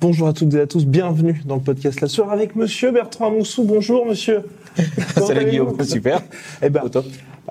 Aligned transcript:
Bonjour 0.00 0.26
à 0.26 0.32
toutes 0.32 0.54
et 0.54 0.60
à 0.60 0.66
tous, 0.66 0.84
bienvenue 0.86 1.40
dans 1.44 1.54
le 1.54 1.60
podcast 1.60 2.00
La 2.00 2.08
Soirée 2.08 2.32
avec 2.32 2.56
Monsieur 2.56 2.90
Bertrand 2.90 3.30
Moussou. 3.30 3.62
Bonjour 3.62 4.06
Monsieur. 4.06 4.42
Salut 5.14 5.48
Guillaume, 5.48 5.80
super. 5.84 6.20
Eh 6.62 6.68
ben, 6.68 6.82
Au 6.82 6.88
top. 6.88 7.06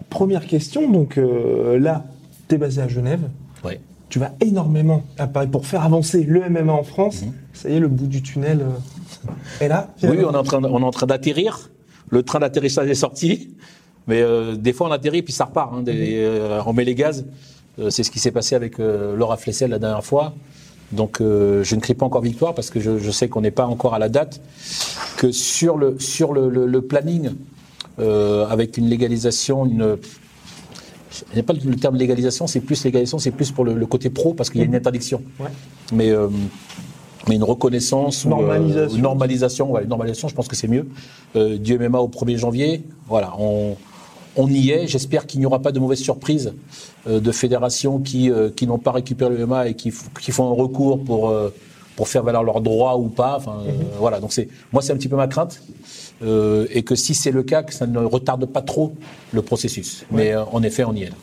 première 0.10 0.46
question, 0.46 0.92
donc 0.92 1.18
euh, 1.18 1.80
là, 1.80 2.04
tu 2.50 2.56
es 2.56 2.58
basé 2.58 2.82
à 2.82 2.90
Genève. 2.90 3.22
Ouais. 3.64 3.80
Tu 4.10 4.20
vas 4.20 4.34
énormément 4.42 5.04
à 5.18 5.28
Paris 5.28 5.48
pour 5.48 5.66
faire 5.66 5.84
avancer 5.84 6.26
le 6.26 6.50
MMA 6.50 6.74
en 6.74 6.84
France. 6.84 7.24
Ça 7.54 7.70
y 7.70 7.76
est, 7.76 7.80
le 7.80 7.88
bout 7.88 8.08
du 8.08 8.22
tunnel 8.22 8.60
euh, 8.60 9.64
est 9.64 9.70
là. 9.70 9.88
Mhm. 10.04 10.10
Oui, 10.10 10.18
on 10.28 10.34
est 10.34 10.38
en 10.38 10.44
train, 10.44 10.62
on 10.62 10.82
est 10.82 10.86
en 10.86 10.92
train 10.92 11.08
d'atterrir. 11.08 11.70
Le 12.10 12.24
train 12.24 12.40
d'atterrissage 12.40 12.90
est 12.90 12.96
sorti, 12.96 13.50
mais 14.08 14.22
euh, 14.22 14.56
des 14.56 14.74
fois 14.74 14.88
on 14.88 14.92
atterrit 14.92 15.22
puis 15.22 15.34
ça 15.34 15.46
repart. 15.46 15.74
Hein, 15.74 15.82
des- 15.84 16.16
euh, 16.18 16.62
on 16.66 16.74
met 16.74 16.84
les 16.86 16.96
gaz. 16.96 17.26
Euh, 17.80 17.90
c'est 17.90 18.04
ce 18.04 18.12
qui 18.12 18.20
s'est 18.20 18.32
passé 18.32 18.56
avec 18.56 18.78
Laura 18.80 19.38
Flessel 19.38 19.70
la 19.72 19.80
dernière 19.80 20.04
fois. 20.04 20.34
Donc 20.92 21.18
je 21.20 21.76
ne 21.76 21.80
crie 21.80 21.94
pas 21.94 22.06
encore 22.08 22.22
victoire 22.24 22.56
parce 22.56 22.72
que 22.72 22.80
je, 22.80 22.98
je 22.98 23.12
sais 23.12 23.30
qu'on 23.30 23.42
n'est 23.42 23.52
pas 23.52 23.68
encore 23.68 23.94
à 23.94 24.00
la 24.00 24.10
date. 24.10 24.42
Que 25.18 25.32
sur 25.32 25.78
le 25.78 26.00
sur 26.00 26.34
le, 26.34 26.50
le- 26.50 26.66
le 26.66 26.82
planning, 26.82 27.30
avec 28.00 28.78
une 28.78 28.88
légalisation, 28.88 29.66
une 29.66 29.98
il 31.32 31.36
n'y 31.36 31.40
a 31.42 31.44
pas 31.44 31.54
le 31.54 31.76
terme 31.76 31.96
légalisation, 31.98 32.48
c'est 32.48 32.60
plus 32.60 32.84
légalisation, 32.86 33.20
c'est 33.20 33.32
plus 33.32 33.52
pour 33.52 33.66
le, 33.66 33.74
le 33.74 33.86
côté 33.88 34.10
pro 34.10 34.34
parce 34.34 34.50
qu'il 34.50 34.62
y 34.62 34.64
a 34.64 34.68
une 34.68 34.76
interdiction. 34.76 35.22
Ouais. 35.40 35.50
Mais, 35.92 36.12
mais 37.30 37.36
une 37.36 37.44
reconnaissance 37.44 38.26
ou, 38.26 38.28
euh, 38.28 38.32
Normalisation. 38.32 39.02
normalisation, 39.02 39.72
ouais, 39.72 39.86
normalisation, 39.86 40.28
je 40.28 40.36
pense 40.36 40.48
que 40.48 40.56
c'est 40.56 40.68
mieux. 40.68 40.88
Euh, 41.36 41.58
du 41.58 41.78
MMA 41.78 42.00
au 42.00 42.08
1er 42.10 42.38
janvier, 42.38 42.84
voilà, 43.08 43.34
on, 43.40 43.76
on 44.36 44.48
y 44.50 44.72
est. 44.72 44.88
J'espère 44.88 45.28
qu'il 45.28 45.40
n'y 45.40 45.46
aura 45.46 45.60
pas 45.60 45.72
de 45.72 45.80
mauvaises 45.80 46.00
surprises 46.02 46.54
euh, 47.08 47.20
de 47.20 47.32
fédérations 47.32 48.00
qui, 48.00 48.32
qui 48.56 48.68
n'ont 48.68 48.80
pas 48.80 48.92
récupéré 48.92 49.36
le 49.36 49.46
MMA 49.46 49.70
et 49.70 49.74
qui, 49.76 49.94
qui 50.20 50.32
font 50.32 50.50
un 50.50 50.56
recours 50.56 51.02
pour, 51.04 51.32
pour 51.96 52.08
faire 52.08 52.24
valoir 52.24 52.44
leurs 52.44 52.62
droits 52.62 52.98
ou 52.98 53.08
pas. 53.08 53.36
Enfin, 53.38 53.60
euh, 53.66 53.72
voilà, 54.00 54.20
donc 54.20 54.34
c'est 54.34 54.50
moi 54.74 54.82
c'est 54.82 54.92
un 54.92 54.98
petit 54.98 55.08
peu 55.10 55.16
ma 55.16 55.28
crainte. 55.28 55.62
Et 56.74 56.84
que 56.84 56.96
si 56.96 57.14
c'est 57.14 57.32
le 57.32 57.44
cas, 57.44 57.64
que 57.64 57.74
ça 57.74 57.88
ne 57.88 58.00
retarde 58.00 58.46
pas 58.46 58.62
trop 58.62 58.94
le 59.32 59.42
processus. 59.42 60.04
Mais 60.12 60.36
en 60.36 60.62
effet, 60.64 60.84
on 60.84 60.94
y 60.94 61.04
est. 61.04 61.10
là. 61.10 61.16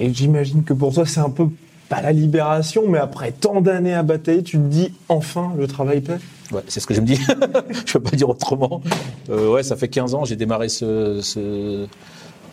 Et 0.00 0.12
j'imagine 0.12 0.64
que 0.64 0.72
pour 0.72 0.92
toi, 0.92 1.06
c'est 1.06 1.20
un 1.20 1.30
peu 1.30 1.46
pas 1.92 2.00
la 2.00 2.12
libération, 2.12 2.84
mais 2.88 2.98
après 2.98 3.32
tant 3.32 3.60
d'années 3.60 3.92
à 3.92 4.02
batailler, 4.02 4.42
tu 4.42 4.56
te 4.56 4.62
dis 4.62 4.94
enfin 5.10 5.52
le 5.58 5.66
travail 5.66 6.00
paie. 6.00 6.16
Ouais, 6.50 6.62
c'est 6.66 6.80
ce 6.80 6.86
que 6.86 6.94
je 6.94 7.02
me 7.02 7.06
dis. 7.06 7.20
je 7.86 7.92
peux 7.92 8.00
pas 8.00 8.16
dire 8.16 8.30
autrement. 8.30 8.80
Euh, 9.28 9.50
ouais, 9.50 9.62
ça 9.62 9.76
fait 9.76 9.88
15 9.88 10.14
ans, 10.14 10.24
j'ai 10.24 10.36
démarré 10.36 10.70
ce, 10.70 11.20
ce, 11.20 11.86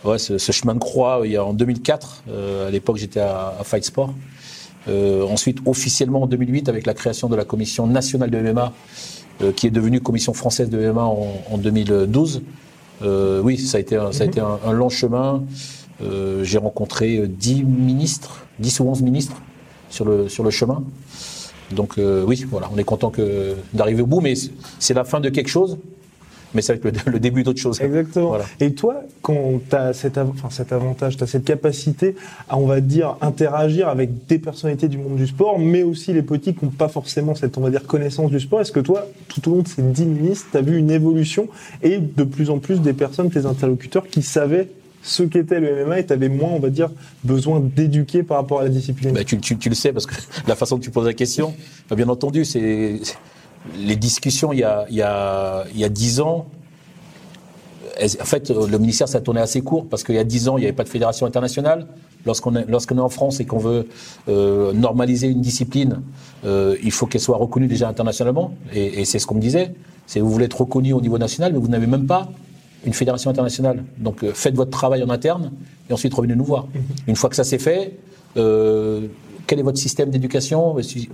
ouais, 0.04 0.20
ce, 0.20 0.38
ce 0.38 0.52
chemin 0.52 0.74
de 0.74 0.80
croix 0.80 1.22
il 1.24 1.32
y 1.32 1.38
a 1.38 1.46
en 1.46 1.54
2004. 1.54 2.24
Euh, 2.28 2.68
à 2.68 2.70
l'époque, 2.70 2.98
j'étais 2.98 3.22
à, 3.22 3.56
à 3.58 3.64
Fight 3.64 3.86
Sport. 3.86 4.14
Euh, 4.90 5.24
ensuite, 5.24 5.60
officiellement 5.66 6.24
en 6.24 6.28
2008, 6.28 6.68
avec 6.68 6.86
la 6.86 6.94
création 6.94 7.30
de 7.30 7.38
la 7.38 7.46
commission 7.46 7.88
nationale 7.88 8.32
de 8.32 8.42
MMA, 8.42 8.74
euh, 9.42 9.54
qui 9.54 9.68
est 9.68 9.72
devenue 9.72 10.02
commission 10.02 10.34
française 10.34 10.70
de 10.70 10.92
MMA 10.92 11.04
en, 11.04 11.28
en 11.50 11.58
2012. 11.58 12.42
Euh, 13.04 13.40
oui, 13.42 13.58
ça 13.58 13.78
a 13.78 13.80
été 13.80 13.96
un, 13.96 14.12
ça 14.12 14.24
a 14.24 14.28
été 14.28 14.42
un, 14.42 14.60
un 14.66 14.74
long 14.74 14.90
chemin. 14.90 15.44
Euh, 16.02 16.44
j'ai 16.44 16.58
rencontré 16.58 17.18
euh, 17.18 17.28
10 17.28 17.64
ministres, 17.64 18.46
10 18.60 18.80
ou 18.82 18.84
11 18.90 19.02
ministres 19.02 19.42
sur 19.90 20.06
le, 20.06 20.30
sur 20.30 20.44
le 20.44 20.50
chemin. 20.50 20.84
Donc 21.72 21.98
euh, 21.98 22.24
oui, 22.28 22.46
voilà, 22.50 22.70
on 22.74 22.78
est 22.78 22.84
content 22.84 23.10
que 23.12 23.56
d'arriver 23.74 24.02
au 24.02 24.08
bout, 24.08 24.22
mais 24.22 24.36
c'est- 24.36 24.52
c'est 24.80 24.94
la 24.96 25.04
fin 25.04 25.20
de 25.20 25.30
quelque 25.30 25.50
chose, 25.50 25.78
mais 26.56 26.64
ça 26.64 26.74
va 26.74 26.78
être 26.78 27.06
le, 27.06 27.12
le 27.12 27.20
début 27.20 27.44
d'autre 27.44 27.60
chose. 27.60 27.80
Exactement. 27.80 28.30
Voilà. 28.30 28.46
Et 28.60 28.74
toi, 28.74 29.02
quand 29.22 29.62
tu 29.70 29.76
as 29.76 29.94
cet, 29.94 30.18
av- 30.18 30.32
enfin, 30.34 30.50
cet 30.50 30.74
avantage, 30.74 31.18
tu 31.18 31.24
as 31.24 31.28
cette 31.28 31.44
capacité 31.46 32.16
à, 32.50 32.58
on 32.58 32.66
va 32.66 32.82
dire, 32.82 33.18
interagir 33.22 33.88
avec 33.88 34.26
des 34.26 34.40
personnalités 34.40 34.88
du 34.88 34.98
monde 34.98 35.16
du 35.16 35.28
sport, 35.28 35.60
mais 35.60 35.84
aussi 35.84 36.12
les 36.12 36.24
politiques 36.24 36.58
qui 36.60 36.66
n'ont 36.66 36.72
pas 36.72 36.88
forcément 36.88 37.36
cette, 37.36 37.56
on 37.60 37.62
va 37.62 37.70
dire, 37.70 37.86
connaissance 37.86 38.32
du 38.32 38.40
sport, 38.40 38.62
est-ce 38.62 38.72
que 38.72 38.80
toi, 38.80 39.06
tout 39.28 39.48
au 39.52 39.56
long 39.58 39.62
de 39.62 39.68
ces 39.68 39.84
10 39.84 40.06
ministres, 40.06 40.48
tu 40.52 40.58
as 40.58 40.62
vu 40.62 40.76
une 40.78 40.90
évolution 40.90 41.50
et 41.84 42.00
de 42.00 42.24
plus 42.24 42.50
en 42.50 42.58
plus 42.58 42.82
des 42.82 42.94
personnes, 42.94 43.30
tes 43.30 43.46
interlocuteurs, 43.46 44.08
qui 44.08 44.24
savaient 44.24 44.70
ce 45.02 45.24
qu'était 45.24 45.60
le 45.60 45.86
MMA 45.86 46.00
et 46.00 46.06
tu 46.06 46.14
avais 46.14 46.30
moins, 46.30 46.50
on 46.52 46.60
va 46.60 46.70
dire, 46.70 46.90
besoin 47.24 47.60
d'éduquer 47.60 48.24
par 48.24 48.38
rapport 48.38 48.60
à 48.60 48.64
la 48.64 48.70
discipline 48.70 49.14
Bah, 49.14 49.24
tu, 49.24 49.38
le 49.38 49.76
sais 49.76 49.94
parce 49.94 50.06
que 50.06 50.16
la 50.48 50.56
façon 50.56 50.78
que 50.78 50.84
tu 50.84 50.92
poses 50.92 51.06
la 51.06 51.14
question, 51.14 51.54
bah, 51.90 51.96
bien 51.96 52.10
entendu, 52.10 52.46
c'est 52.46 53.00
les 53.78 53.96
discussions 53.96 54.54
il 54.54 54.60
y 54.60 54.64
a 54.64 54.86
il 54.90 54.96
y 54.96 55.02
a 55.02 55.66
il 55.74 55.80
y 55.80 55.84
a 55.84 55.90
dix 55.90 56.20
ans. 56.22 56.48
elles- 57.98 58.22
En 58.22 58.26
fait, 58.26 58.50
le 58.50 58.78
ministère 58.78 59.08
s'est 59.08 59.22
tourné 59.22 59.42
assez 59.42 59.62
court 59.62 59.86
parce 59.88 60.04
qu'il 60.04 60.16
y 60.16 60.20
a 60.20 60.24
dix 60.24 60.48
ans, 60.50 60.58
il 60.58 60.62
n'y 60.62 60.66
avait 60.68 60.76
pas 60.76 60.84
de 60.84 60.90
fédération 60.90 61.26
internationale. 61.26 61.88
Lorsqu'on 62.26 62.56
est, 62.56 63.00
en 63.00 63.10
France 63.10 63.40
et 63.40 63.46
qu'on 63.46 63.60
veut 63.60 63.88
euh, 64.28 64.74
normaliser 64.74 65.28
une 65.28 65.40
discipline, 65.42 66.02
euh, 66.46 66.76
il 66.84 66.92
faut 66.92 67.06
qu'elle 67.06 67.22
soit 67.22 67.38
reconnue 67.38 67.68
déjà 67.68 67.88
internationalement. 67.88 68.54
Et, 68.74 69.02
et 69.02 69.06
c'est 69.06 69.20
ce 69.20 69.26
qu'on 69.26 69.36
me 69.36 69.40
disait. 69.42 69.74
C'est 70.06 70.20
vous 70.20 70.30
voulez 70.30 70.46
être 70.46 70.60
reconnu 70.60 70.92
au 70.92 71.00
niveau 71.00 71.18
national, 71.18 71.54
mais 71.54 71.60
vous 71.60 71.70
n'avez 71.70 71.88
même 71.88 72.08
pas 72.08 72.30
une 72.86 72.94
fédération 72.94 73.30
internationale. 73.30 73.84
Donc 73.98 74.24
euh, 74.24 74.32
faites 74.34 74.56
votre 74.56 74.72
travail 74.72 75.04
en 75.04 75.10
interne 75.10 75.52
et 75.90 75.94
ensuite 75.94 76.14
revenez 76.14 76.36
nous 76.36 76.46
voir. 76.46 76.68
Une 77.08 77.16
fois 77.16 77.30
que 77.30 77.36
ça 77.36 77.44
c'est 77.44 77.60
fait, 77.60 77.98
euh, 78.38 79.08
quel 79.48 79.60
est 79.60 79.64
votre 79.64 79.78
système 79.80 80.10
d'éducation? 80.10 80.82
Si- 80.82 81.10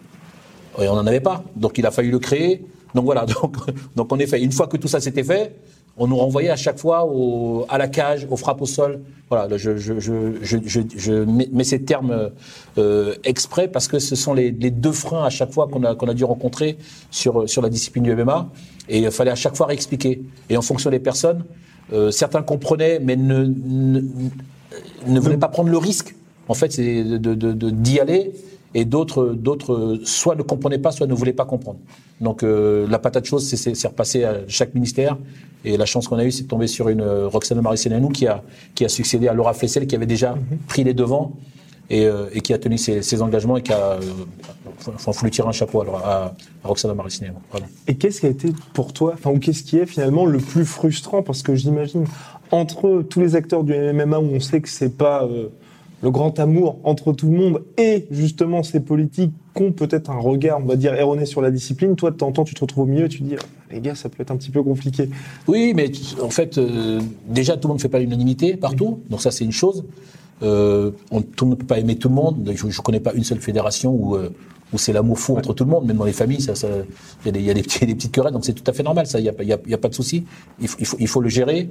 et 0.81 0.87
on 0.89 0.95
n'en 0.95 1.07
avait 1.07 1.21
pas. 1.21 1.43
Donc 1.55 1.77
il 1.77 1.85
a 1.85 1.91
fallu 1.91 2.11
le 2.11 2.19
créer. 2.19 2.65
Donc 2.93 3.05
voilà, 3.05 3.25
donc, 3.41 3.55
donc 3.95 4.11
en 4.13 4.19
effet, 4.19 4.41
une 4.41 4.51
fois 4.51 4.67
que 4.67 4.77
tout 4.77 4.87
ça 4.87 4.99
s'était 4.99 5.23
fait, 5.23 5.55
on 5.97 6.07
nous 6.07 6.17
renvoyait 6.17 6.49
à 6.49 6.55
chaque 6.55 6.77
fois 6.77 7.05
au, 7.05 7.65
à 7.69 7.77
la 7.77 7.87
cage, 7.87 8.27
aux 8.29 8.37
frappes 8.37 8.61
au 8.61 8.65
sol. 8.65 9.01
Voilà, 9.29 9.47
là, 9.47 9.57
je, 9.57 9.77
je, 9.77 9.99
je, 9.99 10.57
je, 10.95 11.13
mets, 11.13 11.63
ces 11.63 11.81
termes 11.83 12.29
euh, 12.77 13.15
exprès 13.23 13.67
parce 13.67 13.87
que 13.87 13.97
ce 13.99 14.15
sont 14.15 14.33
les, 14.33 14.51
les 14.51 14.71
deux 14.71 14.91
freins 14.91 15.23
à 15.23 15.29
chaque 15.29 15.51
fois 15.51 15.67
qu'on 15.67 15.83
a, 15.83 15.91
a 15.91 16.13
dû 16.13 16.23
rencontrer 16.23 16.77
sur, 17.11 17.49
sur 17.49 17.61
la 17.61 17.69
discipline 17.69 18.03
du 18.03 18.15
MMA. 18.15 18.49
Et 18.87 18.99
il 18.99 19.11
fallait 19.11 19.31
à 19.31 19.35
chaque 19.35 19.55
fois 19.55 19.65
réexpliquer. 19.67 20.21
Et 20.49 20.57
en 20.57 20.61
fonction 20.61 20.91
des 20.91 20.99
personnes, 20.99 21.43
euh, 21.93 22.11
certains 22.11 22.43
comprenaient, 22.43 22.99
mais 22.99 23.15
ne, 23.15 23.45
ne, 23.45 24.01
ne 25.07 25.19
voulaient 25.19 25.37
pas 25.37 25.47
prendre 25.47 25.69
le 25.69 25.77
risque. 25.77 26.15
En 26.47 26.53
fait, 26.53 26.71
c'est 26.71 27.03
de, 27.03 27.17
de, 27.17 27.33
de- 27.33 27.69
d'y 27.69 27.99
aller 27.99 28.31
et 28.75 28.83
d'autres, 28.85 29.27
d'autres, 29.33 29.99
soit 30.03 30.35
ne 30.35 30.43
comprenaient 30.43 30.77
pas, 30.77 30.91
soit 30.91 31.07
ne 31.07 31.13
voulaient 31.13 31.33
pas 31.33 31.45
comprendre. 31.45 31.79
Donc, 32.19 32.43
euh, 32.43 32.85
la 32.89 32.99
patate 32.99 33.25
chose, 33.25 33.47
c'est, 33.47 33.55
c'est, 33.55 33.73
c'est 33.73 33.87
repassé 33.87 34.25
à 34.25 34.41
chaque 34.47 34.75
ministère. 34.75 35.17
Et 35.63 35.77
la 35.77 35.85
chance 35.85 36.07
qu'on 36.07 36.17
a 36.17 36.25
eue, 36.25 36.31
c'est 36.31 36.43
de 36.43 36.47
tomber 36.49 36.67
sur 36.67 36.89
une 36.89 37.01
euh, 37.01 37.27
Roxane 37.27 37.63
qui 38.13 38.27
a, 38.27 38.43
qui 38.75 38.85
a 38.85 38.89
succédé 38.89 39.29
à 39.29 39.33
Laura 39.33 39.53
Flessel, 39.53 39.87
qui 39.87 39.95
avait 39.95 40.05
déjà 40.05 40.35
pris 40.67 40.83
les 40.83 40.93
devants 40.93 41.31
et, 41.89 42.05
euh, 42.05 42.27
et 42.33 42.41
qui 42.41 42.53
a 42.53 42.57
tenu 42.57 42.77
ses, 42.77 43.01
ses 43.01 43.21
engagements 43.21 43.55
et 43.57 43.61
qui 43.61 43.71
a, 43.71 43.93
euh, 43.93 44.01
faut, 44.97 45.13
faut 45.13 45.25
lui 45.25 45.31
tirer 45.31 45.47
un 45.47 45.53
chapeau 45.53 45.81
alors, 45.81 46.05
à, 46.05 46.35
à 46.63 46.67
Roxane. 46.67 46.95
Et 47.87 47.95
qu'est-ce 47.95 48.19
qui 48.19 48.25
a 48.25 48.29
été 48.29 48.49
pour 48.73 48.91
toi, 48.91 49.13
enfin, 49.13 49.31
ou 49.31 49.39
qu'est-ce 49.39 49.63
qui 49.63 49.77
est 49.77 49.85
finalement 49.85 50.25
le 50.25 50.39
plus 50.39 50.65
frustrant? 50.65 51.23
Parce 51.23 51.43
que 51.43 51.55
j'imagine, 51.55 52.05
entre 52.51 53.03
tous 53.09 53.21
les 53.21 53.35
acteurs 53.35 53.63
du 53.63 53.73
MMA 53.73 54.19
où 54.19 54.35
on 54.35 54.39
sait 54.39 54.61
que 54.61 54.69
c'est 54.69 54.97
pas 54.97 55.23
euh, 55.23 55.47
le 56.01 56.11
grand 56.11 56.39
amour 56.39 56.77
entre 56.83 57.13
tout 57.13 57.29
le 57.29 57.37
monde 57.37 57.63
et 57.77 58.05
justement 58.11 58.63
ces 58.63 58.79
politiques 58.79 59.31
qui 59.55 59.63
ont 59.63 59.71
peut-être 59.71 60.09
un 60.09 60.19
regard, 60.19 60.59
on 60.61 60.65
va 60.65 60.75
dire, 60.75 60.93
erroné 60.93 61.25
sur 61.25 61.41
la 61.41 61.51
discipline, 61.51 61.95
toi 61.95 62.11
de 62.11 62.17
temps 62.17 62.31
tu 62.43 62.53
te 62.53 62.61
retrouves 62.61 62.83
au 62.83 62.87
milieu 62.87 63.05
et 63.05 63.09
tu 63.09 63.23
dis, 63.23 63.35
Ah, 63.39 63.45
les 63.71 63.79
gars, 63.79 63.95
ça 63.95 64.09
peut 64.09 64.21
être 64.21 64.31
un 64.31 64.37
petit 64.37 64.51
peu 64.51 64.61
compliqué. 64.61 65.09
Oui, 65.47 65.73
mais 65.75 65.91
en 66.21 66.29
fait, 66.29 66.57
euh, 66.57 67.01
déjà, 67.27 67.57
tout 67.57 67.67
le 67.67 67.69
monde 67.69 67.77
ne 67.77 67.81
fait 67.81 67.89
pas 67.89 67.99
l'unanimité 67.99 68.55
partout, 68.55 68.99
donc 69.09 69.21
ça, 69.21 69.31
c'est 69.31 69.45
une 69.45 69.51
chose. 69.51 69.85
Euh, 70.43 70.91
on, 71.11 71.21
tout 71.21 71.45
le 71.45 71.49
monde 71.51 71.57
ne 71.59 71.61
peut 71.61 71.67
pas 71.67 71.79
aimer 71.79 71.95
tout 71.95 72.09
le 72.09 72.15
monde. 72.15 72.51
Je 72.55 72.65
ne 72.67 72.71
connais 72.83 72.99
pas 72.99 73.13
une 73.13 73.23
seule 73.23 73.39
fédération 73.39 73.91
où, 73.93 74.15
euh, 74.15 74.29
où 74.73 74.77
c'est 74.77 74.91
l'amour 74.93 75.17
fou 75.19 75.37
entre 75.37 75.53
tout 75.53 75.63
le 75.63 75.69
monde, 75.69 75.85
même 75.85 75.95
dans 75.97 76.03
les 76.05 76.11
familles, 76.11 76.41
ça, 76.41 76.55
ça, 76.55 76.67
il 77.23 77.25
y 77.27 77.29
a 77.29 77.31
des, 77.31 77.39
il 77.39 77.45
y 77.45 77.49
a 77.49 77.53
des, 77.53 77.61
petits- 77.61 77.85
des 77.85 77.95
petites 77.95 78.11
querelles, 78.11 78.33
donc 78.33 78.43
c'est 78.45 78.53
tout 78.53 78.69
à 78.69 78.73
fait 78.73 78.83
normal, 78.83 79.07
ça, 79.07 79.19
il 79.19 79.23
n'y 79.23 79.29
a, 79.29 79.33
pas- 79.33 79.43
il 79.43 79.49
y 79.49 79.53
a, 79.53 79.57
il 79.63 79.71
y 79.71 79.73
a 79.73 79.77
pas 79.77 79.87
de 79.89 79.93
souci. 79.95 80.25
Il 80.59 80.67
faut, 80.67 80.77
il, 80.79 80.85
faut, 80.85 80.97
il 80.99 81.07
faut 81.07 81.21
le 81.21 81.29
gérer. 81.29 81.69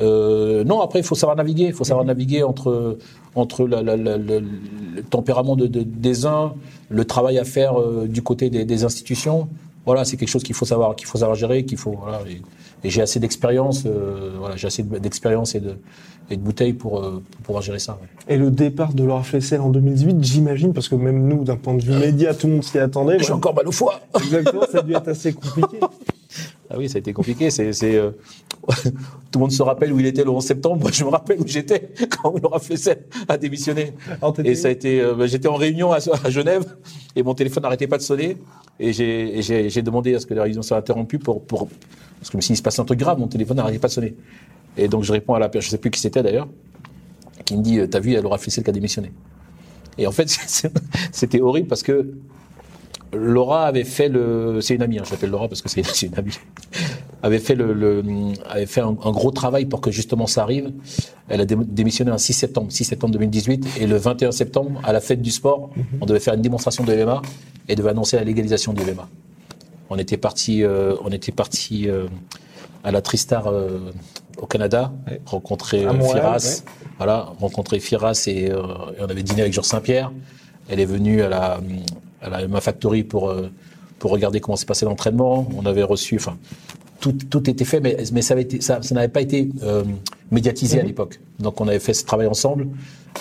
Euh, 0.00 0.64
non, 0.64 0.80
après, 0.80 1.00
il 1.00 1.04
faut 1.04 1.14
savoir 1.14 1.36
naviguer. 1.36 1.64
Il 1.66 1.72
faut 1.74 1.84
savoir 1.84 2.06
naviguer 2.06 2.42
entre, 2.42 2.98
entre 3.34 3.66
la- 3.66 3.82
la- 3.82 3.96
la- 3.96 4.16
la- 4.18 4.40
le 4.40 5.02
tempérament 5.10 5.56
de, 5.56 5.66
de- 5.66 5.82
des 5.82 6.24
uns, 6.24 6.54
le 6.88 7.04
travail 7.04 7.38
à 7.38 7.44
faire 7.44 7.78
euh, 7.78 8.06
du 8.08 8.22
côté 8.22 8.48
des, 8.48 8.64
des 8.64 8.84
institutions. 8.84 9.48
voilà, 9.84 10.04
c'est 10.04 10.16
quelque 10.16 10.30
chose 10.30 10.42
qu'il 10.42 10.54
faut 10.54 10.64
savoir, 10.64 10.96
qu'il 10.96 11.06
faut 11.06 11.18
savoir 11.18 11.36
gérer, 11.36 11.64
qu'il 11.64 11.78
faut. 11.78 11.96
Voilà, 12.00 12.20
et, 12.28 12.40
et 12.86 12.90
j'ai 12.90 13.02
assez 13.02 13.18
d'expérience, 13.20 13.84
euh, 13.86 14.32
voilà, 14.38 14.56
j'ai 14.56 14.66
assez 14.68 14.82
de- 14.82 14.98
d'expérience 14.98 15.54
et 15.54 15.60
de, 15.60 15.74
et 16.30 16.36
de 16.36 16.40
bouteilles 16.42 16.72
pour, 16.72 16.98
euh, 17.00 17.22
pour 17.32 17.40
pouvoir 17.42 17.62
gérer 17.62 17.78
ça. 17.78 17.98
ouais. 18.00 18.34
Et 18.34 18.36
le 18.38 18.50
départ 18.50 18.92
de 18.94 19.04
Laura 19.04 19.22
Flessel 19.22 19.60
en 19.60 19.70
2018, 19.70 20.22
j'imagine, 20.22 20.72
parce 20.72 20.88
que 20.88 20.94
même 20.94 21.26
nous, 21.28 21.44
d'un 21.44 21.56
point 21.56 21.74
de 21.74 21.82
vue 21.82 21.92
média, 21.98 22.34
tout 22.34 22.46
le 22.46 22.54
monde 22.54 22.64
s'y 22.64 22.78
attendait. 22.78 23.18
J'ai 23.18 23.24
voilà. 23.26 23.36
encore 23.36 23.54
mal 23.54 23.68
au 23.68 23.72
foie. 23.72 24.00
Exactement, 24.16 24.62
ça 24.70 24.78
a 24.78 24.82
dû 24.82 24.92
être 24.94 25.08
assez 25.08 25.32
compliqué. 25.32 25.78
Ah 26.68 26.74
oui, 26.76 26.88
ça 26.88 26.96
a 26.96 26.98
été 26.98 27.12
compliqué. 27.12 27.48
C'est, 27.50 27.72
c'est, 27.72 27.94
euh, 27.94 28.10
tout 29.30 29.36
le 29.36 29.38
monde 29.38 29.52
se 29.52 29.62
rappelle 29.62 29.92
où 29.92 30.00
il 30.00 30.06
était 30.06 30.24
le 30.24 30.30
11 30.30 30.44
septembre. 30.44 30.82
Moi, 30.82 30.90
je 30.92 31.04
me 31.04 31.08
rappelle 31.10 31.40
où 31.40 31.46
j'étais 31.46 31.90
quand 32.10 32.34
Laura 32.42 32.58
Flessel 32.58 33.04
a 33.28 33.38
démissionné. 33.38 33.92
Alors, 34.20 34.34
Et 34.44 34.56
ça 34.56 34.66
a 34.68 34.70
été, 34.72 35.00
euh, 35.00 35.14
bah, 35.14 35.28
j'étais 35.28 35.46
en 35.46 35.54
réunion 35.54 35.92
à, 35.92 35.98
à 36.24 36.28
Genève 36.30 36.64
et 37.14 37.22
mon 37.22 37.34
téléphone 37.34 37.62
n'arrêtait 37.62 37.86
pas 37.86 37.98
de 37.98 38.02
sonner. 38.02 38.36
Et 38.78 38.92
j'ai, 38.92 39.82
demandé 39.82 40.14
à 40.14 40.20
ce 40.20 40.26
que 40.26 40.34
la 40.34 40.42
réunion 40.42 40.62
soit 40.62 40.76
interrompue 40.76 41.18
pour, 41.18 41.42
pour, 41.42 41.68
parce 41.68 42.28
que 42.28 42.32
je 42.32 42.36
me 42.36 42.42
suis 42.42 42.48
dit, 42.48 42.54
il 42.54 42.58
se 42.58 42.62
passe 42.62 42.78
un 42.78 42.84
truc 42.84 42.98
grave, 42.98 43.18
mon 43.18 43.28
téléphone 43.28 43.56
n'arrêtait 43.56 43.78
pas 43.78 43.88
de 43.88 43.92
sonner. 43.92 44.14
Et 44.76 44.88
donc, 44.88 45.02
je 45.04 45.12
réponds 45.12 45.34
à 45.34 45.38
la 45.38 45.48
personne, 45.48 45.66
je 45.66 45.70
sais 45.70 45.78
plus 45.78 45.90
qui 45.90 46.00
c'était 46.00 46.22
d'ailleurs, 46.22 46.48
qui 47.44 47.56
me 47.56 47.62
dit, 47.62 47.78
euh, 47.78 47.86
t'as 47.86 48.00
vu, 48.00 48.10
il 48.10 48.14
y 48.14 48.16
a 48.16 48.20
Laura 48.20 48.36
Flessel 48.38 48.64
qui 48.64 48.70
a 48.70 48.72
démissionné. 48.72 49.12
Et 49.96 50.06
en 50.06 50.12
fait, 50.12 50.28
c'était 51.12 51.40
horrible 51.40 51.68
parce 51.68 51.82
que 51.82 52.12
Laura 53.12 53.66
avait 53.66 53.84
fait 53.84 54.08
le, 54.08 54.60
c'est 54.60 54.74
une 54.74 54.82
amie, 54.82 54.98
hein, 54.98 55.04
je 55.06 55.12
l'appelle 55.12 55.30
Laura 55.30 55.48
parce 55.48 55.62
que 55.62 55.68
c'est 55.68 56.06
une 56.06 56.14
amie, 56.18 56.38
avait 57.22 57.38
fait 57.38 57.54
le, 57.54 57.72
le- 57.72 58.02
avait 58.48 58.66
fait 58.66 58.80
un, 58.80 58.96
un 59.04 59.10
gros 59.10 59.30
travail 59.30 59.66
pour 59.66 59.80
que 59.80 59.90
justement 59.90 60.26
ça 60.26 60.42
arrive. 60.42 60.72
Elle 61.28 61.40
a 61.40 61.44
dé- 61.44 61.56
démissionné 61.56 62.10
un 62.10 62.18
6 62.18 62.32
septembre, 62.32 62.70
6 62.70 62.84
septembre 62.84 63.12
2018, 63.14 63.66
et 63.80 63.86
le 63.86 63.96
21 63.96 64.32
septembre, 64.32 64.80
à 64.84 64.92
la 64.92 65.00
fête 65.00 65.22
du 65.22 65.30
sport, 65.30 65.70
on 66.00 66.06
devait 66.06 66.20
faire 66.20 66.34
une 66.34 66.42
démonstration 66.42 66.84
de 66.84 66.94
MMA 66.94 67.22
et 67.68 67.74
devait 67.74 67.90
annoncer 67.90 68.16
la 68.16 68.24
légalisation 68.24 68.72
du 68.72 68.82
MMA. 68.84 69.08
On 69.90 69.96
était 69.98 70.16
parti, 70.16 70.62
euh, 70.62 70.94
on 71.04 71.10
était 71.10 71.32
parti 71.32 71.88
euh, 71.88 72.06
à 72.84 72.90
la 72.92 73.00
Tristar 73.02 73.46
euh, 73.48 73.92
au 74.38 74.46
Canada, 74.46 74.92
Ouais. 75.08 75.20
rencontrer 75.26 75.84
Montréal, 75.86 76.10
Firas, 76.38 76.62
voilà, 76.98 77.32
rencontrer 77.40 77.80
Firas 77.80 78.24
et, 78.26 78.46
et 78.46 78.52
on 79.00 79.04
avait 79.04 79.22
dîné 79.22 79.42
avec 79.42 79.52
Georges 79.52 79.66
Saint-Pierre. 79.68 80.12
Elle 80.68 80.80
est 80.80 80.84
venue 80.86 81.22
à 81.22 81.28
la, 81.28 81.60
à 82.20 82.28
la 82.28 82.46
MMA 82.48 82.60
Factory 82.60 83.02
pour, 83.04 83.34
pour 83.98 84.10
regarder 84.10 84.40
comment 84.40 84.56
s'est 84.56 84.66
passé 84.66 84.84
l'entraînement. 84.84 85.48
On 85.56 85.64
avait 85.66 85.82
reçu, 85.84 86.16
enfin, 86.16 86.36
tout, 87.00 87.12
tout 87.12 87.48
était 87.50 87.64
fait, 87.64 87.80
mais, 87.80 87.96
mais 88.12 88.22
ça, 88.22 88.34
n'avait 88.92 89.08
pas 89.08 89.20
été 89.20 89.48
euh, 89.62 89.84
médiatisé 90.30 90.80
à 90.80 90.82
l'époque. 90.82 91.20
Donc 91.38 91.60
on 91.60 91.68
avait 91.68 91.78
fait 91.78 91.94
ce 91.94 92.04
travail 92.04 92.26
ensemble. 92.26 92.68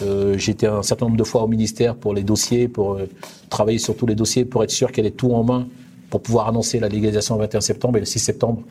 Euh, 0.01 0.37
J'étais 0.37 0.67
un 0.67 0.83
certain 0.83 1.05
nombre 1.05 1.17
de 1.17 1.23
fois 1.23 1.43
au 1.43 1.47
ministère 1.47 1.95
pour 1.95 2.13
les 2.13 2.23
dossiers, 2.23 2.67
pour 2.67 2.93
euh, 2.93 3.09
travailler 3.49 3.77
sur 3.79 3.95
tous 3.95 4.05
les 4.05 4.15
dossiers, 4.15 4.45
pour 4.45 4.63
être 4.63 4.71
sûr 4.71 4.91
qu'elle 4.91 5.05
ait 5.05 5.11
tout 5.11 5.31
en 5.33 5.43
main 5.43 5.67
pour 6.09 6.21
pouvoir 6.21 6.47
annoncer 6.47 6.79
la 6.79 6.87
légalisation 6.87 7.35
le 7.35 7.41
21 7.41 7.61
septembre 7.61 7.97
et 7.97 7.99
le 7.99 8.05
6 8.05 8.19
septembre, 8.19 8.61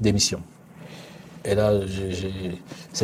démission. 0.00 0.40
Et 1.44 1.54
là, 1.54 1.80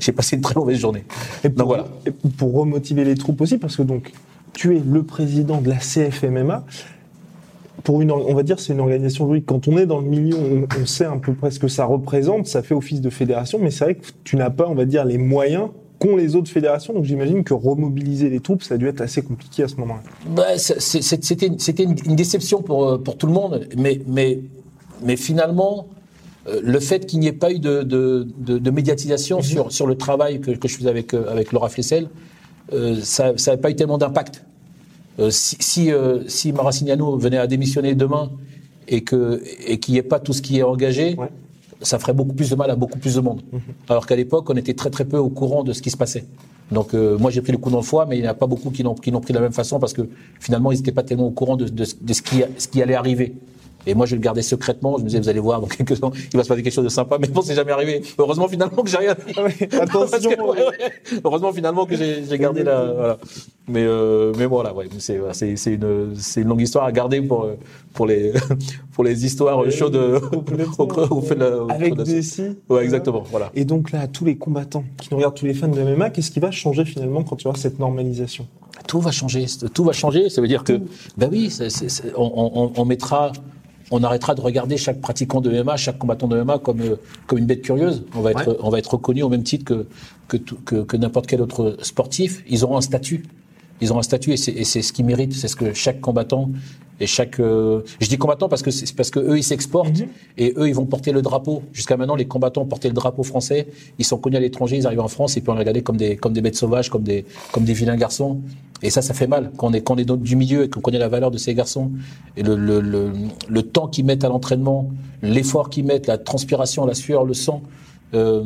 j'ai- 0.00 0.12
passé 0.12 0.36
une 0.36 0.42
très 0.42 0.54
mauvaise 0.54 0.78
journée. 0.78 1.04
Et 1.44 1.48
Donc 1.48 1.58
pour, 1.58 1.66
voilà. 1.68 1.86
et 2.06 2.10
pour 2.10 2.52
remotiver 2.54 3.04
les 3.04 3.14
troupes 3.14 3.40
aussi, 3.40 3.58
parce 3.58 3.76
que 3.76 3.82
donc 3.82 4.12
tu 4.54 4.76
es 4.76 4.80
le 4.80 5.02
président 5.04 5.60
de 5.60 5.68
la 5.68 5.78
CFMMA. 5.78 6.64
Pour 7.84 8.02
une, 8.02 8.10
on 8.10 8.34
va 8.34 8.42
dire, 8.42 8.58
c'est 8.58 8.72
une 8.72 8.80
organisation 8.80 9.26
juridique. 9.26 9.46
Quand 9.46 9.68
on 9.68 9.78
est 9.78 9.86
dans 9.86 10.00
le 10.00 10.06
milieu, 10.06 10.36
on, 10.36 10.66
on 10.80 10.86
sait 10.86 11.04
un 11.04 11.18
peu 11.18 11.32
près 11.32 11.50
ce 11.50 11.58
que 11.58 11.68
ça 11.68 11.84
représente. 11.84 12.46
Ça 12.46 12.62
fait 12.62 12.74
office 12.74 13.00
de 13.00 13.10
fédération, 13.10 13.58
mais 13.60 13.70
c'est 13.70 13.84
vrai 13.84 13.94
que 13.94 14.06
tu 14.24 14.36
n'as 14.36 14.50
pas, 14.50 14.68
on 14.68 14.74
va 14.74 14.84
dire, 14.84 15.04
les 15.04 15.18
moyens 15.18 15.68
qu'ont 15.98 16.16
les 16.16 16.36
autres 16.36 16.50
fédérations. 16.50 16.92
Donc 16.94 17.04
j'imagine 17.04 17.44
que 17.44 17.54
remobiliser 17.54 18.30
les 18.30 18.40
troupes, 18.40 18.62
ça 18.62 18.74
a 18.74 18.78
dû 18.78 18.88
être 18.88 19.00
assez 19.00 19.22
compliqué 19.22 19.62
à 19.62 19.68
ce 19.68 19.76
moment-là. 19.76 20.02
Bah, 20.34 20.58
c'était 20.58 21.56
c'était 21.58 21.82
une, 21.84 22.16
déception 22.16 22.62
pour, 22.62 22.84
euh, 22.84 22.98
pour 22.98 23.16
tout 23.16 23.26
le 23.26 23.32
monde, 23.32 23.66
mais, 23.76 24.00
mais, 24.06 24.40
mais 25.02 25.16
finalement, 25.16 25.86
euh, 26.48 26.60
le 26.62 26.80
fait 26.80 27.06
qu'il 27.06 27.20
n'y 27.20 27.26
ait 27.26 27.32
pas 27.32 27.52
eu 27.52 27.58
de, 27.58 27.82
de, 27.82 28.26
de, 28.38 28.58
de 28.58 28.70
médiatisation 28.70 29.42
sur, 29.42 29.72
sur 29.72 29.86
le 29.86 29.96
travail 29.96 30.40
que, 30.40 30.52
que 30.52 30.68
je 30.68 30.76
faisais 30.76 30.90
avec, 30.90 31.14
euh, 31.14 31.30
avec 31.30 31.52
Laura 31.52 31.68
Flessel, 31.68 32.08
euh, 32.72 32.96
ça 33.02 33.32
n'avait 33.32 33.60
pas 33.60 33.70
eu 33.70 33.76
tellement 33.76 33.98
d'impact. 33.98 34.44
Euh, 35.18 35.30
si 35.30 35.56
si, 35.60 35.92
euh, 35.92 36.22
si 36.28 36.52
Maracignano 36.52 37.16
venait 37.16 37.38
à 37.38 37.46
démissionner 37.46 37.94
demain 37.94 38.30
et 38.86 39.02
que 39.02 39.42
et 39.66 39.78
qu'il 39.80 39.92
n'y 39.94 39.98
ait 39.98 40.02
pas 40.02 40.20
tout 40.20 40.32
ce 40.32 40.42
qui 40.42 40.58
est 40.58 40.62
engagé, 40.62 41.16
Ouais. 41.18 41.28
ça 41.82 41.98
ferait 41.98 42.12
beaucoup 42.12 42.34
plus 42.34 42.50
de 42.50 42.54
mal 42.56 42.70
à 42.70 42.76
beaucoup 42.76 42.98
plus 42.98 43.14
de 43.16 43.20
monde. 43.20 43.42
Alors 43.88 44.06
qu'à 44.06 44.16
l'époque, 44.16 44.48
on 44.50 44.56
était 44.56 44.74
très 44.74 44.90
très 44.90 45.04
peu 45.04 45.18
au 45.18 45.28
courant 45.28 45.64
de 45.64 45.72
ce 45.72 45.82
qui 45.82 45.90
se 45.90 45.96
passait. 45.96 46.24
Donc 46.70 46.92
euh, 46.94 47.16
moi 47.18 47.30
j'ai 47.30 47.40
pris 47.40 47.52
le 47.52 47.58
coup 47.58 47.70
dans 47.70 47.78
le 47.78 47.82
foie, 47.82 48.04
mais 48.06 48.16
il 48.18 48.22
n'y 48.22 48.28
en 48.28 48.30
a 48.30 48.34
pas 48.34 48.46
beaucoup 48.46 48.70
qui 48.70 48.82
l'ont 48.82 48.94
qui 48.94 49.10
l'ont 49.10 49.20
pris 49.20 49.32
de 49.32 49.38
la 49.38 49.42
même 49.44 49.52
façon 49.52 49.78
parce 49.80 49.92
que 49.94 50.02
finalement 50.38 50.70
ils 50.70 50.76
n'étaient 50.76 50.92
pas 50.92 51.02
tellement 51.02 51.26
au 51.26 51.30
courant 51.30 51.56
de, 51.56 51.64
de, 51.64 51.84
de 52.00 52.12
ce, 52.12 52.22
qui, 52.22 52.42
ce 52.58 52.68
qui 52.68 52.82
allait 52.82 52.94
arriver. 52.94 53.34
Et 53.86 53.94
moi 53.94 54.06
je 54.06 54.14
le 54.14 54.20
gardais 54.20 54.42
secrètement. 54.42 54.96
Je 54.98 55.02
me 55.02 55.08
disais 55.08 55.20
vous 55.20 55.28
allez 55.28 55.40
voir 55.40 55.60
dans 55.60 55.66
quelques 55.66 55.98
temps 56.00 56.12
il 56.32 56.36
va 56.36 56.42
se 56.42 56.48
passer 56.48 56.62
quelque 56.62 56.72
chose 56.72 56.84
de 56.84 56.88
sympa, 56.90 57.18
mais 57.20 57.28
bon 57.28 57.42
c'est 57.42 57.54
jamais 57.54 57.72
arrivé. 57.72 58.02
Heureusement 58.18 58.48
finalement 58.48 58.82
que 58.82 58.90
j'ai 58.90 58.98
rien. 58.98 59.16
Attention, 59.80 60.30
que, 60.30 60.40
ouais, 60.40 60.66
ouais. 60.66 61.20
Heureusement 61.24 61.52
finalement 61.52 61.86
que 61.86 61.96
j'ai 61.96 62.38
gardé 62.38 62.62
la. 62.64 62.92
Voilà. 62.92 63.18
Mais 63.68 63.84
euh, 63.84 64.32
mais 64.38 64.46
voilà, 64.46 64.72
ouais, 64.72 64.88
c'est 64.98 65.20
c'est 65.34 65.72
une 65.72 66.14
c'est 66.16 66.40
une 66.40 66.48
longue 66.48 66.62
histoire 66.62 66.86
à 66.86 66.92
garder 66.92 67.20
pour 67.20 67.48
pour 67.92 68.06
les 68.06 68.32
pour 68.92 69.04
les 69.04 69.26
histoires 69.26 69.70
chaudes 69.70 69.96
euh, 69.96 70.20
au, 70.32 70.44
au 71.16 71.20
fait 71.20 71.34
de 71.34 71.40
la. 71.44 71.64
au 71.64 71.70
avec 71.70 71.94
des 71.96 72.22
si. 72.22 72.56
Ouais, 72.68 72.82
exactement. 72.84 73.24
Voilà. 73.30 73.50
Et 73.54 73.64
donc 73.64 73.92
là, 73.92 74.06
tous 74.08 74.24
les 74.24 74.36
combattants 74.36 74.84
qui 75.00 75.08
nous 75.10 75.18
regardent, 75.18 75.34
tous 75.34 75.46
les 75.46 75.54
fans 75.54 75.68
de 75.68 75.82
MMA, 75.82 76.10
qu'est-ce 76.10 76.30
qui 76.30 76.40
va 76.40 76.50
changer 76.50 76.84
finalement 76.84 77.22
quand 77.22 77.36
tu 77.36 77.46
avoir 77.46 77.58
cette 77.58 77.78
normalisation? 77.78 78.46
Tout 78.86 79.00
va 79.00 79.10
changer. 79.10 79.46
Tout 79.74 79.84
va 79.84 79.92
changer. 79.92 80.30
Ça 80.30 80.40
veut 80.40 80.48
dire 80.48 80.64
que, 80.64 80.80
ben 81.16 81.28
oui, 81.30 81.52
on 82.16 82.84
mettra, 82.84 83.32
on 83.90 84.02
arrêtera 84.04 84.34
de 84.34 84.40
regarder 84.40 84.76
chaque 84.76 85.00
pratiquant 85.00 85.40
de 85.40 85.50
MMA, 85.50 85.76
chaque 85.76 85.98
combattant 85.98 86.28
de 86.28 86.42
MMA 86.42 86.58
comme 86.58 86.80
euh, 86.80 86.96
comme 87.26 87.38
une 87.38 87.46
bête 87.46 87.62
curieuse. 87.62 88.04
On 88.14 88.20
va 88.20 88.32
être, 88.32 88.48
Ouais. 88.48 88.56
on 88.62 88.70
va 88.70 88.78
être 88.78 88.92
reconnu 88.94 89.22
au 89.22 89.28
même 89.28 89.42
titre 89.44 89.64
que 89.64 89.86
que, 90.66 90.82
que 90.82 90.96
n'importe 90.98 91.26
quel 91.26 91.40
autre 91.40 91.76
sportif. 91.82 92.42
Ils 92.48 92.64
auront 92.64 92.76
un 92.76 92.82
statut. 92.82 93.24
Ils 93.80 93.92
ont 93.92 93.98
un 93.98 94.02
statut 94.02 94.32
et 94.32 94.36
c'est 94.36 94.82
ce 94.82 94.92
qu'ils 94.92 95.04
méritent. 95.04 95.34
C'est 95.34 95.48
ce 95.48 95.56
que 95.56 95.72
chaque 95.72 96.00
combattant 96.00 96.50
et 97.00 97.06
chaque. 97.06 97.38
euh, 97.38 97.82
je 98.00 98.08
dis 98.08 98.18
combattant 98.18 98.48
parce 98.48 98.62
que 98.62 98.70
c'est 98.72 98.92
parce 98.96 99.10
que 99.10 99.20
eux 99.20 99.38
ils 99.38 99.44
s'exportent 99.44 100.02
et 100.36 100.52
eux 100.56 100.68
ils 100.68 100.74
vont 100.74 100.84
porter 100.86 101.12
le 101.12 101.22
drapeau. 101.22 101.62
Jusqu'à 101.72 101.96
maintenant, 101.96 102.16
les 102.16 102.26
combattants 102.26 102.64
portaient 102.64 102.88
le 102.88 102.94
drapeau 102.94 103.22
français. 103.22 103.68
Ils 103.98 104.04
sont 104.04 104.18
connus 104.18 104.36
à 104.36 104.40
l'étranger. 104.40 104.76
Ils 104.78 104.86
arrivent 104.86 105.00
en 105.00 105.08
France 105.08 105.36
et 105.36 105.40
puis 105.40 105.50
on 105.50 105.54
les 105.54 105.60
regardait 105.60 105.82
comme 105.82 105.96
des 105.96 106.16
comme 106.16 106.32
des 106.32 106.40
bêtes 106.40 106.56
sauvages, 106.56 106.90
comme 106.90 107.02
des 107.04 107.24
comme 107.52 107.64
des 107.64 107.72
vilains 107.72 107.96
garçons. 107.96 108.40
Et 108.82 108.90
ça, 108.90 109.02
ça 109.02 109.14
fait 109.14 109.26
mal 109.26 109.50
quand 109.56 109.68
on 109.68 109.72
est 109.72 109.80
quand 109.80 109.94
on 109.94 109.98
est 109.98 110.10
du 110.16 110.36
milieu 110.36 110.64
et 110.64 110.68
qu'on 110.68 110.80
connaît 110.80 110.98
la 110.98 111.08
valeur 111.08 111.30
de 111.30 111.38
ces 111.38 111.54
garçons 111.54 111.92
et 112.36 112.42
le 112.42 112.56
le 112.56 112.80
le, 112.80 113.12
le 113.48 113.62
temps 113.62 113.86
qu'ils 113.88 114.04
mettent 114.04 114.24
à 114.24 114.28
l'entraînement, 114.28 114.88
l'effort 115.22 115.70
qu'ils 115.70 115.84
mettent, 115.84 116.06
la 116.08 116.18
transpiration, 116.18 116.84
la 116.84 116.94
sueur, 116.94 117.24
le 117.24 117.34
sang. 117.34 117.62
Euh, 118.14 118.42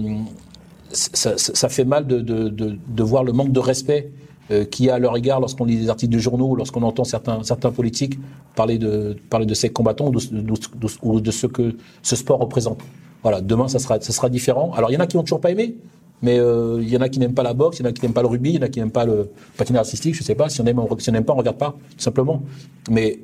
ça, 0.90 1.38
ça- 1.38 1.54
ça 1.54 1.68
fait 1.70 1.84
mal 1.86 2.06
de, 2.06 2.20
de, 2.20 2.48
de, 2.50 2.76
de 2.86 3.02
voir 3.02 3.24
le 3.24 3.32
manque 3.32 3.52
de 3.52 3.60
respect 3.60 4.10
euh, 4.50 4.64
qu'il 4.64 4.86
y 4.86 4.90
a 4.90 4.94
à 4.94 4.98
leur 4.98 5.16
égard 5.16 5.40
lorsqu'on 5.40 5.64
lit 5.64 5.76
des 5.76 5.88
articles 5.88 6.12
de 6.12 6.18
journaux 6.18 6.48
ou 6.48 6.56
lorsqu'on 6.56 6.82
entend 6.82 7.04
certains, 7.04 7.42
certains 7.44 7.70
politiques 7.70 8.18
parler 8.56 8.76
de, 8.78 9.16
parler 9.30 9.46
de 9.46 9.54
ces 9.54 9.70
combattants 9.70 10.08
ou 10.08 11.20
de, 11.20 11.30
ce 11.30 11.46
que 11.46 11.76
ce 12.02 12.16
sport 12.16 12.40
représente. 12.40 12.80
Voilà, 13.22 13.40
demain, 13.40 13.68
ça 13.68 13.78
sera, 13.78 14.00
ça 14.00 14.12
sera 14.12 14.28
différent. 14.28 14.72
Alors, 14.74 14.90
il 14.90 14.94
y 14.94 14.96
en 14.96 15.00
a 15.00 15.06
qui 15.06 15.16
n'ont 15.16 15.22
toujours 15.22 15.40
pas 15.40 15.52
aimé, 15.52 15.76
mais 16.22 16.38
euh, 16.38 16.80
il 16.82 16.88
y 16.88 16.96
en 16.96 17.00
a 17.00 17.08
qui 17.08 17.20
n'aiment 17.20 17.34
pas 17.34 17.44
la 17.44 17.54
boxe, 17.54 17.78
il 17.78 17.82
y 17.82 17.86
en 17.86 17.90
a 17.90 17.92
qui 17.92 18.02
n'aiment 18.02 18.14
pas 18.14 18.22
le 18.22 18.28
rugby, 18.28 18.50
il 18.50 18.56
y 18.56 18.58
en 18.58 18.62
a 18.62 18.68
qui 18.68 18.80
n'aiment 18.80 18.90
pas 18.90 19.04
le 19.04 19.30
patinage 19.56 19.86
artistique, 19.86 20.16
je 20.16 20.24
sais 20.24 20.34
pas. 20.34 20.48
Si 20.48 20.60
on 20.60 20.66
aime, 20.66 20.80
si 20.98 21.12
n'aime 21.12 21.24
pas, 21.24 21.32
on 21.32 21.36
regarde 21.36 21.58
pas, 21.58 21.76
tout 21.96 22.02
simplement. 22.02 22.42
Mais, 22.90 23.20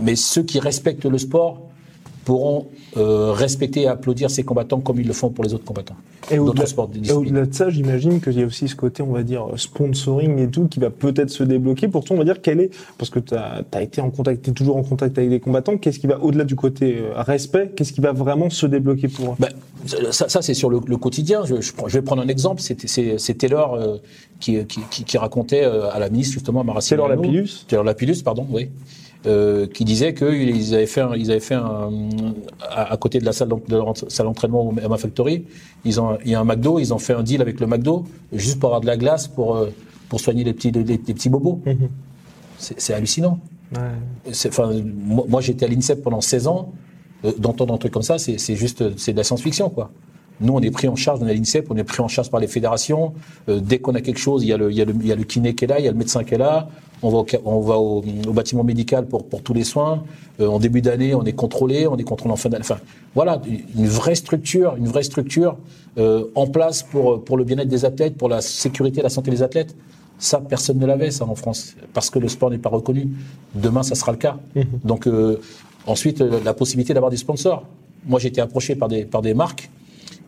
mais 0.00 0.16
ceux 0.16 0.42
qui 0.42 0.58
respectent 0.58 1.06
le 1.06 1.18
sport 1.18 1.62
pourront 2.24 2.66
euh, 2.96 3.32
respecter 3.32 3.82
et 3.82 3.86
applaudir 3.86 4.30
ces 4.30 4.42
combattants 4.42 4.80
comme 4.80 5.00
ils 5.00 5.06
le 5.06 5.12
font 5.12 5.30
pour 5.30 5.44
les 5.44 5.54
autres 5.54 5.64
combattants. 5.64 5.96
Et 6.30 6.38
au-delà 6.38 6.64
au-delà 7.14 7.44
de 7.44 7.52
ça, 7.54 7.68
j'imagine 7.68 8.20
qu'il 8.20 8.38
y 8.38 8.42
a 8.42 8.46
aussi 8.46 8.66
ce 8.66 8.74
côté, 8.74 9.02
on 9.02 9.12
va 9.12 9.22
dire, 9.22 9.46
sponsoring 9.56 10.38
et 10.38 10.48
tout, 10.48 10.68
qui 10.68 10.80
va 10.80 10.88
peut-être 10.88 11.28
se 11.30 11.44
débloquer. 11.44 11.88
Pourtant, 11.88 12.14
on 12.14 12.18
va 12.18 12.24
dire 12.24 12.40
quel 12.40 12.60
est, 12.60 12.70
parce 12.96 13.10
que 13.10 13.18
tu 13.18 13.34
as, 13.34 13.82
été 13.82 14.00
en 14.00 14.10
contact, 14.10 14.42
tu 14.42 14.50
es 14.50 14.52
toujours 14.54 14.76
en 14.76 14.82
contact 14.82 15.18
avec 15.18 15.28
des 15.28 15.40
combattants, 15.40 15.76
qu'est-ce 15.76 15.98
qui 15.98 16.06
va, 16.06 16.18
au-delà 16.22 16.44
du 16.44 16.56
côté 16.56 16.96
euh, 16.98 17.22
respect, 17.22 17.72
qu'est-ce 17.76 17.92
qui 17.92 18.00
va 18.00 18.12
vraiment 18.12 18.48
se 18.48 18.64
débloquer 18.66 19.08
pour 19.08 19.32
eux? 19.32 19.36
Ben, 19.38 19.50
ça, 20.12 20.28
ça 20.30 20.40
c'est 20.40 20.54
sur 20.54 20.70
le, 20.70 20.80
le 20.86 20.96
quotidien. 20.96 21.44
Je, 21.44 21.60
je, 21.60 21.72
prends- 21.74 21.88
je 21.88 21.98
vais 21.98 22.02
prendre 22.02 22.22
un 22.22 22.28
exemple. 22.28 22.62
C'est 22.62 23.34
Taylor 23.36 23.74
euh, 23.74 23.98
qui, 24.40 24.64
qui, 24.64 24.80
qui, 24.90 25.04
qui 25.04 25.18
racontait 25.18 25.64
euh, 25.64 25.90
à 25.90 25.98
la 25.98 26.08
ministre 26.08 26.32
justement 26.32 26.60
à 26.62 26.64
Maracineanu. 26.64 27.02
Taylor 27.02 27.16
Lapillus 27.16 27.64
Taylor 27.68 27.84
Lapillus, 27.84 28.22
pardon, 28.24 28.46
oui. 28.50 28.70
Euh, 29.26 29.66
qui 29.66 29.86
disait 29.86 30.12
qu'ils 30.12 30.74
avaient 30.74 30.84
fait, 30.86 31.00
un, 31.00 31.14
ils 31.16 31.30
avaient 31.30 31.40
fait 31.40 31.54
un, 31.54 31.88
à, 32.60 32.92
à 32.92 32.96
côté 32.98 33.20
de 33.20 33.24
la 33.24 33.32
salle 33.32 33.48
d'en- 33.48 33.60
de 33.66 33.74
leur 33.74 33.94
salle 33.96 34.26
d'entraînement 34.26 34.68
au 34.68 34.72
MMA 34.72 34.98
Factory, 34.98 35.46
ils 35.86 35.98
ont, 35.98 36.18
il 36.26 36.32
y 36.32 36.34
a 36.34 36.40
un 36.40 36.44
McDo, 36.44 36.78
ils 36.78 36.92
ont 36.92 36.98
fait 36.98 37.14
un 37.14 37.22
deal 37.22 37.40
avec 37.40 37.58
le 37.58 37.66
McDo 37.66 38.04
juste 38.34 38.60
pour 38.60 38.68
avoir 38.68 38.82
de 38.82 38.86
la 38.86 38.98
glace 38.98 39.26
pour 39.26 39.56
euh, 39.56 39.70
pour 40.10 40.20
soigner 40.20 40.44
les 40.44 40.52
petits 40.52 40.70
les, 40.72 40.84
les 40.84 40.98
petits 40.98 41.30
bobos. 41.30 41.60
Mhm. 41.64 41.88
C'est 42.58 42.92
hallucinant. 42.92 43.40
Ouais. 43.74 44.32
Enfin, 44.46 44.70
moi, 44.84 45.24
moi, 45.28 45.40
j'étais 45.40 45.64
à 45.64 45.68
l'INSEP 45.68 46.02
pendant 46.02 46.20
16 46.20 46.46
ans. 46.46 46.72
Euh, 47.24 47.32
D'entendre 47.38 47.72
un 47.72 47.78
truc 47.78 47.92
comme 47.92 48.02
ça, 48.02 48.18
c'est 48.18 48.36
c'est 48.38 48.56
juste, 48.56 48.96
c'est 48.98 49.12
de 49.12 49.16
la 49.16 49.24
science-fiction, 49.24 49.70
quoi. 49.70 49.90
Nous, 50.40 50.52
on 50.52 50.60
est 50.60 50.70
pris 50.70 50.88
en 50.88 50.96
charge, 50.96 51.20
on 51.22 51.26
est 51.26 51.34
l'INSEP, 51.34 51.70
on 51.70 51.76
est 51.76 51.84
pris 51.84 52.02
en 52.02 52.08
charge 52.08 52.30
par 52.30 52.40
les 52.40 52.48
fédérations. 52.48 53.14
Euh, 53.48 53.60
dès 53.60 53.78
qu'on 53.78 53.94
a 53.94 54.00
quelque 54.00 54.18
chose, 54.18 54.42
il 54.42 54.48
y, 54.48 54.52
a 54.52 54.56
le, 54.56 54.70
il, 54.70 54.76
y 54.76 54.82
a 54.82 54.84
le, 54.84 54.94
il 55.00 55.06
y 55.06 55.12
a 55.12 55.16
le 55.16 55.24
kiné 55.24 55.54
qui 55.54 55.64
est 55.64 55.68
là, 55.68 55.78
il 55.78 55.84
y 55.84 55.88
a 55.88 55.92
le 55.92 55.96
médecin 55.96 56.24
qui 56.24 56.34
est 56.34 56.38
là. 56.38 56.68
On 57.02 57.10
va 57.10 57.18
au, 57.18 57.26
on 57.44 57.60
va 57.60 57.78
au, 57.78 58.02
au 58.26 58.32
bâtiment 58.32 58.64
médical 58.64 59.06
pour, 59.06 59.26
pour 59.26 59.42
tous 59.42 59.54
les 59.54 59.64
soins. 59.64 60.04
Euh, 60.40 60.48
en 60.48 60.58
début 60.58 60.80
d'année, 60.80 61.14
on 61.14 61.24
est 61.24 61.34
contrôlé, 61.34 61.86
on 61.86 61.96
est 61.96 62.04
contrôlé 62.04 62.32
en 62.32 62.36
fin 62.36 62.48
d'année. 62.48 62.64
Enfin, 62.64 62.80
voilà, 63.14 63.40
une 63.76 63.86
vraie 63.86 64.14
structure, 64.14 64.74
une 64.76 64.88
vraie 64.88 65.02
structure 65.02 65.56
euh, 65.98 66.24
en 66.34 66.46
place 66.46 66.82
pour, 66.82 67.22
pour 67.22 67.36
le 67.36 67.44
bien-être 67.44 67.68
des 67.68 67.84
athlètes, 67.84 68.16
pour 68.16 68.28
la 68.28 68.40
sécurité 68.40 69.00
et 69.00 69.02
la 69.02 69.10
santé 69.10 69.30
des 69.30 69.42
athlètes. 69.42 69.76
Ça, 70.18 70.40
personne 70.40 70.78
ne 70.78 70.86
l'avait, 70.86 71.10
ça, 71.10 71.24
en 71.24 71.34
France, 71.34 71.74
parce 71.92 72.08
que 72.08 72.18
le 72.18 72.28
sport 72.28 72.50
n'est 72.50 72.58
pas 72.58 72.70
reconnu. 72.70 73.08
Demain, 73.54 73.82
ça 73.82 73.94
sera 73.94 74.12
le 74.12 74.18
cas. 74.18 74.38
Mmh. 74.54 74.62
Donc, 74.84 75.06
euh, 75.06 75.40
ensuite, 75.86 76.20
la 76.20 76.54
possibilité 76.54 76.94
d'avoir 76.94 77.10
des 77.10 77.16
sponsors. 77.16 77.64
Moi, 78.06 78.18
j'ai 78.20 78.28
été 78.28 78.40
approché 78.40 78.76
par 78.76 78.88
des, 78.88 79.04
par 79.04 79.22
des 79.22 79.34
marques 79.34 79.70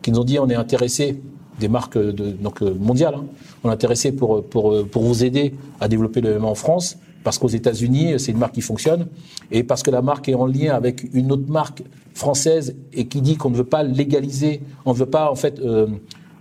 qui 0.07 0.13
nous 0.13 0.19
ont 0.21 0.23
dit 0.23 0.39
on 0.39 0.47
est 0.47 0.55
intéressé, 0.55 1.21
des 1.59 1.67
marques 1.67 1.97
donc 1.97 2.61
euh, 2.61 2.73
mondiales, 2.79 3.15
hein, 3.15 3.25
on 3.65 3.69
est 3.69 3.73
intéressé 3.73 4.13
pour, 4.13 4.41
pour, 4.41 4.87
pour 4.87 5.03
vous 5.03 5.25
aider 5.25 5.53
à 5.81 5.89
développer 5.89 6.21
le 6.21 6.39
MMA 6.39 6.47
en 6.47 6.55
France, 6.55 6.97
parce 7.25 7.37
qu'aux 7.37 7.49
États-Unis, 7.49 8.13
c'est 8.17 8.31
une 8.31 8.37
marque 8.37 8.53
qui 8.53 8.61
fonctionne, 8.61 9.07
et 9.51 9.63
parce 9.63 9.83
que 9.83 9.91
la 9.91 10.01
marque 10.01 10.29
est 10.29 10.33
en 10.33 10.45
lien 10.45 10.73
avec 10.73 11.13
une 11.13 11.29
autre 11.33 11.49
marque 11.49 11.83
française 12.13 12.73
et 12.93 13.07
qui 13.07 13.19
dit 13.19 13.35
qu'on 13.35 13.49
ne 13.49 13.57
veut 13.57 13.65
pas 13.65 13.83
légaliser, 13.83 14.61
on 14.85 14.93
ne 14.93 14.97
veut 14.97 15.07
pas 15.07 15.29
en 15.29 15.35
fait 15.35 15.59
euh, 15.59 15.87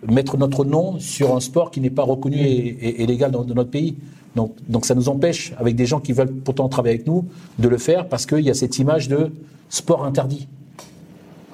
mettre 0.09 0.37
notre 0.37 0.65
nom 0.65 1.01
sur 1.01 1.35
un 1.35 1.41
sport 1.41 1.73
qui 1.73 1.81
n'est 1.81 1.91
pas 1.91 2.05
reconnu 2.05 2.39
et 2.39 3.05
légal 3.05 3.33
dans, 3.33 3.43
dans, 3.43 3.55
notre 3.55 3.71
pays. 3.71 3.97
Donc, 4.37 4.55
donc 4.69 4.87
ça 4.87 4.95
nous 4.95 5.09
empêche, 5.09 5.55
avec 5.59 5.75
des 5.75 5.87
gens 5.87 5.99
qui 5.99 6.13
veulent 6.13 6.33
pourtant 6.33 6.69
travailler 6.69 6.95
avec 6.95 7.09
nous, 7.09 7.25
de 7.59 7.67
le 7.67 7.79
faire 7.79 8.07
parce 8.09 8.27
qu'il 8.27 8.43
y 8.43 8.51
a 8.51 8.55
cette 8.55 8.79
image 8.79 9.09
de 9.09 9.33
sport 9.71 10.05
interdit. 10.05 10.47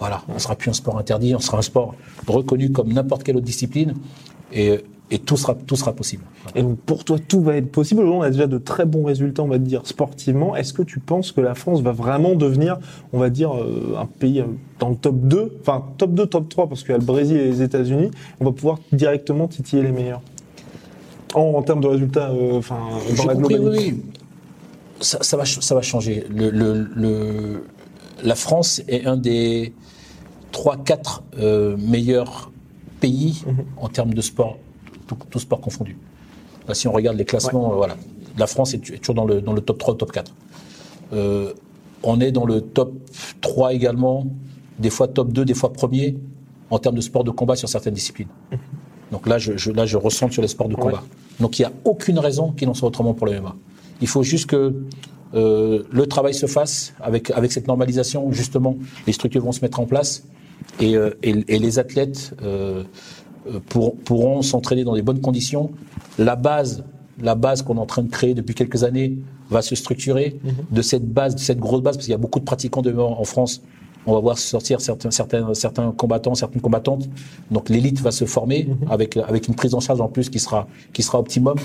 Voilà, 0.02 0.20
on 0.28 0.34
ne 0.34 0.38
sera 0.40 0.56
plus 0.56 0.68
un 0.68 0.72
sport 0.72 0.98
interdit, 0.98 1.32
on 1.32 1.38
sera 1.38 1.58
un 1.58 1.62
sport 1.62 1.94
reconnu 2.26 2.72
comme 2.72 2.92
n'importe 2.92 3.22
quelle 3.22 3.36
autre 3.36 3.46
discipline. 3.46 3.94
Et, 4.52 4.80
et 5.12 5.20
tout 5.20 5.36
sera, 5.36 5.54
tout 5.54 5.76
sera 5.76 5.92
possible. 5.92 6.24
Et 6.56 6.62
donc 6.64 6.76
pour 6.78 7.04
toi, 7.04 7.18
tout 7.20 7.40
va 7.40 7.54
être 7.54 7.70
possible. 7.70 8.02
On 8.02 8.20
a 8.20 8.28
déjà 8.28 8.48
de 8.48 8.58
très 8.58 8.84
bons 8.84 9.04
résultats, 9.04 9.44
on 9.44 9.46
va 9.46 9.58
dire, 9.58 9.82
sportivement. 9.86 10.56
Est-ce 10.56 10.72
que 10.72 10.82
tu 10.82 10.98
penses 10.98 11.30
que 11.30 11.40
la 11.40 11.54
France 11.54 11.82
va 11.82 11.92
vraiment 11.92 12.34
devenir, 12.34 12.80
on 13.12 13.20
va 13.20 13.30
dire, 13.30 13.54
euh, 13.54 13.94
un 13.96 14.06
pays 14.06 14.42
dans 14.80 14.88
le 14.88 14.96
top 14.96 15.14
2, 15.20 15.58
enfin 15.60 15.84
top 15.98 16.14
2, 16.14 16.26
top 16.26 16.48
3, 16.48 16.68
parce 16.68 16.80
qu'il 16.80 16.90
y 16.90 16.94
a 16.94 16.98
le 16.98 17.04
Brésil 17.04 17.36
et 17.36 17.44
les 17.44 17.62
États-Unis, 17.62 18.10
on 18.40 18.46
va 18.46 18.50
pouvoir 18.50 18.80
directement 18.90 19.46
titiller 19.46 19.84
les 19.84 19.92
meilleurs? 19.92 20.22
En, 21.32 21.42
en 21.42 21.62
termes 21.62 21.80
de 21.80 21.86
résultats, 21.86 22.30
euh, 22.30 22.58
enfin, 22.58 22.80
dans 23.16 23.24
la 23.26 23.34
compris, 23.34 23.54
globalité 23.54 23.92
oui, 23.92 23.94
oui. 23.94 24.20
Ça, 24.98 25.18
ça, 25.20 25.36
va, 25.36 25.44
ça 25.44 25.76
va 25.76 25.82
changer. 25.82 26.24
Le, 26.28 26.50
le, 26.50 26.88
le, 26.96 27.64
la 28.24 28.34
France 28.34 28.82
est 28.88 29.06
un 29.06 29.16
des 29.16 29.72
3-4 30.52 31.20
euh, 31.38 31.76
meilleurs 31.78 32.50
pays 33.00 33.44
mmh. 33.46 33.50
en 33.78 33.88
termes 33.88 34.14
de 34.14 34.20
sport, 34.20 34.58
tout, 35.06 35.16
tout 35.30 35.38
sport 35.38 35.60
confondu. 35.60 35.96
Là, 36.68 36.74
si 36.74 36.86
on 36.86 36.92
regarde 36.92 37.16
les 37.16 37.24
classements, 37.24 37.68
ouais. 37.68 37.72
euh, 37.72 37.76
voilà, 37.76 37.96
la 38.38 38.46
France 38.46 38.74
est, 38.74 38.78
toujours 39.00 39.14
dans 39.14 39.24
le, 39.24 39.40
dans 39.40 39.52
le 39.52 39.60
top 39.60 39.78
3, 39.78 39.96
top 39.96 40.12
4. 40.12 40.32
Euh, 41.12 41.52
on 42.02 42.20
est 42.20 42.32
dans 42.32 42.44
le 42.44 42.60
top 42.60 42.92
3 43.40 43.74
également, 43.74 44.26
des 44.78 44.90
fois 44.90 45.08
top 45.08 45.32
2, 45.32 45.44
des 45.44 45.54
fois 45.54 45.72
premier, 45.72 46.16
en 46.70 46.78
termes 46.78 46.96
de 46.96 47.00
sport 47.00 47.24
de 47.24 47.30
combat 47.30 47.56
sur 47.56 47.68
certaines 47.68 47.94
disciplines. 47.94 48.28
Mmh. 48.50 48.56
Donc 49.10 49.28
là 49.28 49.38
je, 49.38 49.56
je, 49.56 49.70
là, 49.70 49.84
je 49.84 49.96
ressens 49.96 50.30
sur 50.30 50.42
les 50.42 50.48
sports 50.48 50.68
de 50.68 50.74
combat. 50.74 50.92
Ouais. 50.92 51.40
Donc 51.40 51.58
il 51.58 51.62
n'y 51.62 51.66
a 51.66 51.72
aucune 51.84 52.18
raison 52.18 52.52
qu'il 52.52 52.68
en 52.68 52.74
soit 52.74 52.88
autrement 52.88 53.14
pour 53.14 53.26
le 53.26 53.40
MMA. 53.40 53.54
Il 54.00 54.08
faut 54.08 54.22
juste 54.22 54.46
que 54.46 54.74
euh, 55.34 55.82
le 55.90 56.06
travail 56.06 56.34
se 56.34 56.46
fasse 56.46 56.94
avec, 57.00 57.30
avec 57.30 57.52
cette 57.52 57.66
normalisation. 57.68 58.32
Justement, 58.32 58.76
les 59.06 59.12
structures 59.12 59.42
vont 59.42 59.52
se 59.52 59.60
mettre 59.60 59.80
en 59.80 59.86
place 59.86 60.24
et, 60.80 60.96
euh, 60.96 61.10
et, 61.22 61.34
et 61.48 61.58
les 61.58 61.78
athlètes 61.78 62.34
euh, 62.42 62.84
pour, 63.68 63.96
pourront 63.96 64.42
s'entraîner 64.42 64.84
dans 64.84 64.94
des 64.94 65.02
bonnes 65.02 65.20
conditions. 65.20 65.70
La 66.18 66.36
base, 66.36 66.84
la 67.20 67.34
base 67.34 67.62
qu'on 67.62 67.76
est 67.76 67.80
en 67.80 67.86
train 67.86 68.02
de 68.02 68.10
créer 68.10 68.34
depuis 68.34 68.54
quelques 68.54 68.84
années 68.84 69.18
va 69.50 69.62
se 69.62 69.74
structurer. 69.74 70.28
-hmm. 70.44 70.74
De 70.76 70.82
cette 70.82 71.06
base, 71.18 71.34
de 71.34 71.40
cette 71.40 71.58
grosse 71.58 71.82
base, 71.82 71.96
parce 71.96 72.06
qu'il 72.06 72.12
y 72.12 72.20
a 72.20 72.24
beaucoup 72.26 72.40
de 72.40 72.44
pratiquants 72.44 72.82
de 72.82 72.92
en 72.96 73.24
France. 73.24 73.62
On 74.06 74.14
va 74.14 74.20
voir 74.20 74.36
sortir 74.38 74.80
certains, 74.80 75.12
certains, 75.12 75.54
certains 75.54 75.92
combattants, 75.92 76.34
certaines 76.34 76.62
combattantes. 76.62 77.08
Donc 77.54 77.64
l'élite 77.68 78.00
va 78.00 78.10
se 78.10 78.24
former 78.24 78.60
-hmm. 78.64 78.90
avec, 78.94 79.16
avec 79.16 79.42
une 79.48 79.54
prise 79.54 79.74
en 79.74 79.80
charge 79.86 80.00
en 80.00 80.08
plus 80.14 80.26
qui 80.32 80.40
sera, 80.46 80.60
qui 80.94 81.02
sera 81.06 81.18
optimum. 81.24 81.56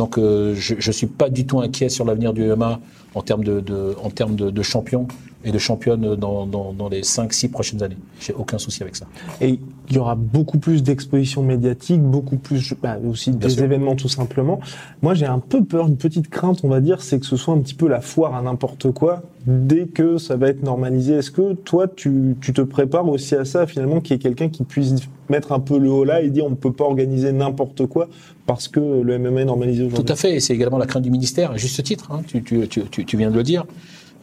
Donc 0.00 0.18
euh, 0.18 0.54
je 0.54 0.74
ne 0.74 0.92
suis 0.92 1.06
pas 1.06 1.28
du 1.30 1.46
tout 1.48 1.58
inquiet 1.66 1.88
sur 1.96 2.04
l'avenir 2.08 2.32
du 2.32 2.42
MMA 2.44 2.80
en 3.14 3.22
termes 3.22 3.44
de, 3.44 3.60
de, 3.60 3.78
en 4.06 4.10
termes 4.10 4.36
de, 4.36 4.50
de 4.50 4.62
champion 4.62 5.02
et 5.46 5.52
de 5.52 5.58
championne 5.58 6.16
dans, 6.16 6.44
dans, 6.44 6.72
dans 6.72 6.88
les 6.88 7.02
5-6 7.02 7.50
prochaines 7.50 7.82
années. 7.82 7.96
J'ai 8.20 8.34
aucun 8.34 8.58
souci 8.58 8.82
avec 8.82 8.96
ça. 8.96 9.06
Et 9.40 9.60
il 9.88 9.94
y 9.94 9.98
aura 9.98 10.16
beaucoup 10.16 10.58
plus 10.58 10.82
d'expositions 10.82 11.42
médiatiques, 11.42 12.02
beaucoup 12.02 12.36
plus 12.36 12.74
bah, 12.82 12.98
aussi 13.08 13.30
Bien 13.30 13.48
des 13.48 13.54
sûr. 13.54 13.64
événements 13.64 13.94
tout 13.94 14.08
simplement. 14.08 14.60
Moi 15.02 15.14
j'ai 15.14 15.26
un 15.26 15.38
peu 15.38 15.64
peur, 15.64 15.86
une 15.86 15.96
petite 15.96 16.28
crainte 16.28 16.60
on 16.64 16.68
va 16.68 16.80
dire, 16.80 17.00
c'est 17.00 17.20
que 17.20 17.26
ce 17.26 17.36
soit 17.36 17.54
un 17.54 17.58
petit 17.58 17.74
peu 17.74 17.86
la 17.86 18.00
foire 18.00 18.34
à 18.34 18.42
n'importe 18.42 18.90
quoi 18.90 19.22
dès 19.46 19.86
que 19.86 20.18
ça 20.18 20.34
va 20.34 20.48
être 20.48 20.64
normalisé. 20.64 21.14
Est-ce 21.14 21.30
que 21.30 21.54
toi 21.54 21.86
tu, 21.86 22.36
tu 22.40 22.52
te 22.52 22.60
prépares 22.62 23.08
aussi 23.08 23.36
à 23.36 23.44
ça 23.44 23.68
finalement 23.68 24.00
qu'il 24.00 24.16
y 24.16 24.16
ait 24.16 24.22
quelqu'un 24.22 24.48
qui 24.48 24.64
puisse 24.64 24.94
mettre 25.28 25.52
un 25.52 25.60
peu 25.60 25.78
le 25.78 25.88
haut 25.90 26.04
là 26.04 26.22
et 26.22 26.30
dire 26.30 26.44
on 26.44 26.50
ne 26.50 26.56
peut 26.56 26.72
pas 26.72 26.84
organiser 26.84 27.30
n'importe 27.30 27.86
quoi 27.86 28.08
parce 28.46 28.66
que 28.66 28.80
le 28.80 29.18
MMA 29.18 29.42
est 29.42 29.44
normalisé 29.44 29.84
aujourd'hui? 29.84 30.04
Tout 30.04 30.12
à 30.12 30.16
fait, 30.16 30.36
et 30.36 30.40
c'est 30.40 30.54
également 30.54 30.78
la 30.78 30.86
crainte 30.86 31.02
du 31.02 31.10
ministère, 31.10 31.50
à 31.52 31.56
juste 31.56 31.82
titre, 31.82 32.10
hein, 32.12 32.22
tu, 32.26 32.42
tu, 32.42 32.66
tu, 32.68 33.04
tu, 33.04 33.16
viens 33.16 33.30
de 33.30 33.36
le 33.36 33.42
dire. 33.42 33.64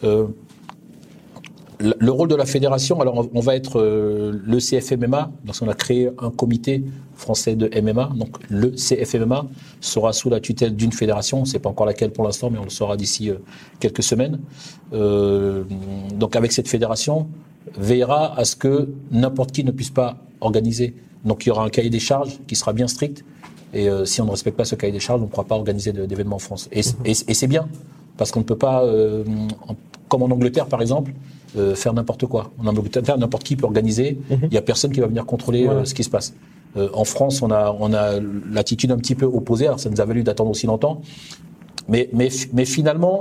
Euh, 0.04 0.28
le 1.80 2.12
rôle 2.12 2.28
de 2.28 2.36
la 2.36 2.46
fédération, 2.46 3.00
alors 3.02 3.28
on 3.34 3.40
va 3.40 3.56
être 3.56 3.80
euh, 3.80 4.32
le 4.46 4.60
CFMMA, 4.60 5.32
parce 5.46 5.60
qu'on 5.60 5.70
a 5.70 5.74
créé 5.74 6.10
un 6.20 6.30
comité 6.30 6.84
français 7.16 7.56
de 7.56 7.70
MMA, 7.82 8.12
donc 8.16 8.38
le 8.50 8.72
CFMMA 8.72 9.46
sera 9.82 10.14
sous 10.14 10.30
la 10.30 10.40
tutelle 10.40 10.76
d'une 10.76 10.92
fédération, 10.92 11.40
on 11.40 11.42
ne 11.42 11.46
sait 11.46 11.60
pas 11.60 11.70
encore 11.70 11.86
laquelle 11.86 12.12
pour 12.12 12.24
l'instant, 12.24 12.50
mais 12.50 12.58
on 12.58 12.64
le 12.64 12.70
saura 12.70 12.98
d'ici 12.98 13.30
euh, 13.30 13.36
quelques 13.80 14.04
semaines. 14.04 14.40
Euh, 14.94 15.64
donc 16.16 16.36
avec 16.36 16.52
cette 16.52 16.68
fédération, 16.68 17.28
veillera 17.78 18.38
à 18.38 18.46
ce 18.46 18.56
que 18.56 18.90
n'importe 19.12 19.52
qui 19.52 19.64
ne 19.64 19.72
puisse 19.72 19.90
pas 19.90 20.18
organiser. 20.42 20.96
Donc 21.26 21.46
il 21.46 21.50
y 21.50 21.52
aura 21.52 21.64
un 21.64 21.70
cahier 21.70 21.90
des 21.90 22.00
charges 22.00 22.40
qui 22.48 22.56
sera 22.56 22.74
bien 22.74 22.88
strict, 22.88 23.24
et 23.74 23.90
euh, 23.90 24.06
si 24.06 24.22
on 24.22 24.26
ne 24.26 24.32
respecte 24.32 24.56
pas 24.56 24.66
ce 24.66 24.76
cahier 24.76 24.94
des 24.94 25.00
charges, 25.00 25.22
on 25.22 25.26
ne 25.26 25.30
pourra 25.30 25.46
pas 25.46 25.56
organiser 25.56 25.92
d'événements 25.92 26.36
en 26.36 26.40
France. 26.40 26.70
Et, 26.72 26.82
et, 27.06 27.14
c'est 27.34 27.48
bien, 27.48 27.68
parce 28.18 28.32
qu'on 28.32 28.42
ne 28.42 28.46
peut 28.46 28.58
pas, 28.58 28.84
euh, 28.84 29.24
comme 30.08 30.22
en 30.22 30.28
Angleterre 30.28 30.68
par 30.68 30.82
exemple, 30.82 31.12
euh, 31.58 31.76
faire 31.76 31.94
n'importe 31.94 32.26
quoi. 32.26 32.52
En 32.60 32.66
Angleterre, 32.68 33.18
n'importe 33.18 33.44
qui 33.44 33.56
peut 33.56 33.66
organiser. 33.66 34.18
Il 34.30 34.38
mm 34.38 34.40
-hmm. 34.40 34.52
n'y 34.52 34.58
a 34.58 34.62
personne 34.62 34.92
qui 34.92 35.00
va 35.00 35.08
venir 35.08 35.26
contrôler 35.26 35.66
voilà. 35.66 35.82
euh, 35.82 35.86
ce 35.86 35.94
qui 35.94 36.04
se 36.04 36.10
passe. 36.10 36.34
Euh, 36.76 36.90
en 36.94 37.06
France, 37.06 37.42
on 37.46 37.52
a, 37.52 37.76
on 37.80 37.94
a 37.94 38.06
l'attitude 38.52 38.92
un 38.92 38.98
petit 38.98 39.16
peu 39.16 39.26
opposée. 39.26 39.68
Alors, 39.68 39.80
ça 39.80 39.90
nous 39.90 40.02
a 40.02 40.06
valu 40.06 40.24
d'attendre 40.24 40.52
aussi 40.52 40.68
longtemps. 40.68 41.02
Mais, 41.88 42.10
mais, 42.14 42.30
mais 42.54 42.66
finalement, 42.66 43.18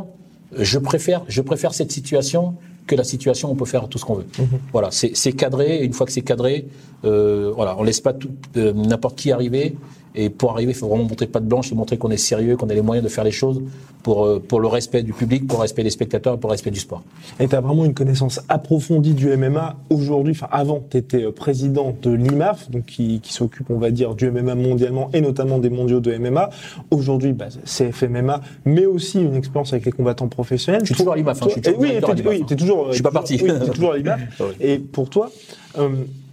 je 0.57 0.79
préfère, 0.79 1.23
je 1.29 1.43
préfère 1.43 1.75
cette 1.75 1.93
situation 1.93 2.55
que 2.87 2.95
la 2.97 3.05
situation, 3.05 3.51
on 3.51 3.55
peut 3.55 3.65
faire 3.75 3.89
tout 3.89 3.99
ce 3.99 4.05
qu'on 4.05 4.15
veut. 4.15 4.27
Mmh. 4.39 4.43
Voilà, 4.73 4.89
c'est 4.91 5.33
cadré. 5.33 5.77
Et 5.79 5.85
une 5.85 5.93
fois 5.93 6.07
que 6.07 6.13
c'est 6.13 6.23
cadré, 6.23 6.67
euh, 7.05 7.53
voilà, 7.55 7.77
on 7.79 7.83
laisse 7.83 8.01
pas 8.01 8.15
euh, 8.57 8.73
n'importe 8.73 9.17
qui 9.17 9.31
arriver. 9.33 9.77
Et 10.15 10.31
pour 10.31 10.53
arriver, 10.53 10.73
il 10.73 10.75
faut 10.75 10.89
vraiment 10.89 11.05
montrer 11.05 11.27
patte 11.27 11.47
blanche 11.47 11.73
et 11.73 11.75
montrer 11.75 11.97
qu'on 11.97 12.11
est 12.11 12.17
sérieux, 12.17 12.57
qu'on 12.57 12.69
a 12.69 12.75
les 12.75 12.83
moyens 12.83 13.05
de 13.05 13.11
faire 13.13 13.25
les 13.25 13.31
choses 13.31 13.63
pour, 14.03 14.27
euh, 14.27 14.43
pour 14.47 14.61
le 14.61 14.69
respect 14.69 15.03
du 15.03 15.13
public, 15.13 15.47
pour 15.47 15.59
le 15.59 15.63
respect 15.63 15.83
des 15.83 15.91
spectateurs 15.91 16.35
et 16.35 16.39
pour 16.39 16.49
le 16.49 16.53
respect 16.53 16.71
du 16.71 16.81
sport. 16.81 17.03
Et 17.41 17.49
tu 17.49 17.55
as 17.55 17.61
vraiment 17.61 17.85
une 17.85 17.95
connaissance 17.95 18.41
approfondie 18.49 19.15
du 19.15 19.35
MMA 19.37 19.77
aujourd'hui. 19.91 20.35
Enfin, 20.37 20.49
avant, 20.51 20.83
tu 20.91 20.99
étais 20.99 21.31
président 21.33 21.95
de 22.03 22.11
l'IMAF, 22.11 22.71
donc 22.71 22.87
qui, 22.87 23.21
qui 23.21 23.33
s'occupe, 23.33 23.71
on 23.71 23.79
va 23.79 23.91
dire, 23.91 24.15
du 24.15 24.31
MMA 24.31 24.55
mondialement 24.55 25.11
et 25.13 25.21
notamment 25.21 25.59
des 25.59 25.71
mondiaux 25.71 26.01
de 26.01 26.17
MMA. 26.17 26.51
Aujourd'hui, 26.91 27.33
bah, 27.33 27.49
CFMMA, 27.65 28.41
mais 28.65 28.87
aussi 28.87 29.21
une 29.21 29.37
expérience 29.37 29.73
avec 29.73 29.87
les 29.87 29.93
combattants 29.93 30.29
professionnels. 30.29 30.83
Je 30.83 30.87
suis 30.87 30.95
toujours 30.95 31.15
à 31.15 31.17
l'IMAF. 31.17 31.43
Hein, 31.43 31.47
je 31.47 31.53
suis 31.53 31.61
toujours 31.63 31.81
oui, 31.81 31.89
tu 32.01 32.29
oui, 32.29 32.45
es 32.51 32.57
toujours. 32.57 32.89
Je 32.89 32.95
suis 32.95 33.03
pas 33.03 33.11
parti. 33.11 33.41
Oui, 33.43 33.51
es 33.51 33.71
toujours 33.71 33.93
à 33.93 33.97
l'IMAF. 33.97 34.21
et 34.61 34.79
pour 34.79 35.09
toi, 35.09 35.31
euh, 35.79 35.89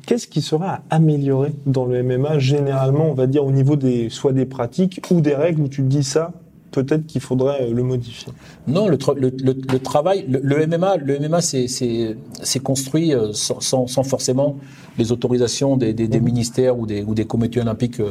qu'est-ce 0.05 0.27
qui 0.27 0.41
sera 0.41 0.73
à 0.73 0.81
améliorer 0.89 1.53
dans 1.65 1.85
le 1.85 2.03
MMA 2.03 2.39
généralement, 2.39 3.09
on 3.09 3.13
va 3.13 3.27
dire 3.27 3.45
au 3.45 3.51
niveau 3.51 3.75
des 3.75 4.09
soit 4.09 4.33
des 4.33 4.45
pratiques 4.45 5.01
ou 5.11 5.21
des 5.21 5.35
règles 5.35 5.61
où 5.61 5.67
tu 5.67 5.81
dis 5.81 6.03
ça 6.03 6.33
peut-être 6.71 7.05
qu'il 7.07 7.21
faudrait 7.21 7.69
le 7.69 7.83
modifier. 7.83 8.31
Non, 8.67 8.87
le, 8.87 8.97
le, 9.15 9.31
le, 9.43 9.53
le 9.53 9.79
travail, 9.79 10.25
le, 10.27 10.67
MMA, 10.67 10.97
le 10.97 11.19
MMA, 11.19 11.41
c'est 11.41 12.59
construit 12.63 13.13
sans, 13.33 13.59
sans, 13.59 13.87
sans, 13.87 14.03
forcément 14.03 14.57
les 14.97 15.11
autorisations 15.11 15.77
des, 15.77 15.93
des, 15.93 16.07
des, 16.07 16.19
ministères 16.19 16.77
ou 16.77 16.85
des, 16.85 17.03
ou 17.03 17.13
des 17.13 17.25
comités 17.25 17.61
olympiques 17.61 18.01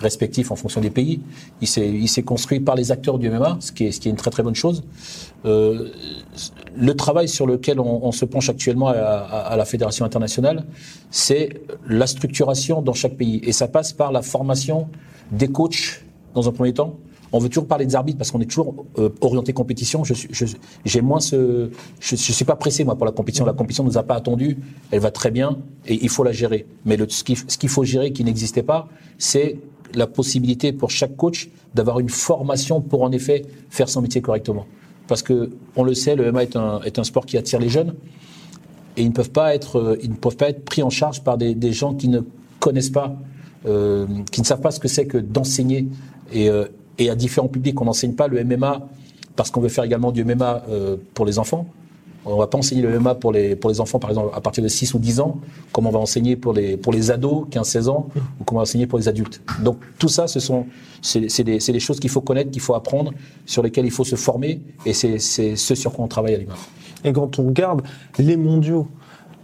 respectifs 0.00 0.50
en 0.50 0.56
fonction 0.56 0.80
des 0.80 0.90
pays. 0.90 1.20
Il 1.60 1.68
s'est 2.08 2.22
construit 2.22 2.60
par 2.60 2.74
les 2.74 2.92
acteurs 2.92 3.18
du 3.18 3.30
MMA, 3.30 3.58
ce 3.60 3.72
qui 3.72 3.86
est, 3.86 3.92
ce 3.92 4.00
qui 4.00 4.08
est 4.08 4.10
une 4.10 4.16
très 4.16 4.30
très 4.30 4.42
bonne 4.42 4.54
chose. 4.54 4.82
Euh, 5.44 5.88
le 6.76 6.94
travail 6.94 7.28
sur 7.28 7.46
lequel 7.46 7.80
on, 7.80 8.04
on 8.04 8.12
se 8.12 8.24
penche 8.24 8.48
actuellement 8.48 8.88
à, 8.88 8.92
à, 8.92 9.38
à, 9.52 9.56
la 9.56 9.64
fédération 9.64 10.04
internationale, 10.04 10.64
c'est 11.10 11.60
la 11.88 12.06
structuration 12.06 12.80
dans 12.80 12.94
chaque 12.94 13.16
pays, 13.16 13.40
et 13.44 13.52
ça 13.52 13.66
passe 13.66 13.92
par 13.92 14.12
la 14.12 14.22
formation 14.22 14.88
des 15.32 15.48
coachs 15.48 16.04
dans 16.34 16.48
un 16.48 16.52
premier 16.52 16.72
temps 16.72 16.96
on 17.32 17.38
veut 17.38 17.48
toujours 17.48 17.66
parler 17.66 17.86
des 17.86 17.94
arbitres 17.96 18.18
parce 18.18 18.30
qu'on 18.30 18.40
est 18.40 18.46
toujours 18.46 18.84
euh, 18.98 19.08
orienté 19.20 19.52
compétition. 19.52 20.04
Je 20.04 20.14
je- 20.14 20.46
j'ai 20.84 21.00
moins 21.00 21.20
ce, 21.20 21.70
je, 22.00 22.14
suis 22.16 22.44
pas 22.44 22.56
pressé 22.56 22.84
moi 22.84 22.94
pour 22.96 23.06
la 23.06 23.12
compétition. 23.12 23.44
La 23.46 23.52
compétition 23.54 23.84
nous 23.84 23.96
a 23.98 24.02
pas 24.02 24.14
attendu. 24.16 24.58
Elle 24.90 25.00
va 25.00 25.10
très 25.10 25.30
bien 25.30 25.58
et 25.86 25.98
il 26.02 26.08
faut 26.08 26.24
la 26.24 26.32
gérer. 26.32 26.66
Mais 26.84 26.96
le, 26.96 27.06
ce 27.08 27.22
qu'il 27.24 27.68
faut 27.68 27.84
gérer 27.84 28.12
qui 28.12 28.22
n'existait 28.24 28.62
pas, 28.62 28.88
c'est 29.18 29.56
la 29.94 30.06
possibilité 30.06 30.72
pour 30.72 30.90
chaque 30.90 31.16
coach 31.16 31.50
d'avoir 31.74 32.00
une 32.00 32.08
formation 32.08 32.80
pour 32.80 33.02
en 33.02 33.12
effet 33.12 33.44
faire 33.70 33.88
son 33.88 34.02
métier 34.02 34.20
correctement. 34.20 34.66
Parce 35.08 35.22
que 35.22 35.50
on 35.76 35.84
le 35.84 35.94
sait, 35.94 36.14
le 36.16 36.30
MMA 36.32 36.42
est 36.44 36.56
un, 36.56 36.80
est 36.82 36.98
un 36.98 37.04
sport 37.04 37.26
qui 37.26 37.36
attire 37.38 37.58
les 37.60 37.68
jeunes 37.68 37.94
et 38.96 39.02
ils 39.02 39.08
ne 39.08 39.12
peuvent 39.12 39.30
pas 39.30 39.54
être, 39.54 39.98
ils 40.02 40.10
ne 40.10 40.14
peuvent 40.16 40.36
pas 40.36 40.48
être 40.50 40.64
pris 40.64 40.82
en 40.82 40.90
charge 40.90 41.22
par 41.24 41.38
des, 41.38 41.54
des 41.54 41.72
gens 41.72 41.94
qui 41.94 42.08
ne 42.08 42.20
connaissent 42.60 42.90
pas, 42.90 43.16
euh, 43.66 44.06
qui 44.30 44.40
ne 44.40 44.46
savent 44.46 44.60
pas 44.60 44.70
ce 44.70 44.80
que 44.80 44.88
c'est 44.88 45.06
que 45.06 45.18
d'enseigner 45.18 45.88
et, 46.32 46.48
euh, 46.48 46.66
et 46.98 47.10
à 47.10 47.14
différents 47.14 47.48
publics. 47.48 47.80
On 47.80 47.84
n'enseigne 47.84 48.14
pas 48.14 48.28
le 48.28 48.42
MMA 48.44 48.88
parce 49.36 49.50
qu'on 49.50 49.60
veut 49.60 49.68
faire 49.68 49.84
également 49.84 50.12
du 50.12 50.24
MMA 50.24 50.64
euh, 50.68 50.96
pour 51.14 51.26
les 51.26 51.38
enfants. 51.38 51.66
On 52.24 52.36
va 52.36 52.46
pas 52.46 52.58
enseigner 52.58 52.82
le 52.82 53.00
MMA 53.00 53.16
pour 53.16 53.32
les, 53.32 53.56
pour 53.56 53.68
les 53.68 53.80
enfants, 53.80 53.98
par 53.98 54.10
exemple, 54.10 54.30
à 54.32 54.40
partir 54.40 54.62
de 54.62 54.68
6 54.68 54.94
ou 54.94 54.98
10 54.98 55.18
ans, 55.18 55.40
comme 55.72 55.88
on 55.88 55.90
va 55.90 55.98
enseigner 55.98 56.36
pour 56.36 56.52
les, 56.52 56.76
pour 56.76 56.92
les 56.92 57.10
ados, 57.10 57.48
15-16 57.50 57.88
ans, 57.88 58.08
ou 58.40 58.44
comme 58.44 58.56
on 58.56 58.60
va 58.60 58.62
enseigner 58.62 58.86
pour 58.86 58.98
les 58.98 59.08
adultes. 59.08 59.42
Donc, 59.60 59.78
tout 59.98 60.06
ça, 60.06 60.28
ce 60.28 60.38
sont, 60.38 60.66
c'est 61.00 61.42
des, 61.42 61.58
des 61.58 61.80
choses 61.80 61.98
qu'il 61.98 62.10
faut 62.10 62.20
connaître, 62.20 62.52
qu'il 62.52 62.60
faut 62.60 62.76
apprendre, 62.76 63.12
sur 63.44 63.64
lesquelles 63.64 63.86
il 63.86 63.90
faut 63.90 64.04
se 64.04 64.14
former, 64.14 64.60
et 64.86 64.92
c'est 64.92 65.18
ce 65.18 65.74
sur 65.74 65.92
quoi 65.92 66.04
on 66.04 66.08
travaille 66.08 66.36
à 66.36 66.38
l'IMAF. 66.38 66.70
Et 67.04 67.12
quand 67.12 67.40
on 67.40 67.46
regarde 67.48 67.82
les 68.18 68.36
mondiaux, 68.36 68.86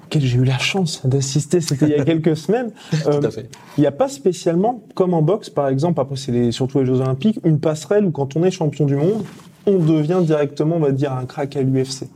auxquels 0.09 0.23
j'ai 0.23 0.39
eu 0.39 0.45
la 0.45 0.59
chance 0.59 1.05
d'assister, 1.07 1.61
c'était 1.61 1.87
il 1.87 1.91
y 1.93 1.95
a 2.01 2.05
quelques 2.13 2.37
semaines, 2.37 2.71
euh, 3.07 3.21
Tout 3.21 3.27
à 3.27 3.31
fait. 3.31 3.49
il 3.77 3.83
n'y 3.83 3.87
a 3.87 3.93
pas 3.93 4.09
spécialement, 4.09 4.83
comme 4.95 5.13
en 5.15 5.21
boxe 5.23 5.51
par 5.51 5.69
exemple, 5.69 6.01
après 6.01 6.17
c'est 6.17 6.33
les- 6.33 6.51
surtout 6.53 6.79
les 6.81 6.87
Jeux 6.87 7.01
Olympiques, 7.01 7.39
une 7.45 7.61
passerelle 7.61 8.07
où 8.07 8.11
quand 8.11 8.35
on 8.37 8.43
est 8.45 8.51
champion 8.51 8.87
du 8.87 8.97
monde, 8.97 9.23
on 9.67 9.79
devient 9.79 10.21
directement, 10.23 10.77
on 10.77 10.81
va 10.81 10.93
dire, 10.93 11.13
un 11.13 11.27
crack 11.27 11.55
à 11.57 11.63
l'UFC. 11.63 12.09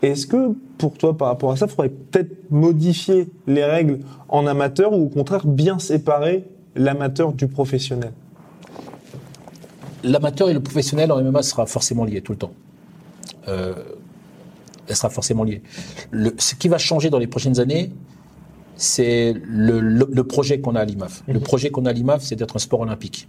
Est-ce 0.00 0.26
que 0.28 0.54
pour 0.78 0.94
toi, 0.94 1.16
par 1.16 1.28
rapport 1.28 1.50
à 1.52 1.56
ça, 1.56 1.66
il 1.66 1.70
faudrait 1.70 1.88
peut-être 1.88 2.50
modifier 2.50 3.28
les 3.46 3.64
règles 3.64 3.98
en 4.28 4.46
amateur 4.46 4.92
ou 4.92 5.04
au 5.04 5.08
contraire 5.08 5.44
bien 5.46 5.78
séparer 5.80 6.44
l'amateur 6.76 7.32
du 7.32 7.48
professionnel? 7.48 8.12
L'amateur 10.04 10.48
et 10.48 10.54
le 10.54 10.60
professionnel 10.60 11.10
en 11.12 11.22
MMA 11.22 11.42
sera 11.42 11.66
forcément 11.66 12.04
lié 12.04 12.20
tout 12.20 12.32
le 12.32 12.38
temps. 12.38 12.52
Euh, 13.48 13.74
elle 14.88 14.96
sera 14.96 15.10
forcément 15.10 15.44
liée. 15.44 15.62
Le, 16.10 16.34
ce 16.38 16.54
qui 16.54 16.68
va 16.68 16.78
changer 16.78 17.10
dans 17.10 17.18
les 17.18 17.26
prochaines 17.26 17.60
années, 17.60 17.92
c'est 18.76 19.34
le, 19.44 19.80
le- 19.80 20.08
le 20.10 20.24
projet 20.24 20.60
qu'on 20.60 20.74
a 20.74 20.80
à 20.80 20.84
l'IMAF. 20.84 21.22
Le 21.28 21.40
projet 21.40 21.70
qu'on 21.70 21.84
a 21.86 21.90
à 21.90 21.92
l'IMAF, 21.92 22.22
c'est 22.22 22.36
d'être 22.36 22.56
un 22.56 22.58
sport 22.58 22.80
olympique 22.80 23.28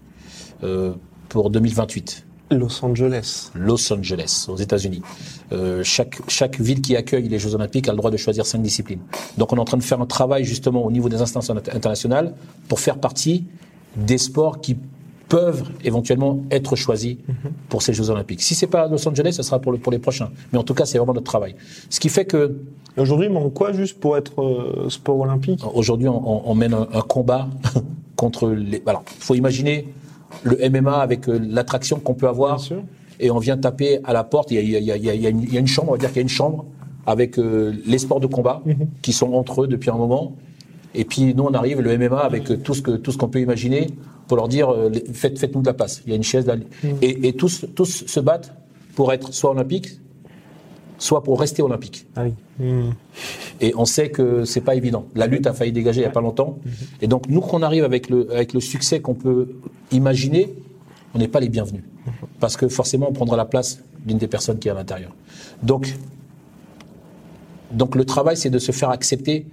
euh, 0.63 0.93
pour 1.29 1.49
2028. 1.49 2.25
Los 2.51 2.83
Angeles. 2.85 3.51
Los 3.55 3.91
Angeles, 3.93 4.45
aux 4.47 4.57
États-Unis. 4.57 5.01
Euh, 5.51 5.81
chaque, 5.83 6.19
chaque 6.27 6.59
ville 6.59 6.81
qui 6.81 6.95
accueille 6.95 7.27
les 7.27 7.39
Jeux 7.39 7.55
Olympiques 7.55 7.87
a 7.87 7.91
le 7.91 7.97
droit 7.97 8.11
de 8.11 8.17
choisir 8.17 8.45
cinq 8.45 8.61
disciplines. 8.61 8.99
Donc 9.37 9.51
on 9.53 9.57
est 9.57 9.59
en 9.59 9.65
train 9.65 9.77
de 9.77 9.83
faire 9.83 10.01
un 10.01 10.05
travail 10.05 10.43
justement 10.43 10.83
au 10.85 10.91
niveau 10.91 11.09
des 11.09 11.21
instances 11.21 11.49
inter- 11.49 11.71
internationales 11.71 12.35
pour 12.67 12.79
faire 12.79 12.99
partie 12.99 13.45
des 13.95 14.17
sports 14.17 14.61
qui 14.61 14.77
peuvent 15.35 15.63
éventuellement 15.83 16.33
être 16.51 16.75
choisis 16.75 17.15
pour 17.69 17.81
ces 17.81 17.93
Jeux 17.97 18.09
Olympiques. 18.11 18.41
Si 18.47 18.53
c'est 18.59 18.67
pas 18.75 18.81
à 18.83 18.87
Los 18.87 19.07
Angeles, 19.07 19.33
ce 19.39 19.43
sera 19.43 19.57
pour, 19.59 19.71
le- 19.71 19.79
pour 19.83 19.91
les 19.91 19.97
prochains. 20.07 20.29
Mais 20.51 20.59
en 20.59 20.63
tout 20.63 20.75
cas, 20.75 20.85
c'est 20.85 20.97
vraiment 20.99 21.13
notre 21.19 21.31
travail. 21.35 21.55
Ce 21.89 21.99
qui 21.99 22.09
fait 22.09 22.25
que 22.25 22.41
Aujourd'hui, 22.95 23.25
il 23.25 23.33
manque 23.33 23.53
quoi 23.55 23.71
juste 23.73 23.99
pour 23.99 24.15
être 24.21 24.39
euh, 24.39 24.87
sport 24.89 25.19
olympique? 25.19 25.61
Aujourd'hui, 25.73 26.07
on, 26.07 26.19
on- 26.33 26.41
on 26.51 26.53
mène 26.53 26.75
un, 26.75 26.87
un 26.93 27.01
combat 27.01 27.47
contre 28.15 28.49
les. 28.49 28.83
Alors, 28.85 29.03
il 29.17 29.23
faut 29.23 29.33
imaginer 29.33 29.87
le 30.43 30.55
MMA 30.69 30.97
avec 31.07 31.27
euh, 31.27 31.39
l'attraction 31.57 31.97
qu'on 31.99 32.13
peut 32.13 32.27
avoir. 32.27 32.57
Bien 32.57 32.63
sûr. 32.63 32.81
Et 33.19 33.31
on 33.31 33.39
vient 33.39 33.57
taper 33.57 33.99
à 34.03 34.13
la 34.13 34.23
porte. 34.23 34.51
Il 34.51 34.55
y 34.55 34.59
a, 34.59 34.61
il 34.61 34.69
y 34.69 34.91
a- 34.91 34.97
il 34.97 35.03
y 35.05 35.09
a- 35.09 35.15
il 35.15 35.21
y 35.23 35.25
a- 35.27 35.29
il 35.31 35.53
y 35.53 35.57
a 35.57 35.59
une, 35.59 35.65
chambre, 35.75 35.89
on 35.89 35.93
va 35.93 35.97
dire 35.97 36.09
qu'il 36.09 36.17
y 36.17 36.25
a 36.25 36.27
une 36.29 36.37
chambre 36.41 36.65
avec 37.07 37.39
euh, 37.39 37.73
les 37.93 37.97
sports 37.97 38.19
de 38.19 38.27
combat 38.27 38.61
qui 39.01 39.11
sont 39.11 39.33
entre 39.33 39.63
eux 39.63 39.67
depuis 39.67 39.89
un 39.89 39.97
moment. 39.97 40.35
Et 40.93 41.03
puis 41.03 41.33
nous, 41.33 41.45
on 41.49 41.53
arrive, 41.55 41.81
le 41.81 41.97
MMA, 41.97 42.19
avec 42.19 42.43
tout 42.63 42.75
ce 42.75 42.83
que 42.83 42.91
tout 42.91 43.11
ce 43.11 43.17
qu'on 43.17 43.27
peut 43.29 43.41
imaginer, 43.41 43.87
pour 44.27 44.37
leur 44.37 44.47
dire 44.47 44.71
euh, 44.71 44.89
faites, 45.13 45.37
faites-nous 45.37 45.61
de 45.61 45.67
la 45.67 45.73
place. 45.73 46.01
Il 46.05 46.11
y 46.11 46.13
a 46.13 46.15
une 46.15 46.23
chaise 46.23 46.45
là. 46.45 46.55
Et, 47.01 47.27
et 47.27 47.33
tous, 47.33 47.65
tous 47.75 48.05
se 48.05 48.19
battent 48.19 48.53
pour 48.95 49.11
être 49.11 49.33
soit 49.33 49.51
olympiques, 49.51 49.99
soit 50.97 51.23
pour 51.23 51.39
rester 51.39 51.61
olympiques. 51.61 52.07
Ah 52.15 52.23
oui. 52.23 52.33
Hmm. 52.59 52.91
Et 53.61 53.73
on 53.75 53.85
sait 53.85 54.09
que 54.09 54.45
c'est 54.45 54.61
pas 54.61 54.75
évident. 54.75 55.05
La 55.15 55.27
lutte 55.27 55.47
a 55.47 55.53
failli 55.53 55.71
dégager 55.71 56.01
il 56.01 56.03
y 56.03 56.07
a 56.07 56.11
pas 56.11 56.21
longtemps. 56.21 56.59
Et 57.01 57.07
donc 57.07 57.27
nous 57.27 57.41
qu'on 57.41 57.61
arrive 57.61 57.83
avec 57.83 58.09
le 58.09 58.31
avec 58.31 58.53
le 58.53 58.59
succès 58.59 59.01
qu'on 59.01 59.15
peut 59.15 59.49
imaginer, 59.91 60.53
on 61.13 61.19
n'est 61.19 61.27
pas 61.27 61.39
les 61.39 61.49
bienvenus 61.49 61.83
parce 62.39 62.57
que 62.57 62.67
forcément 62.67 63.07
on 63.09 63.13
prendra 63.13 63.37
la 63.37 63.45
place 63.45 63.79
d'une 64.05 64.17
des 64.17 64.27
personnes 64.27 64.59
qui 64.59 64.67
est 64.67 64.71
à 64.71 64.75
l'intérieur. 64.75 65.15
Donc 65.61 65.95
donc 67.71 67.95
le 67.95 68.05
travail 68.05 68.37
c'est 68.37 68.49
de 68.49 68.59
se 68.59 68.71
faire 68.71 68.89
accepter 68.89 69.45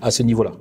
à 0.00 0.10
ce 0.10 0.22
niveau-là. 0.22 0.52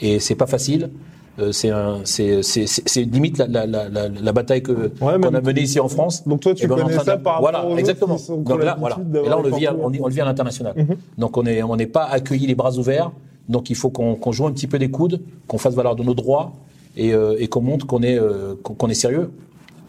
Et 0.00 0.20
c'est 0.20 0.34
pas 0.34 0.46
facile. 0.46 0.90
Euh, 1.38 1.52
c'est 1.52 3.04
limite 3.04 3.38
la, 3.38 3.46
la, 3.46 3.66
la, 3.66 3.88
la, 3.88 4.08
la 4.08 4.32
bataille 4.32 4.62
Ouais, 4.66 5.20
qu'on 5.20 5.34
a 5.34 5.40
menée 5.40 5.60
ici 5.62 5.78
en 5.78 5.88
France. 5.88 6.26
Donc 6.26 6.40
toi, 6.40 6.52
tu 6.54 6.64
Eh 6.64 6.66
ben, 6.66 6.76
connais 6.76 6.94
train 6.96 7.04
ça 7.04 7.16
de- 7.16 7.22
par 7.22 7.40
voilà, 7.40 7.58
rapport 7.58 7.70
aux 7.70 7.72
autres 7.74 7.80
exactement. 7.80 8.16
qui 8.16 8.22
sont- 8.24 8.42
qui 8.42 8.52
ont 8.52 8.56
Donc 8.56 8.64
là, 8.64 8.76
voilà. 8.78 8.98
Et 9.24 9.28
là, 9.28 9.38
on 9.38 9.42
le 9.42 9.50
vit, 9.50 9.68
on, 9.68 9.88
le 9.88 10.12
vit 10.12 10.20
à 10.20 10.24
l'international. 10.24 10.74
Donc 11.16 11.36
on 11.36 11.46
est, 11.46 11.62
on 11.62 11.76
n'est 11.76 11.86
pas 11.86 12.04
accueilli 12.06 12.46
les 12.46 12.54
bras 12.56 12.76
ouverts. 12.76 13.12
Donc 13.48 13.70
il 13.70 13.76
faut 13.76 13.90
qu'on, 13.90 14.32
joue 14.32 14.46
un 14.46 14.52
petit 14.52 14.66
peu 14.66 14.78
des 14.78 14.90
coudes, 14.90 15.20
qu'on 15.46 15.58
fasse 15.58 15.74
valoir 15.74 15.94
de 15.96 16.02
nos 16.02 16.14
droits 16.14 16.52
et, 16.96 17.14
euh, 17.14 17.36
et 17.38 17.46
qu'on 17.48 17.60
montre 17.62 17.86
qu'on 17.86 18.02
est, 18.02 18.18
euh, 18.18 18.54
qu'on, 18.62 18.88
est 18.88 18.94
sérieux. 18.94 19.30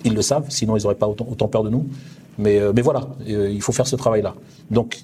Ils 0.05 0.13
le 0.13 0.21
savent, 0.21 0.45
sinon 0.49 0.77
ils 0.77 0.83
n'auraient 0.83 0.95
pas 0.95 1.07
autant, 1.07 1.27
autant 1.29 1.47
peur 1.47 1.63
de 1.63 1.69
nous. 1.69 1.85
Mais, 2.37 2.57
euh, 2.59 2.71
mais 2.75 2.81
voilà, 2.83 3.07
il 3.27 3.61
faut 3.61 3.71
faire 3.73 3.87
ce 3.87 3.95
travail-là. 3.97 4.35
Donc 4.71 4.99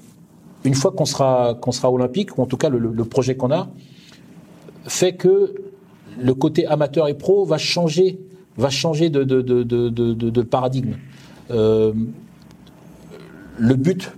une 0.63 0.75
fois 0.75 0.91
qu'on 0.91 1.05
sera, 1.05 1.55
qu'on 1.59 1.71
sera 1.71 1.91
olympique, 1.91 2.37
ou 2.37 2.43
en 2.43 2.45
tout 2.45 2.55
cas 2.57 2.69
le- 2.69 2.77
le 2.79 3.05
projet 3.05 3.35
qu'on 3.35 3.51
a, 3.51 3.67
fait 4.87 5.13
que 5.13 5.53
le 6.21 6.33
côté 6.33 6.65
amateur 6.65 7.07
et 7.07 7.13
pro 7.13 7.45
va 7.45 7.57
changer, 7.57 8.19
va 8.57 8.69
changer 8.69 9.09
de, 9.09 9.23
de, 9.23 9.41
de, 9.41 9.63
de, 9.89 10.41
paradigme. 10.41 10.93
Euh, 11.51 11.93
le 13.57 13.75
but, 13.75 14.11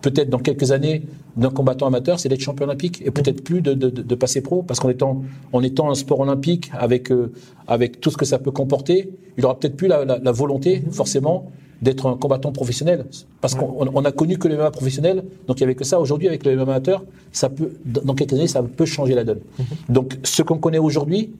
peut-être 0.00 0.30
dans 0.30 0.38
quelques 0.38 0.72
années, 0.72 1.02
d'un 1.36 1.50
combattant 1.50 1.86
amateur, 1.86 2.20
c'est 2.20 2.28
d'être 2.28 2.42
champion 2.42 2.66
olympique 2.66 3.00
et 3.06 3.10
peut-être 3.10 3.42
plus 3.42 3.62
de 3.62 4.14
passer 4.14 4.42
pro, 4.42 4.62
parce 4.62 4.80
qu'en 4.80 4.90
étant, 4.90 5.22
en 5.52 5.62
étant 5.62 5.90
un 5.90 5.94
sport 5.94 6.20
olympique 6.20 6.70
avec, 6.78 7.10
euh, 7.10 7.32
avec 7.66 8.00
tout 8.00 8.10
ce 8.10 8.18
que 8.18 8.26
ça 8.26 8.38
peut 8.38 8.50
comporter, 8.50 9.10
il 9.38 9.44
aura 9.46 9.58
peut-être 9.58 9.76
plus 9.76 9.88
la, 9.88 10.04
la- 10.04 10.18
la 10.18 10.32
volonté, 10.32 10.82
forcément, 10.90 11.50
d'être 11.82 12.06
un 12.06 12.16
combattant 12.16 12.52
professionnel. 12.52 13.04
Parce 13.40 13.54
qu'on 13.54 13.66
on- 13.80 13.90
on 13.94 14.04
a 14.04 14.12
connu 14.12 14.38
que 14.38 14.48
le 14.48 14.54
MMA 14.54 14.70
professionnel, 14.70 15.24
donc 15.46 15.58
il 15.58 15.62
n'y 15.62 15.64
avait 15.64 15.74
que 15.74 15.84
ça. 15.84 15.98
Aujourd'hui, 16.00 16.28
avec 16.28 16.44
le 16.46 16.52
MMA 16.52 16.62
amateur, 16.62 17.04
ça 17.32 17.48
peut, 17.48 17.72
dans 17.84 18.14
quelques 18.14 18.34
années, 18.34 18.46
ça 18.46 18.62
peut 18.62 18.86
changer 18.86 19.14
la 19.14 19.24
donne. 19.24 19.40
Donc, 19.88 20.16
ce 20.22 20.42
qu'on 20.42 20.58
connaît 20.58 20.78
aujourd'hui, 20.78 21.32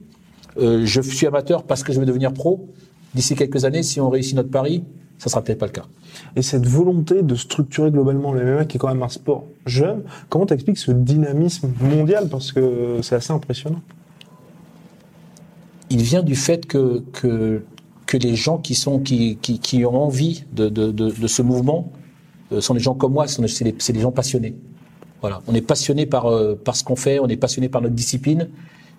euh, 0.59 0.81
je 0.85 1.01
suis 1.01 1.25
amateur 1.25 1.63
parce 1.63 1.81
que 1.83 1.93
je 1.93 1.99
veux 1.99 2.05
devenir 2.05 2.33
pro. 2.33 2.67
D'ici 3.15 3.35
quelques 3.35 3.63
années, 3.65 3.83
si 3.83 3.99
on 4.01 4.09
réussit 4.09 4.35
notre 4.35 4.49
pari, 4.51 4.83
ça 5.17 5.29
sera 5.29 5.41
peut-être 5.41 5.59
pas 5.59 5.67
le 5.67 5.71
cas. 5.71 5.85
Et 6.35 6.41
cette 6.41 6.65
volonté 6.67 7.21
de 7.21 7.35
structurer 7.35 7.89
globalement 7.91 8.33
le 8.33 8.41
MMA, 8.43 8.65
qui 8.65 8.77
est 8.77 8.79
quand 8.79 8.89
même 8.89 9.03
un 9.03 9.09
sport 9.09 9.45
jeune, 9.65 10.03
comment 10.29 10.45
t'expliques 10.45 10.77
ce 10.77 10.91
dynamisme 10.91 11.69
mondial? 11.79 12.27
Parce 12.29 12.51
que 12.51 12.99
c'est 13.01 13.15
assez 13.15 13.31
impressionnant. 13.31 13.81
il 15.89 16.01
vient 16.01 16.23
du 16.23 16.35
fait 16.35 16.65
que, 16.65 17.03
que, 17.13 17.61
que 18.13 18.17
les 18.27 18.35
gens 18.35 18.59
qui, 18.59 18.75
sont, 18.75 18.99
qui, 18.99 19.37
qui, 19.37 19.85
ont 19.85 20.03
envie 20.03 20.43
de, 20.53 20.69
de, 20.69 20.91
de, 20.91 21.27
ce 21.27 21.41
mouvement 21.41 21.91
euh, 22.51 22.61
sont 22.61 22.75
des 22.75 22.79
gens 22.79 22.93
comme 22.93 23.13
moi, 23.13 23.25
c'est 23.27 23.93
des, 23.93 23.99
gens 23.99 24.11
passionnés. 24.11 24.55
Voilà. 25.21 25.41
On 25.47 25.55
est 25.55 25.61
passionné 25.61 26.05
par, 26.05 26.27
euh, 26.27 26.53
par 26.53 26.75
ce 26.75 26.83
qu'on 26.83 26.95
fait, 26.95 27.17
on 27.17 27.27
est 27.27 27.37
passionné 27.37 27.69
par 27.69 27.81
notre 27.81 27.95
discipline 27.95 28.49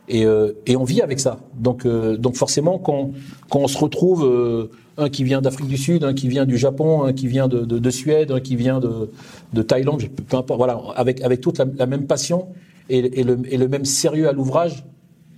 et, 0.09 0.27
euh, 0.27 0.53
et 0.67 0.75
on 0.75 0.83
vit 0.83 1.01
avec 1.01 1.21
ça. 1.21 1.39
Donc, 1.55 1.87
donc 1.87 2.35
forcément, 2.35 2.79
quand, 2.79 3.13
quand 3.51 3.61
on 3.61 3.69
se 3.69 3.79
retrouve, 3.79 4.69
un 4.97 5.09
qui 5.09 5.23
vient 5.23 5.41
d'Afrique 5.41 5.69
du 5.69 5.77
Sud, 5.77 6.03
un 6.03 6.15
qui 6.15 6.27
vient 6.27 6.45
du 6.45 6.59
Japon, 6.59 7.05
un 7.05 7.13
qui 7.13 7.29
vient 7.29 7.47
de, 7.47 7.61
de, 7.61 7.79
de 7.79 7.91
Suède, 7.91 8.33
un 8.33 8.41
qui 8.41 8.57
vient 8.57 8.81
de, 8.81 9.11
de 9.53 9.63
Thaïlande, 9.63 10.03
peu 10.29 10.37
importe, 10.37 10.59
voilà, 10.59 10.81
avec, 10.97 11.21
avec 11.23 11.41
toute 11.41 11.59
la, 11.59 11.67
la 11.77 11.87
même 11.87 12.07
passion 12.09 12.49
et, 12.89 13.21
et, 13.21 13.23
le, 13.23 13.39
et 13.49 13.59
le 13.59 13.69
même 13.69 13.85
sérieux 13.85 14.29
à 14.29 14.33
l'ouvrage, 14.33 14.85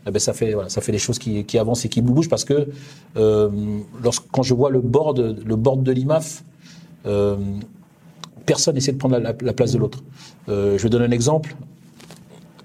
eh 0.07 0.11
ben 0.11 0.19
ça 0.21 0.33
fait 0.33 0.53
voilà, 0.53 0.69
des 0.69 0.99
choses 0.99 1.19
qui, 1.19 1.59
avancent 1.59 1.85
et 1.85 1.89
qui 1.89 2.01
bougent 2.01 2.29
parce 2.29 2.45
que 2.45 2.69
euh, 3.17 3.51
quand 4.33 4.43
je 4.43 4.55
vois 4.55 4.71
le 4.71 4.81
board 4.81 5.83
de 5.83 5.93
l'IMAF, 5.93 6.45
euh, 7.07 7.37
personne 8.45 8.75
n'essaie 8.75 8.93
de 8.93 8.99
prendre 8.99 9.19
la, 9.19 9.33
la- 9.33 9.37
la 9.41 9.53
place 9.53 9.73
de 9.73 9.79
l'autre. 9.79 10.03
Euh, 10.49 10.79
je 10.79 10.83
vais 10.85 10.91
donner 10.91 11.07
un 11.07 11.11
exemple. 11.11 11.57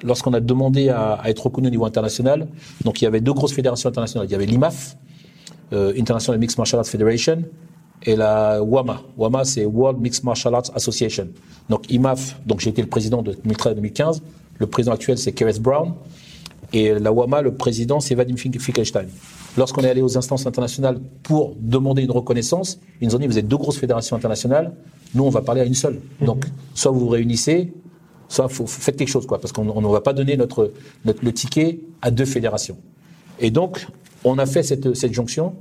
Lorsqu'on 0.04 0.34
a 0.34 0.40
demandé 0.40 0.90
à, 0.90 1.20
être 1.26 1.46
reconnu 1.46 1.68
au 1.68 1.72
niveau 1.72 1.86
international, 1.86 2.48
donc 2.84 3.02
il 3.02 3.06
y 3.06 3.08
avait 3.08 3.22
deux 3.22 3.34
grosses 3.34 3.54
fédérations 3.54 3.90
internationales. 3.90 4.28
Il 4.28 4.32
y 4.32 4.36
avait 4.36 4.48
l'IMAF, 4.48 4.98
International 5.72 6.40
Mixed 6.40 6.58
Martial 6.58 6.80
Arts 6.80 6.88
Federation, 6.88 7.44
et 8.04 8.16
la 8.16 8.62
WAMA. 8.64 9.02
WAMA, 9.18 9.46
c'est 9.46 9.66
World 9.66 10.00
Mixed 10.02 10.24
Martial 10.24 10.56
Arts 10.56 10.72
Association. 10.74 11.28
Donc 11.70 11.92
IMAF, 11.92 12.40
donc 12.46 12.60
j'ai 12.62 12.72
été 12.72 12.82
le 12.82 12.88
président 12.88 13.22
de 13.22 13.34
2013-2015. 13.34 14.22
Le 14.58 14.68
président 14.68 14.94
actuel, 14.94 15.18
c'est 15.18 15.34
Kenneth 15.34 15.62
Brown. 15.62 15.94
Et 16.74 16.94
la 16.94 17.12
WAMA, 17.12 17.42
le 17.42 17.54
président, 17.54 18.00
c'est 18.00 18.16
Vadim 18.16 18.38
Finkelstein. 18.38 19.08
Lorsqu'on 19.58 19.82
est 19.82 19.90
allé 19.90 20.02
aux 20.02 20.18
instances 20.18 20.46
internationales 20.46 21.00
pour 21.24 21.56
demander 21.60 22.04
une 22.04 22.12
reconnaissance, 22.12 22.80
ils 23.02 23.08
nous 23.08 23.16
ont 23.16 23.20
dit 23.20 23.28
vous 23.28 23.38
êtes 23.38 23.48
deux 23.48 23.58
grosses 23.58 23.78
fédérations 23.78 24.16
internationales, 24.16 24.74
nous 25.14 25.24
on 25.26 25.30
va 25.30 25.42
parler 25.42 25.62
à 25.62 25.66
une 25.66 25.74
seule. 25.74 26.00
Donc 26.22 26.46
soit 26.74 26.92
vous 26.92 27.02
vous 27.02 27.10
réunissez, 27.10 27.74
soit 28.30 28.48
vous 28.48 28.68
faites 28.68 28.96
quelque 28.96 29.10
chose, 29.10 29.28
quoi, 29.28 29.42
parce 29.42 29.52
qu'on 29.52 29.82
ne 29.82 29.88
va 29.88 30.00
pas 30.00 30.14
donner 30.14 30.38
notre, 30.38 30.72
notre, 31.04 31.26
le 31.26 31.34
ticket 31.34 31.82
à 32.02 32.12
deux 32.12 32.26
fédérations. 32.26 32.78
Et 33.40 33.52
donc 33.52 33.86
on 34.24 34.38
a 34.38 34.46
fait 34.46 34.64
cette, 34.64 34.94
cette 34.96 35.14
jonction 35.14 35.56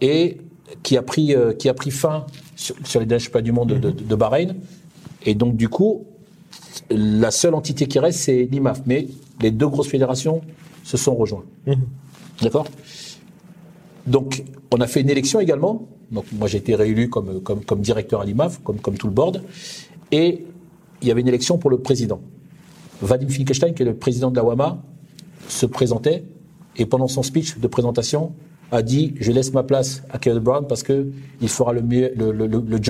et 0.00 0.38
qui 0.82 0.96
a 0.96 1.02
pris, 1.02 1.34
euh, 1.34 1.52
qui 1.52 1.68
a 1.68 1.74
pris 1.74 1.92
fin 1.92 2.26
sur, 2.56 2.74
sur 2.84 3.00
les 3.00 3.18
championnats 3.20 3.42
du 3.42 3.52
monde 3.52 3.68
de, 3.68 3.78
de, 3.78 3.90
de 3.90 4.14
Bahreïn. 4.16 4.56
Et 5.24 5.36
donc 5.36 5.56
du 5.56 5.68
coup, 5.68 6.06
la 6.90 7.30
seule 7.30 7.54
entité 7.54 7.86
qui 7.86 7.98
reste, 7.98 8.20
c'est 8.20 8.48
l'IMAF. 8.50 8.82
Mais 8.86 9.08
les 9.40 9.50
deux 9.50 9.68
grosses 9.68 9.88
fédérations 9.88 10.40
se 10.84 10.96
sont 10.96 11.14
rejoints. 11.14 11.44
D'accord? 12.42 12.66
Donc, 14.06 14.44
on 14.72 14.80
a 14.80 14.86
fait 14.86 15.00
une 15.00 15.10
élection 15.10 15.40
également. 15.40 15.88
Donc, 16.10 16.24
moi, 16.32 16.48
j'ai 16.48 16.58
été 16.58 16.74
réélu 16.74 17.08
comme, 17.08 17.40
comme, 17.42 17.64
comme 17.64 17.80
directeur 17.80 18.20
à 18.22 18.24
l'IMAF, 18.24 18.60
comme, 18.62 18.78
comme 18.80 18.96
tout 18.96 19.06
le 19.06 19.12
board. 19.12 19.42
Et 20.10 20.44
il 21.02 21.08
y 21.08 21.10
avait 21.10 21.20
une 21.20 21.28
élection 21.28 21.58
pour 21.58 21.70
le 21.70 21.78
président. 21.78 22.20
Vadim 23.02 23.28
Finkelstein, 23.28 23.72
qui 23.72 23.82
est 23.82 23.86
le 23.86 23.94
président 23.94 24.30
de 24.30 24.36
la 24.36 24.44
WAMA, 24.44 24.82
se 25.48 25.66
présentait 25.66 26.24
et 26.76 26.86
pendant 26.86 27.08
son 27.08 27.22
speech 27.22 27.58
de 27.58 27.66
présentation 27.66 28.32
a 28.72 28.82
dit 28.82 29.14
je 29.20 29.32
laisse 29.32 29.52
ma 29.52 29.62
place 29.62 30.02
à 30.10 30.18
Kevin 30.18 30.40
Brown 30.40 30.66
parce 30.66 30.82
que 30.82 31.08
il 31.40 31.48
fera 31.48 31.72
le, 31.72 31.82
mieux, 31.82 32.12
le, 32.14 32.30
le, 32.32 32.46
le, 32.46 32.60
le 32.60 32.76
job 32.76 32.89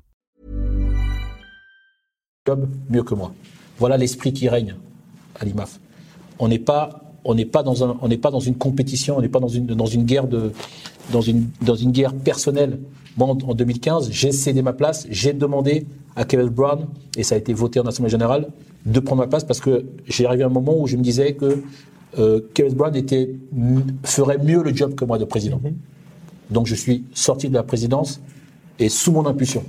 job 2.47 2.67
mieux 2.89 3.03
que 3.03 3.13
moi. 3.13 3.33
Voilà 3.77 3.97
l'esprit 3.97 4.33
qui 4.33 4.49
règne 4.49 4.73
à 5.39 5.45
l'IMAF. 5.45 5.79
On 6.39 6.47
n'est 6.47 6.57
pas, 6.57 7.03
on 7.23 7.35
n'est 7.35 7.45
pas 7.45 7.61
dans 7.61 7.83
un, 7.83 7.99
on 8.01 8.07
n'est 8.07 8.17
pas 8.17 8.31
dans 8.31 8.39
une 8.39 8.55
compétition, 8.55 9.15
on 9.17 9.21
n'est 9.21 9.29
pas 9.29 9.39
dans 9.39 9.47
une, 9.47 9.67
dans 9.67 9.85
une 9.85 10.05
guerre 10.05 10.27
de, 10.27 10.51
dans 11.11 11.21
une, 11.21 11.49
dans 11.61 11.75
une 11.75 11.91
guerre 11.91 12.15
personnelle. 12.15 12.79
Moi, 13.15 13.27
en, 13.27 13.37
en 13.47 13.53
2015, 13.53 14.09
j'ai 14.09 14.31
cédé 14.31 14.63
ma 14.63 14.73
place, 14.73 15.05
j'ai 15.11 15.33
demandé 15.33 15.85
à 16.15 16.25
Kevin 16.25 16.49
Brown, 16.49 16.87
et 17.15 17.21
ça 17.21 17.35
a 17.35 17.37
été 17.37 17.53
voté 17.53 17.79
en 17.79 17.83
Assemblée 17.85 18.09
Générale, 18.09 18.47
de 18.87 18.99
prendre 18.99 19.21
ma 19.21 19.27
place 19.27 19.43
parce 19.43 19.59
que 19.59 19.85
j'ai 20.07 20.25
arrivé 20.25 20.41
à 20.41 20.47
un 20.47 20.49
moment 20.49 20.75
où 20.75 20.87
je 20.87 20.97
me 20.97 21.03
disais 21.03 21.35
que 21.35 21.61
euh, 22.17 22.41
Kevin 22.55 22.73
Brown 22.73 22.95
était, 22.95 23.35
ferait 24.03 24.39
mieux 24.39 24.63
le 24.63 24.75
job 24.75 24.95
que 24.95 25.05
moi 25.05 25.19
de 25.19 25.25
président. 25.25 25.61
Donc 26.49 26.65
je 26.65 26.73
suis 26.73 27.03
sorti 27.13 27.49
de 27.49 27.53
la 27.53 27.61
présidence 27.61 28.19
et 28.79 28.89
sous 28.89 29.11
mon 29.11 29.27
impulsion. 29.27 29.63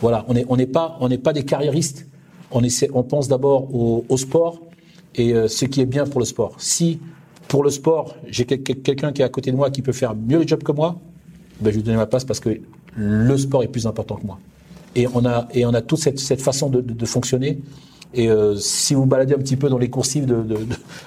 Voilà, 0.00 0.24
on 0.28 0.34
n'est 0.34 0.44
on 0.48 0.56
n'est 0.56 0.66
pas, 0.66 0.98
pas 1.22 1.32
des 1.32 1.44
carriéristes. 1.44 2.06
On, 2.50 2.62
essaie, 2.62 2.88
on 2.94 3.02
pense 3.02 3.28
d'abord 3.28 3.74
au, 3.74 4.04
au 4.08 4.16
sport 4.16 4.60
et 5.14 5.34
euh, 5.34 5.48
ce 5.48 5.64
qui 5.64 5.80
est 5.80 5.86
bien 5.86 6.06
pour 6.06 6.20
le 6.20 6.26
sport. 6.26 6.54
Si 6.58 6.98
pour 7.48 7.62
le 7.64 7.70
sport, 7.70 8.14
j'ai 8.28 8.44
quel- 8.44 8.62
quel- 8.62 8.80
quelqu'un 8.80 9.12
qui 9.12 9.22
est 9.22 9.24
à 9.24 9.28
côté 9.28 9.50
de 9.50 9.56
moi 9.56 9.70
qui 9.70 9.82
peut 9.82 9.92
faire 9.92 10.14
mieux 10.14 10.38
le 10.38 10.46
job 10.46 10.62
que 10.62 10.72
moi, 10.72 10.96
ben, 11.60 11.70
je 11.70 11.70
vais 11.70 11.76
lui 11.76 11.82
donner 11.82 11.96
ma 11.96 12.06
place 12.06 12.24
parce 12.24 12.40
que 12.40 12.60
le 12.96 13.36
sport 13.36 13.62
est 13.62 13.68
plus 13.68 13.86
important 13.86 14.16
que 14.16 14.26
moi. 14.26 14.38
Et 14.94 15.06
on 15.14 15.24
a, 15.26 15.48
et 15.52 15.66
on 15.66 15.74
a 15.74 15.80
toute 15.82 15.98
cette, 15.98 16.18
cette 16.18 16.40
façon 16.40 16.68
de, 16.70 16.80
de- 16.80 16.94
de 16.94 17.06
fonctionner. 17.06 17.58
Et 18.14 18.28
euh, 18.28 18.56
si 18.56 18.94
vous 18.94 19.04
baladez 19.06 19.34
un 19.34 19.38
petit 19.38 19.56
peu 19.56 19.68
dans 19.68 19.78
les 19.78 19.90
coursives 19.90 20.24
de, 20.24 20.36
de, 20.36 20.56
de, 20.56 20.66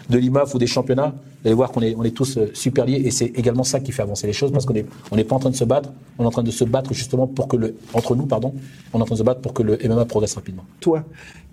de 0.09 0.17
l'IMAF 0.17 0.53
ou 0.53 0.59
des 0.59 0.67
championnats, 0.67 1.13
vous 1.41 1.47
allez 1.47 1.55
voir 1.55 1.71
qu'on 1.71 1.81
est, 1.81 1.95
on 1.95 2.03
est 2.03 2.15
tous 2.15 2.37
euh, 2.37 2.51
super 2.53 2.85
liés. 2.85 3.01
Et 3.03 3.11
c'est 3.11 3.25
également 3.25 3.63
ça 3.63 3.79
qui 3.79 3.91
fait 3.91 4.03
avancer 4.03 4.27
les 4.27 4.33
choses 4.33 4.51
parce 4.51 4.65
qu'on 4.65 4.73
n'est 4.73 4.85
on 5.11 5.15
n'est 5.15 5.23
pas 5.23 5.35
en 5.35 5.39
train 5.39 5.49
de 5.49 5.55
se 5.55 5.63
battre. 5.63 5.89
On 6.19 6.23
est 6.23 6.27
en 6.27 6.31
train 6.31 6.43
de 6.43 6.51
se 6.51 6.63
battre 6.63 6.93
justement 6.93 7.25
pour 7.25 7.47
que 7.47 7.57
le, 7.57 7.75
entre 7.93 8.15
nous, 8.15 8.27
pardon, 8.27 8.53
on 8.93 8.99
est 8.99 9.01
en 9.01 9.05
train 9.05 9.15
de 9.15 9.19
se 9.19 9.23
battre 9.23 9.41
pour 9.41 9.53
que 9.53 9.63
le 9.63 9.79
MMA 9.83 10.05
progresse 10.05 10.35
rapidement. 10.35 10.65
Toi, 10.79 11.03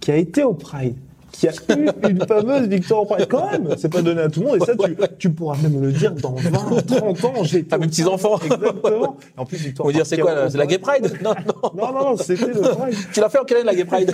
qui 0.00 0.10
a 0.10 0.16
été 0.16 0.44
au 0.44 0.52
Pride, 0.52 0.96
qui 1.32 1.46
a 1.48 1.52
eu 1.76 1.88
une 2.08 2.26
fameuse 2.26 2.68
victoire 2.68 3.02
au 3.02 3.06
Pride, 3.06 3.26
quand 3.28 3.50
même, 3.50 3.68
c'est 3.76 3.92
pas 3.92 4.02
donné 4.02 4.22
à 4.22 4.28
tout 4.28 4.40
le 4.40 4.46
monde, 4.46 4.56
et 4.56 4.64
ça, 4.64 4.72
tu, 4.76 4.96
tu 5.18 5.30
pourras 5.30 5.56
même 5.62 5.80
le 5.80 5.92
dire 5.92 6.12
dans 6.12 6.34
20, 6.34 6.50
30 6.86 7.24
ans, 7.24 7.44
j'ai 7.44 7.64
Ah, 7.70 7.78
mes 7.78 7.84
au 7.84 7.88
petits-enfants. 7.88 8.38
Pride, 8.38 8.52
Exactement. 8.54 9.16
En 9.36 9.44
plus, 9.44 9.58
victoire 9.58 9.86
On 9.86 9.90
va 9.90 9.94
dire, 9.94 10.06
c'est 10.06 10.18
quoi, 10.18 10.48
c'est 10.50 10.58
la 10.58 10.66
Gay 10.66 10.78
Pride 10.78 11.12
Non, 11.22 11.34
non. 11.46 11.70
Non, 11.76 11.92
non, 11.92 12.10
non, 12.10 12.16
c'était 12.16 12.46
le 12.46 12.60
Pride. 12.60 12.94
Tu 13.12 13.20
l'as 13.20 13.28
fait 13.28 13.38
en 13.38 13.44
quelle 13.44 13.58
année, 13.58 13.66
la 13.66 13.74
Gay 13.74 13.84
Pride 13.84 14.12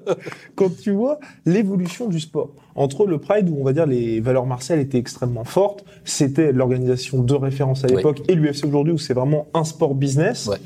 quand 0.54 0.70
tu 0.76 0.90
vois 0.92 1.18
l'évolution 1.46 2.08
du 2.08 2.20
sport 2.20 2.50
entre 2.74 3.06
le 3.06 3.18
Pride 3.18 3.48
où 3.48 3.56
on 3.60 3.64
va 3.64 3.72
dire 3.72 3.86
les 3.86 4.20
valeurs 4.20 4.46
martiales 4.46 4.78
étaient 4.80 4.98
extrêmement 4.98 5.44
fortes, 5.44 5.84
c'était 6.04 6.52
l'organisation 6.52 7.22
de 7.22 7.34
référence 7.34 7.84
à 7.84 7.88
Oui. 7.88 7.96
l'époque 7.96 8.22
et 8.28 8.34
l'UFC 8.34 8.64
aujourd'hui 8.66 8.92
où 8.92 8.98
c'est 8.98 9.14
vraiment 9.14 9.46
un 9.54 9.64
sport 9.64 9.94
business. 9.94 10.46
Ouais. 10.46 10.56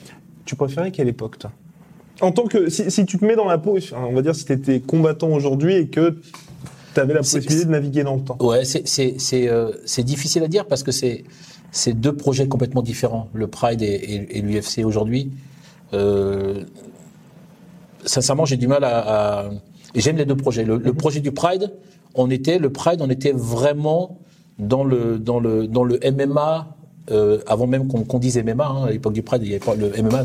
Tu 0.45 0.57
préférais 0.57 0.91
quelle 0.91 1.09
époque 1.09 1.39
toi? 1.39 1.51
En 2.21 2.33
tant 2.33 2.45
que 2.45 2.69
si, 2.71 2.91
si 2.91 3.07
tu 3.07 3.19
te 3.19 3.25
mets 3.25 3.37
dans 3.37 3.47
la 3.47 3.59
peau, 3.59 3.79
on 3.97 4.13
va 4.13 4.23
dire 4.23 4.35
si 4.35 4.45
tu 4.45 4.53
étais 4.53 4.81
combattant 4.81 5.31
aujourd'hui 5.31 5.75
et 5.75 5.89
que 5.89 6.17
tu 6.95 7.01
avais 7.01 7.15
la 7.15 7.21
possibilité 7.21 7.65
de 7.65 7.71
naviguer 7.71 8.05
dans 8.05 8.17
le 8.17 8.23
temps. 8.23 8.37
Ouais, 8.41 8.65
c'est 8.65 9.15
euh, 9.49 9.73
c'est 9.85 10.05
difficile 10.05 10.43
à 10.45 10.49
dire 10.49 10.67
parce 10.67 10.83
que 10.83 10.93
c'est 10.93 11.25
c'est 11.73 11.93
deux 11.93 12.15
projets 12.15 12.47
complètement 12.47 12.83
différents, 12.83 13.29
le 13.35 13.49
Pride 13.49 13.83
et, 13.83 13.87
et, 13.87 14.39
et 14.39 14.43
l'UFC 14.43 14.85
aujourd'hui. 14.85 15.33
Euh, 15.93 16.63
sincèrement, 18.05 18.45
j'ai 18.45 18.57
du 18.57 18.69
mal 18.69 18.85
à. 18.85 19.51
J'aime 19.97 20.17
les 20.17 20.25
deux 20.25 20.37
projets. 20.37 20.65
Le, 20.65 20.79
le 20.79 20.93
projet 20.93 21.21
du 21.21 21.33
Pride, 21.33 21.73
on 22.15 22.31
était 22.31 22.59
le 22.59 22.71
Pride, 22.71 23.01
on 23.01 23.11
était 23.11 23.33
vraiment 23.33 24.19
dans 24.59 24.85
le 24.85 25.19
dans 25.19 25.41
le 25.41 25.67
dans 25.67 25.85
le 25.85 25.99
MMA 26.13 26.77
euh, 27.11 27.41
avant 27.47 27.67
même 27.67 27.89
qu'on 27.89 28.05
qu'on 28.05 28.19
dise 28.19 28.39
MMA. 28.39 28.65
hein, 28.67 28.85
à 28.87 28.91
l'époque 28.91 29.13
du 29.13 29.23
Pride, 29.23 29.43
il 29.43 29.49
y 29.49 29.55
avait 29.55 29.65
pas 29.65 29.75
le 29.75 29.91
MMA. 30.03 30.25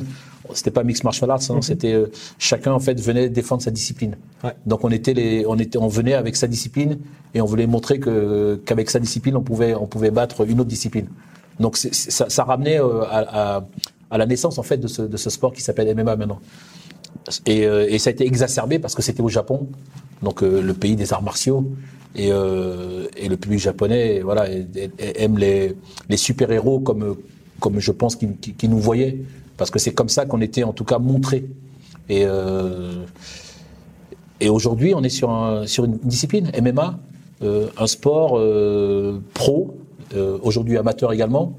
C'était 0.53 0.71
pas 0.71 0.83
mixed 0.83 1.03
martial 1.03 1.29
arts, 1.29 1.41
hein, 1.49 1.61
c'était 1.61 1.93
euh, 1.93 2.07
chacun 2.37 2.71
en 2.71 2.79
fait 2.79 2.99
venait 2.99 3.29
défendre 3.29 3.61
sa 3.61 3.71
discipline. 3.71 4.15
Ouais. 4.43 4.51
Donc 4.65 4.83
on 4.83 4.89
était 4.89 5.13
les, 5.13 5.45
on 5.45 5.57
était, 5.57 5.77
on 5.77 5.87
venait 5.87 6.13
avec 6.13 6.35
sa 6.35 6.47
discipline 6.47 6.97
et 7.33 7.41
on 7.41 7.45
voulait 7.45 7.67
montrer 7.67 7.99
que 7.99 8.59
qu'avec 8.65 8.89
sa 8.89 8.99
discipline 8.99 9.35
on 9.35 9.41
pouvait, 9.41 9.75
on 9.75 9.85
pouvait 9.85 10.11
battre 10.11 10.47
une 10.47 10.59
autre 10.61 10.69
discipline. 10.69 11.07
Donc 11.59 11.77
ça, 11.77 12.29
ça 12.29 12.43
ramenait 12.43 12.79
euh, 12.79 13.01
à, 13.03 13.57
à, 13.57 13.67
à 14.09 14.17
la 14.17 14.25
naissance 14.25 14.57
en 14.57 14.63
fait 14.63 14.77
de 14.77 14.87
ce, 14.87 15.01
de 15.01 15.17
ce 15.17 15.29
sport 15.29 15.53
qui 15.53 15.61
s'appelle 15.61 15.93
MMA 15.93 16.15
maintenant. 16.15 16.39
Et, 17.45 17.65
euh, 17.65 17.85
et 17.89 17.99
ça 17.99 18.09
a 18.09 18.13
été 18.13 18.25
exacerbé 18.25 18.79
parce 18.79 18.95
que 18.95 19.01
c'était 19.01 19.21
au 19.21 19.29
Japon, 19.29 19.67
donc 20.23 20.41
le 20.41 20.73
pays 20.73 20.95
des 20.95 21.11
arts 21.13 21.21
martiaux. 21.23 21.69
Et, 22.15 22.29
euh, 22.31 23.07
et 23.17 23.29
le 23.29 23.37
public 23.37 23.59
japonais, 23.59 24.21
voilà, 24.21 24.47
aime 24.97 25.37
les, 25.37 25.75
les 26.09 26.17
super 26.17 26.51
héros 26.51 26.79
comme 26.79 27.17
comme 27.59 27.79
je 27.79 27.91
pense 27.91 28.15
qu'ils 28.15 28.69
nous 28.69 28.79
voyaient, 28.79 29.17
parce 29.59 29.69
que 29.69 29.77
c'est 29.77 29.93
comme 29.93 30.09
ça 30.09 30.25
qu'on 30.25 30.41
était 30.41 30.63
en 30.63 30.73
tout 30.73 30.85
cas 30.85 30.97
montré. 30.97 31.45
Et 32.09 32.23
euh, 32.25 33.03
et 34.41 34.49
aujourd'hui, 34.49 34.93
on 34.95 35.03
est 35.03 35.09
sur, 35.09 35.29
un, 35.29 35.67
sur 35.67 35.83
une 35.85 35.97
discipline, 35.97 36.49
MMA, 36.61 36.97
euh, 37.43 37.67
un 37.77 37.87
sport 37.87 38.37
euh, 38.39 39.19
pro, 39.33 39.75
aujourd'hui 40.41 40.77
amateur 40.77 41.13
également, 41.13 41.53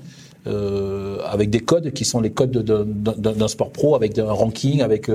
avec 0.46 1.50
des 1.50 1.60
codes 1.60 1.92
qui 1.92 2.04
sont 2.04 2.20
les 2.20 2.32
codes 2.32 2.50
de- 2.50 2.62
de- 2.62 2.84
d'un 3.16 3.32
d'un 3.32 3.48
sport 3.48 3.70
pro, 3.70 3.94
avec 3.94 4.18
un 4.18 4.32
ranking, 4.32 4.80
avec 4.82 5.08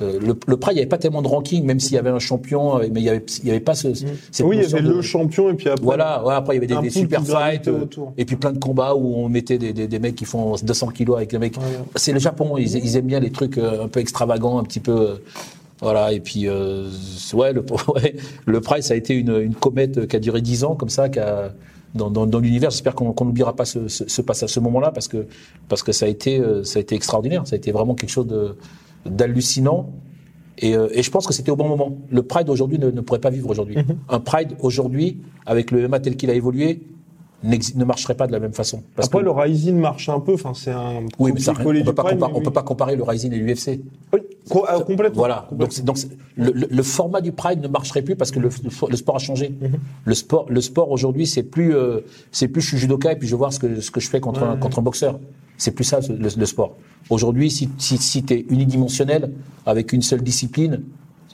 euh, 0.00 0.18
le, 0.20 0.36
le 0.46 0.56
Pride, 0.56 0.72
il 0.72 0.76
n'y 0.76 0.80
avait 0.82 0.88
pas 0.88 0.98
tellement 0.98 1.22
de 1.22 1.28
ranking, 1.28 1.64
même 1.64 1.80
s'il 1.80 1.94
y 1.94 1.98
avait 1.98 2.10
un 2.10 2.18
champion, 2.18 2.78
euh, 2.78 2.86
mais 2.92 3.00
il 3.00 3.02
n'y 3.04 3.08
avait, 3.08 3.24
avait 3.48 3.60
pas 3.60 3.74
ce, 3.74 3.92
cette 3.94 4.46
oui, 4.46 4.58
il 4.58 4.62
y 4.62 4.72
avait 4.72 4.82
de- 4.82 4.88
le 4.92 5.02
champion 5.02 5.50
et 5.50 5.54
puis 5.54 5.68
après. 5.68 5.82
voilà, 5.84 6.24
ouais, 6.24 6.34
après 6.34 6.56
il 6.56 6.62
y 6.70 6.72
avait 6.72 6.82
des, 6.82 6.90
super 6.90 7.24
fights, 7.24 7.68
euh, 7.68 7.84
et 8.16 8.24
puis 8.24 8.36
plein 8.36 8.52
de 8.52 8.58
combats 8.58 8.94
où 8.94 9.14
on 9.16 9.28
mettait 9.28 9.58
des, 9.58 9.72
des, 9.72 9.88
des 9.88 9.98
mecs 9.98 10.14
qui 10.14 10.24
font 10.24 10.54
200 10.62 10.88
kilos 10.88 11.16
avec 11.16 11.30
des 11.30 11.38
mecs. 11.38 11.56
Ouais. 11.56 11.62
C'est 11.96 12.12
le 12.12 12.20
Japon, 12.20 12.56
ils, 12.58 12.76
ils 12.76 12.96
aiment 12.96 13.06
bien 13.06 13.20
les 13.20 13.30
trucs 13.32 13.58
un 13.58 13.88
peu 13.88 14.00
extravagants, 14.00 14.58
un 14.58 14.64
petit 14.64 14.80
peu. 14.80 15.20
voilà, 15.80 16.12
et 16.12 16.20
puis, 16.20 16.48
euh, 16.48 16.88
ouais, 17.34 17.52
le, 17.52 17.64
ouais, 17.94 18.16
le 18.46 18.60
Pride, 18.60 18.82
ça 18.82 18.94
a 18.94 18.96
été 18.96 19.14
une, 19.14 19.36
une 19.40 19.54
comète 19.54 20.06
qui 20.06 20.16
a 20.16 20.20
duré 20.20 20.40
10 20.40 20.64
ans, 20.64 20.74
comme 20.74 20.88
ça, 20.90 21.08
qui 21.08 21.18
a, 21.18 21.52
dans, 21.94 22.10
dans, 22.10 22.26
dans 22.26 22.38
l'univers. 22.38 22.70
J'espère 22.70 22.94
qu'on 22.94 23.12
qu'on 23.12 23.24
n'oubliera 23.24 23.56
pas 23.56 23.64
ce, 23.64 23.88
ce, 23.88 24.04
ce 24.08 24.22
passage, 24.22 24.50
ce 24.50 24.60
moment-là, 24.60 24.90
parce 24.92 25.08
que, 25.08 25.26
parce 25.68 25.82
que 25.82 25.92
ça, 25.92 26.06
a 26.06 26.08
été, 26.08 26.42
ça 26.64 26.78
a 26.78 26.82
été 26.82 26.94
extraordinaire. 26.94 27.42
Ça 27.46 27.54
a 27.54 27.58
été 27.58 27.72
vraiment 27.72 27.94
quelque 27.94 28.10
chose 28.10 28.26
de- 28.26 28.54
d'hallucinant. 29.06 29.90
Et, 30.58 30.76
euh, 30.76 30.88
et 30.92 31.02
je 31.02 31.10
pense 31.10 31.26
que 31.26 31.32
c'était 31.32 31.50
au 31.50 31.56
bon 31.56 31.68
moment. 31.68 31.96
Le 32.10 32.22
Pride 32.22 32.48
aujourd'hui 32.50 32.78
ne, 32.78 32.90
ne 32.90 33.00
pourrait 33.00 33.20
pas 33.20 33.30
vivre 33.30 33.48
aujourd'hui. 33.50 33.76
Un 34.08 34.20
Pride 34.20 34.56
aujourd'hui, 34.60 35.18
avec 35.46 35.70
le 35.70 35.86
MMA 35.88 36.00
tel 36.00 36.16
qu'il 36.16 36.30
a 36.30 36.34
évolué, 36.34 36.80
ne 37.44 37.84
marcherait 37.84 38.16
pas 38.16 38.26
de 38.26 38.32
la 38.32 38.40
même 38.40 38.52
façon. 38.52 38.82
Parce 38.96 39.06
Après, 39.06 39.20
que- 39.20 39.24
le 39.24 39.30
Rising 39.30 39.76
marche 39.76 40.08
un 40.08 40.18
peu. 40.18 40.34
Enfin, 40.34 40.54
c'est 40.54 40.72
un. 40.72 41.02
oui, 41.18 41.30
mais 41.32 41.40
ça, 41.40 41.52
on 41.52 41.62
peut 41.84 41.94
pas 41.94 42.02
comparer, 42.02 42.32
on 42.34 42.40
peut 42.40 42.50
pas 42.50 42.62
comparer 42.62 42.96
le 42.96 43.04
Rising 43.04 43.32
et 43.32 43.36
l'UFC. 43.38 43.80
Oui. 44.12 44.20
Co- 44.50 44.64
ah, 44.68 44.80
complètement. 44.80 45.16
Voilà. 45.18 45.48
Donc, 45.52 45.70
le, 46.36 46.82
format 46.82 47.20
du 47.20 47.32
Pride 47.32 47.60
ne 47.60 47.68
marcherait 47.68 48.02
plus 48.02 48.16
parce 48.16 48.30
que 48.30 48.38
le, 48.40 48.48
le 48.88 48.96
sport 48.96 49.16
a 49.16 49.18
changé. 49.18 49.54
Le 50.04 50.14
sport, 50.14 50.46
le 50.48 50.60
sport 50.60 50.90
aujourd'hui, 50.90 51.26
c'est 51.26 51.42
plus, 51.42 51.74
euh, 51.74 52.00
c'est 52.32 52.48
plus 52.48 52.60
je 52.62 52.68
suis 52.68 52.78
judoka 52.78 53.12
et 53.12 53.16
puis 53.16 53.28
je 53.28 53.34
vais 53.34 53.38
voir 53.38 53.52
ce 53.52 53.58
que 53.58 53.80
ce 53.80 53.90
que 53.90 54.00
je 54.00 54.08
fais 54.08 54.20
contre 54.20 54.42
un, 54.42 54.56
contre 54.56 54.78
un 54.78 54.82
boxeur. 54.82 55.18
C'est 55.56 55.72
plus 55.72 55.84
ça 55.84 56.00
le, 56.08 56.28
le 56.36 56.46
sport. 56.46 56.76
Aujourd'hui, 57.10 57.50
si 57.50 57.68
si, 57.78 57.98
si 57.98 58.22
t'es 58.22 58.46
unidimensionnel 58.48 59.32
avec 59.66 59.92
une 59.92 60.02
seule 60.02 60.22
discipline, 60.22 60.82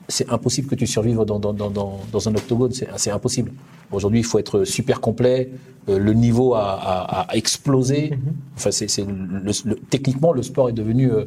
c'est 0.09 0.29
impossible 0.31 0.69
que 0.69 0.75
tu 0.75 0.87
survives 0.87 1.17
dans, 1.25 1.39
dans, 1.39 1.53
dans, 1.55 1.71
dans, 1.71 2.01
dans 2.13 2.29
un 2.29 2.35
octogone. 2.35 2.73
C'est 2.97 3.11
impossible. 3.11 3.53
Aujourd'hui, 3.91 4.21
il 4.21 4.25
faut 4.25 4.39
être 4.39 4.65
super 4.65 5.01
complet. 5.01 5.51
Euh, 5.89 5.99
le 5.99 6.13
niveau 6.15 6.55
a, 6.55 6.61
a, 6.73 7.21
a 7.31 7.35
explosé. 7.37 8.19
Enfin, 8.57 8.71
c'est 8.71 8.87
le, 9.07 9.53
le- 9.71 9.77
techniquement 9.91 10.33
le 10.33 10.43
sport 10.43 10.69
est 10.69 10.73
devenu 10.73 11.11
euh, 11.11 11.25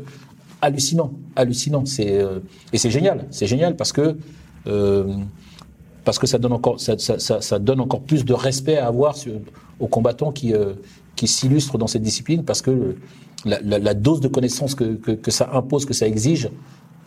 hallucinant, 0.62 1.12
hallucinant. 1.36 1.86
C'est 1.86 2.20
euh, 2.20 2.40
et 2.74 2.78
c'est 2.78 2.92
génial, 2.92 3.26
c'est 3.32 3.48
génial 3.48 3.76
parce 3.76 3.92
que 3.92 4.18
euh, 4.68 5.14
parce 6.04 6.20
que 6.20 6.28
ça 6.28 6.38
donne 6.38 6.54
encore 6.54 6.80
ça, 6.80 6.98
ça, 6.98 7.20
ça, 7.20 7.42
ça 7.42 7.60
donne 7.60 7.80
encore 7.80 8.02
plus 8.02 8.26
de 8.26 8.34
respect 8.34 8.78
à 8.78 8.88
avoir 8.88 9.16
sur- 9.16 9.34
aux 9.80 9.88
combattants 9.88 10.32
qui 10.32 10.54
euh, 10.54 10.74
qui 11.16 11.28
s'illustrent 11.28 11.78
dans 11.78 11.88
cette 11.88 12.02
discipline 12.04 12.44
parce 12.44 12.62
que 12.62 12.96
la, 13.46 13.60
la, 13.62 13.80
la 13.80 13.94
dose 13.94 14.20
de 14.20 14.28
connaissances 14.28 14.76
que, 14.76 14.96
que, 14.96 15.12
que 15.12 15.32
ça 15.32 15.50
impose, 15.54 15.86
que 15.86 15.94
ça 15.94 16.08
exige, 16.08 16.50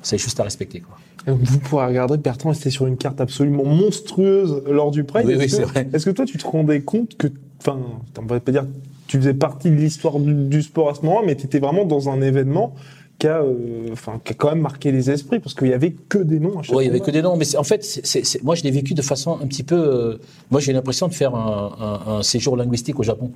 c'est 0.03 0.19
juste 0.19 0.39
à 0.41 0.45
respecter. 0.45 0.81
Quoi. 0.81 0.97
Vous 1.35 1.59
pourrez 1.59 1.87
regarder, 1.87 2.17
Bertrand 2.17 2.53
était 2.53 2.71
sur 2.71 2.87
une 2.87 2.97
carte 2.97 3.21
absolument 3.21 3.65
monstrueuse 3.65 4.63
lors 4.69 4.91
du 4.91 5.05
Pride. 5.05 5.27
Oui, 5.27 5.33
Est-ce 5.35 5.41
oui, 5.41 5.47
que- 5.47 5.53
c'est 5.57 5.63
vrai. 5.65 5.89
Est-ce 5.93 6.07
que 6.07 6.11
toi, 6.11 6.25
tu 6.25 6.39
te 6.39 6.47
rendais 6.47 6.81
compte 6.81 7.17
que, 7.17 7.27
enfin, 7.61 7.79
on 8.19 8.23
va 8.27 8.41
pas 8.41 8.53
dire, 8.53 8.65
tu 9.07 9.19
faisais 9.19 9.35
partie 9.35 9.71
de 9.71 9.77
l'histoire 9.77 10.19
du, 10.19 10.33
du 10.35 10.63
sport 10.63 10.89
à 10.91 10.95
ce 10.95 11.03
moment-là, 11.03 11.27
mais 11.27 11.37
tu 11.37 11.45
étais 11.47 11.59
vraiment 11.59 11.85
dans 11.85 12.09
un 12.09 12.23
événement 12.23 12.75
qui 13.21 13.29
a, 13.29 13.43
euh, 13.43 13.89
enfin, 13.93 14.21
qui 14.25 14.33
a 14.33 14.35
quand 14.35 14.49
même 14.49 14.61
marqué 14.63 14.91
les 14.91 15.11
esprits 15.11 15.39
parce 15.39 15.55
qu'il 15.55 15.69
y 15.69 15.73
avait 15.75 15.93
que 15.93 16.19
des 16.19 16.41
noms 16.41 16.59
à 16.59 16.63
chaque 16.63 16.75
Ouais, 16.75 16.85
il 16.85 16.87
y 16.89 16.91
avait 16.91 17.01
que 17.01 17.11
des 17.13 17.23
noms, 17.23 17.37
mais 17.37 17.57
en 17.57 17.63
fait, 17.63 17.85
c'est- 17.85 18.05
c'est- 18.05 18.25
c'est- 18.25 18.43
moi 18.43 18.55
je 18.57 18.63
l'ai 18.65 18.71
vécu 18.73 18.95
de 18.95 19.03
façon 19.03 19.39
un 19.41 19.47
petit 19.47 19.63
peu. 19.63 19.77
euh, 19.77 20.19
moi 20.51 20.61
j'ai 20.61 20.73
l'impression 20.73 21.07
de 21.07 21.15
faire 21.15 21.35
un, 21.35 22.01
un- 22.09 22.13
un 22.19 22.23
séjour 22.23 22.57
linguistique 22.57 22.99
au 22.99 23.03
Japon. 23.05 23.31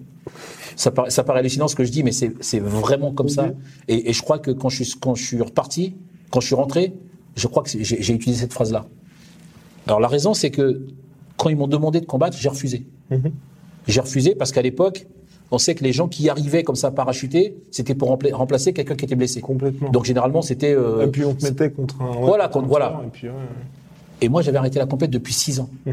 Ça 0.74 0.90
paraît, 0.90 1.10
ça 1.10 1.22
paraît 1.22 1.38
hallucinant 1.40 1.68
ce 1.68 1.76
que 1.76 1.84
je 1.84 1.92
dis, 1.92 2.02
mais 2.02 2.12
c'est 2.12 2.32
c'est 2.40 2.58
vraiment 2.60 3.12
comme 3.12 3.28
ça. 3.28 3.50
Et, 3.86 4.08
et 4.10 4.12
je 4.12 4.22
crois 4.22 4.38
que 4.40 4.50
quand 4.50 4.70
je, 4.70 4.82
suis, 4.82 4.94
quand 4.98 5.14
je 5.14 5.24
suis 5.24 5.40
reparti, 5.40 5.94
quand 6.30 6.40
je 6.40 6.46
suis 6.46 6.56
rentré, 6.56 6.94
je 7.36 7.46
crois 7.46 7.62
que 7.62 7.68
j'ai 7.70 8.12
utilisé 8.14 8.40
cette 8.40 8.52
phrase-là. 8.54 8.86
Alors 9.86 10.00
la 10.00 10.08
raison, 10.08 10.34
c'est 10.34 10.50
que 10.50 10.86
quand 11.36 11.50
ils 11.50 11.56
m'ont 11.56 11.68
demandé 11.68 12.00
de 12.00 12.06
combattre, 12.06 12.36
j'ai 12.38 12.48
refusé. 12.48 12.86
Mhm. 13.10 13.30
J'ai 13.86 14.00
refusé 14.00 14.34
parce 14.34 14.50
qu'à 14.50 14.62
l'époque, 14.62 15.06
on 15.54 15.58
sait 15.58 15.74
que 15.74 15.84
les 15.84 15.92
gens 15.92 16.08
qui 16.08 16.28
arrivaient 16.28 16.62
comme 16.64 16.76
ça 16.76 16.90
parachutés, 16.90 17.56
c'était 17.70 17.94
pour 17.94 18.10
rempla- 18.10 18.32
remplacer 18.32 18.72
quelqu'un 18.72 18.94
qui 18.96 19.04
était 19.06 19.14
blessé. 19.14 19.40
Complètement. 19.40 19.88
Donc 19.90 20.04
généralement, 20.04 20.42
c'était. 20.42 20.74
euh, 20.74 21.04
et 21.04 21.08
puis 21.08 21.24
on 21.24 21.34
te 21.34 21.44
mettait 21.44 21.70
contre 21.70 22.00
un. 22.02 22.12
Voilà, 22.20 22.48
contre 22.48 22.68
voilà. 22.68 23.00
Et 23.06 23.10
puis, 23.10 23.28
ouais. 23.28 23.34
et 24.20 24.28
moi, 24.28 24.42
j'avais 24.42 24.58
arrêté 24.58 24.78
la 24.78 24.86
compète 24.86 25.10
depuis 25.10 25.32
six 25.32 25.60
ans. 25.60 25.68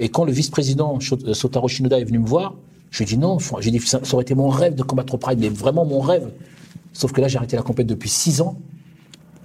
Et 0.00 0.08
quand 0.08 0.24
le 0.24 0.32
vice-président 0.32 0.98
euh, 1.26 1.34
Sotaro 1.34 1.68
Shinoda 1.68 2.00
est 2.00 2.04
venu 2.04 2.18
me 2.18 2.26
voir, 2.26 2.54
je 2.90 2.98
lui 2.98 3.04
ai 3.04 3.06
dit 3.06 3.16
non, 3.18 3.38
j'ai 3.60 3.70
dit 3.70 3.78
ça, 3.78 4.00
ça 4.02 4.14
aurait 4.14 4.22
été 4.22 4.34
mon 4.34 4.48
rêve 4.48 4.74
de 4.74 4.82
combattre 4.82 5.14
au 5.14 5.18
Pride, 5.18 5.38
mais 5.40 5.48
vraiment 5.48 5.84
mon 5.84 6.00
rêve. 6.00 6.28
Sauf 6.92 7.12
que 7.12 7.20
là, 7.20 7.28
j'ai 7.28 7.38
arrêté 7.38 7.54
la 7.56 7.62
compète 7.62 7.86
depuis 7.86 8.08
six 8.08 8.40
ans 8.40 8.56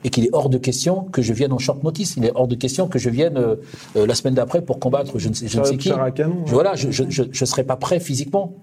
et 0.04 0.10
qu'il 0.10 0.26
est 0.26 0.30
hors 0.34 0.50
de 0.50 0.58
question 0.58 1.04
que 1.12 1.22
je 1.22 1.34
vienne 1.34 1.52
en 1.54 1.60
short 1.60 1.84
notice. 1.84 2.16
Il 2.18 2.26
est 2.26 2.32
hors 2.34 2.48
de 2.48 2.56
question 2.56 2.88
que 2.88 2.98
je 2.98 3.10
vienne 3.12 3.38
euh, 3.38 3.56
euh, 3.96 4.08
la 4.08 4.16
semaine 4.16 4.34
d'après 4.34 4.62
pour 4.64 4.80
combattre 4.80 5.20
je 5.20 5.30
ne 5.30 5.34
sais, 5.36 5.48
je 5.48 5.60
ne 5.60 5.64
sais 5.66 5.78
qui. 5.78 5.90
Canon, 5.90 6.14
Je- 6.16 6.26
ouais. 6.26 6.36
voilà, 6.52 6.74
je 6.76 6.90
je, 6.90 7.04
je, 7.10 7.24
je 7.32 7.46
serais 7.46 7.64
pas 7.64 7.76
prêt 7.76 8.00
physiquement. 8.00 8.54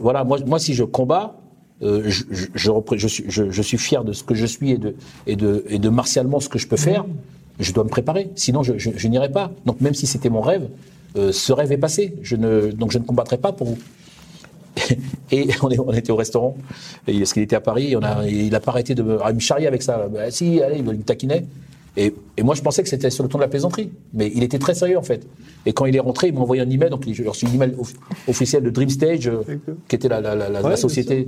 Voilà, 0.00 0.24
moi, 0.24 0.38
moi, 0.46 0.58
si 0.58 0.74
je 0.74 0.84
combats, 0.84 1.36
euh, 1.82 2.02
je, 2.06 2.24
je, 2.54 3.06
suis, 3.06 3.24
je, 3.28 3.62
suis 3.62 3.78
fier 3.78 4.04
de 4.04 4.12
ce 4.12 4.22
que 4.22 4.34
je 4.34 4.46
suis 4.46 4.70
et 4.70 4.78
de, 4.78 4.94
et 5.26 5.36
de, 5.36 5.64
et 5.68 5.78
de 5.78 5.88
martialement 5.88 6.40
ce 6.40 6.48
que 6.48 6.58
je 6.58 6.66
peux 6.66 6.76
faire. 6.76 7.04
Je 7.58 7.72
dois 7.72 7.84
me 7.84 7.88
préparer, 7.88 8.30
sinon 8.34 8.62
je, 8.62 9.06
n'irai 9.08 9.30
pas. 9.30 9.50
Donc 9.64 9.80
même 9.80 9.94
si 9.94 10.06
c'était 10.06 10.30
mon 10.30 10.40
rêve, 10.40 10.68
euh, 11.16 11.32
ce 11.32 11.52
rêve 11.52 11.72
est 11.72 11.78
passé. 11.78 12.14
Je 12.22 12.36
ne, 12.36 12.70
donc 12.70 12.92
je 12.92 12.98
ne 12.98 13.04
combattrai 13.04 13.38
pas 13.38 13.52
pour 13.52 13.68
vous. 13.68 13.78
Et 15.30 15.48
on, 15.62 15.92
était 15.92 16.10
au 16.10 16.16
restaurant, 16.16 16.56
parce 17.06 17.32
qu'il 17.32 17.42
était 17.42 17.56
à 17.56 17.60
Paris, 17.60 17.96
on 17.96 18.02
a, 18.02 18.26
il 18.28 18.54
a 18.54 18.60
pas 18.60 18.72
arrêté 18.72 18.94
de 18.94 19.02
me, 19.02 19.18
ah, 19.22 19.32
charrier 19.38 19.66
avec 19.66 19.82
ça. 19.82 20.06
Bah, 20.08 20.30
si, 20.30 20.62
allez, 20.62 20.78
il 20.78 20.84
me 20.84 20.94
taquinait. 20.96 21.46
Et, 21.96 22.14
et 22.36 22.42
moi, 22.42 22.54
je 22.54 22.62
pensais 22.62 22.82
que 22.82 22.88
c'était 22.88 23.08
sur 23.10 23.22
le 23.22 23.28
ton 23.28 23.38
de 23.38 23.42
la 23.42 23.48
plaisanterie. 23.48 23.90
Mais 24.12 24.30
il 24.34 24.42
était 24.42 24.58
très 24.58 24.74
sérieux, 24.74 24.98
en 24.98 25.02
fait. 25.02 25.26
Et 25.64 25.72
quand 25.72 25.86
il 25.86 25.96
est 25.96 26.00
rentré, 26.00 26.28
il 26.28 26.34
m'a 26.34 26.40
envoyé 26.40 26.62
un 26.62 26.68
email, 26.70 26.90
donc 26.90 27.04
j'ai 27.10 27.26
reçu 27.26 27.46
un 27.46 27.52
email 27.52 27.74
off- 27.78 27.94
officiel 28.28 28.62
de 28.62 28.70
Dream 28.70 28.90
Stage, 28.90 29.28
euh, 29.28 29.42
qui 29.88 29.96
était 29.96 30.08
la, 30.08 30.20
la, 30.20 30.34
la, 30.34 30.48
la- 30.50 30.62
Ouais, 30.62 30.70
la 30.70 30.76
société. 30.76 31.26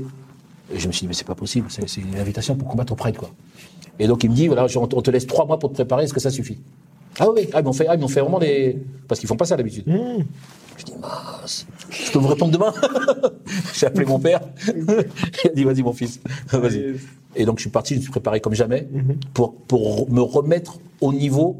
Et 0.74 0.78
je 0.78 0.86
me 0.86 0.92
suis 0.92 1.00
dit, 1.02 1.08
mais 1.08 1.14
c'est 1.14 1.26
pas 1.26 1.34
possible, 1.34 1.66
c'est 1.70 2.00
une 2.00 2.16
invitation 2.18 2.54
pour 2.54 2.68
combattre 2.68 2.92
au 2.92 2.96
Pride, 2.96 3.16
quoi. 3.16 3.30
Et 3.98 4.06
donc 4.06 4.22
il 4.22 4.30
me 4.30 4.34
dit, 4.34 4.46
voilà, 4.46 4.66
on 4.76 4.86
te 4.86 4.96
on 5.08 5.12
laisse 5.12 5.26
trois 5.26 5.46
mois 5.46 5.58
pour 5.58 5.70
te 5.70 5.74
préparer, 5.76 6.04
est-ce 6.04 6.12
que 6.12 6.20
ça 6.20 6.30
suffit? 6.30 6.58
Ah 7.18 7.26
oui, 7.34 7.48
ah, 7.54 7.60
ils 7.60 7.64
m'ont 7.64 7.72
fait, 7.72 7.86
ah, 7.88 7.96
m'ont 7.96 8.06
fait 8.06 8.20
vraiment 8.20 8.38
des. 8.38 8.76
Parce 9.08 9.18
qu'ils 9.18 9.28
font 9.28 9.36
pas 9.36 9.46
ça 9.46 9.56
d'habitude. 9.56 9.84
Je 10.76 10.84
dis, 10.84 10.92
mince, 11.00 11.66
je 11.90 12.12
peux 12.12 12.18
vous 12.20 12.28
répondre 12.28 12.52
demain? 12.52 12.72
J'ai 13.74 13.86
appelé 13.86 14.04
mon 14.06 14.20
père. 14.20 14.40
Il 15.44 15.50
a 15.50 15.54
dit, 15.54 15.64
vas-y, 15.64 15.82
mon 15.82 15.92
fils, 15.94 16.20
vas-y. 16.52 16.96
Et 17.36 17.44
donc, 17.44 17.58
je 17.58 17.62
suis 17.62 17.70
parti, 17.70 17.94
je 17.94 17.98
me 17.98 18.02
suis 18.02 18.10
préparé 18.10 18.40
comme 18.40 18.54
jamais 18.54 18.88
pour, 19.34 19.54
pour 19.54 20.10
me 20.10 20.20
remettre 20.20 20.78
au 21.00 21.12
niveau 21.12 21.56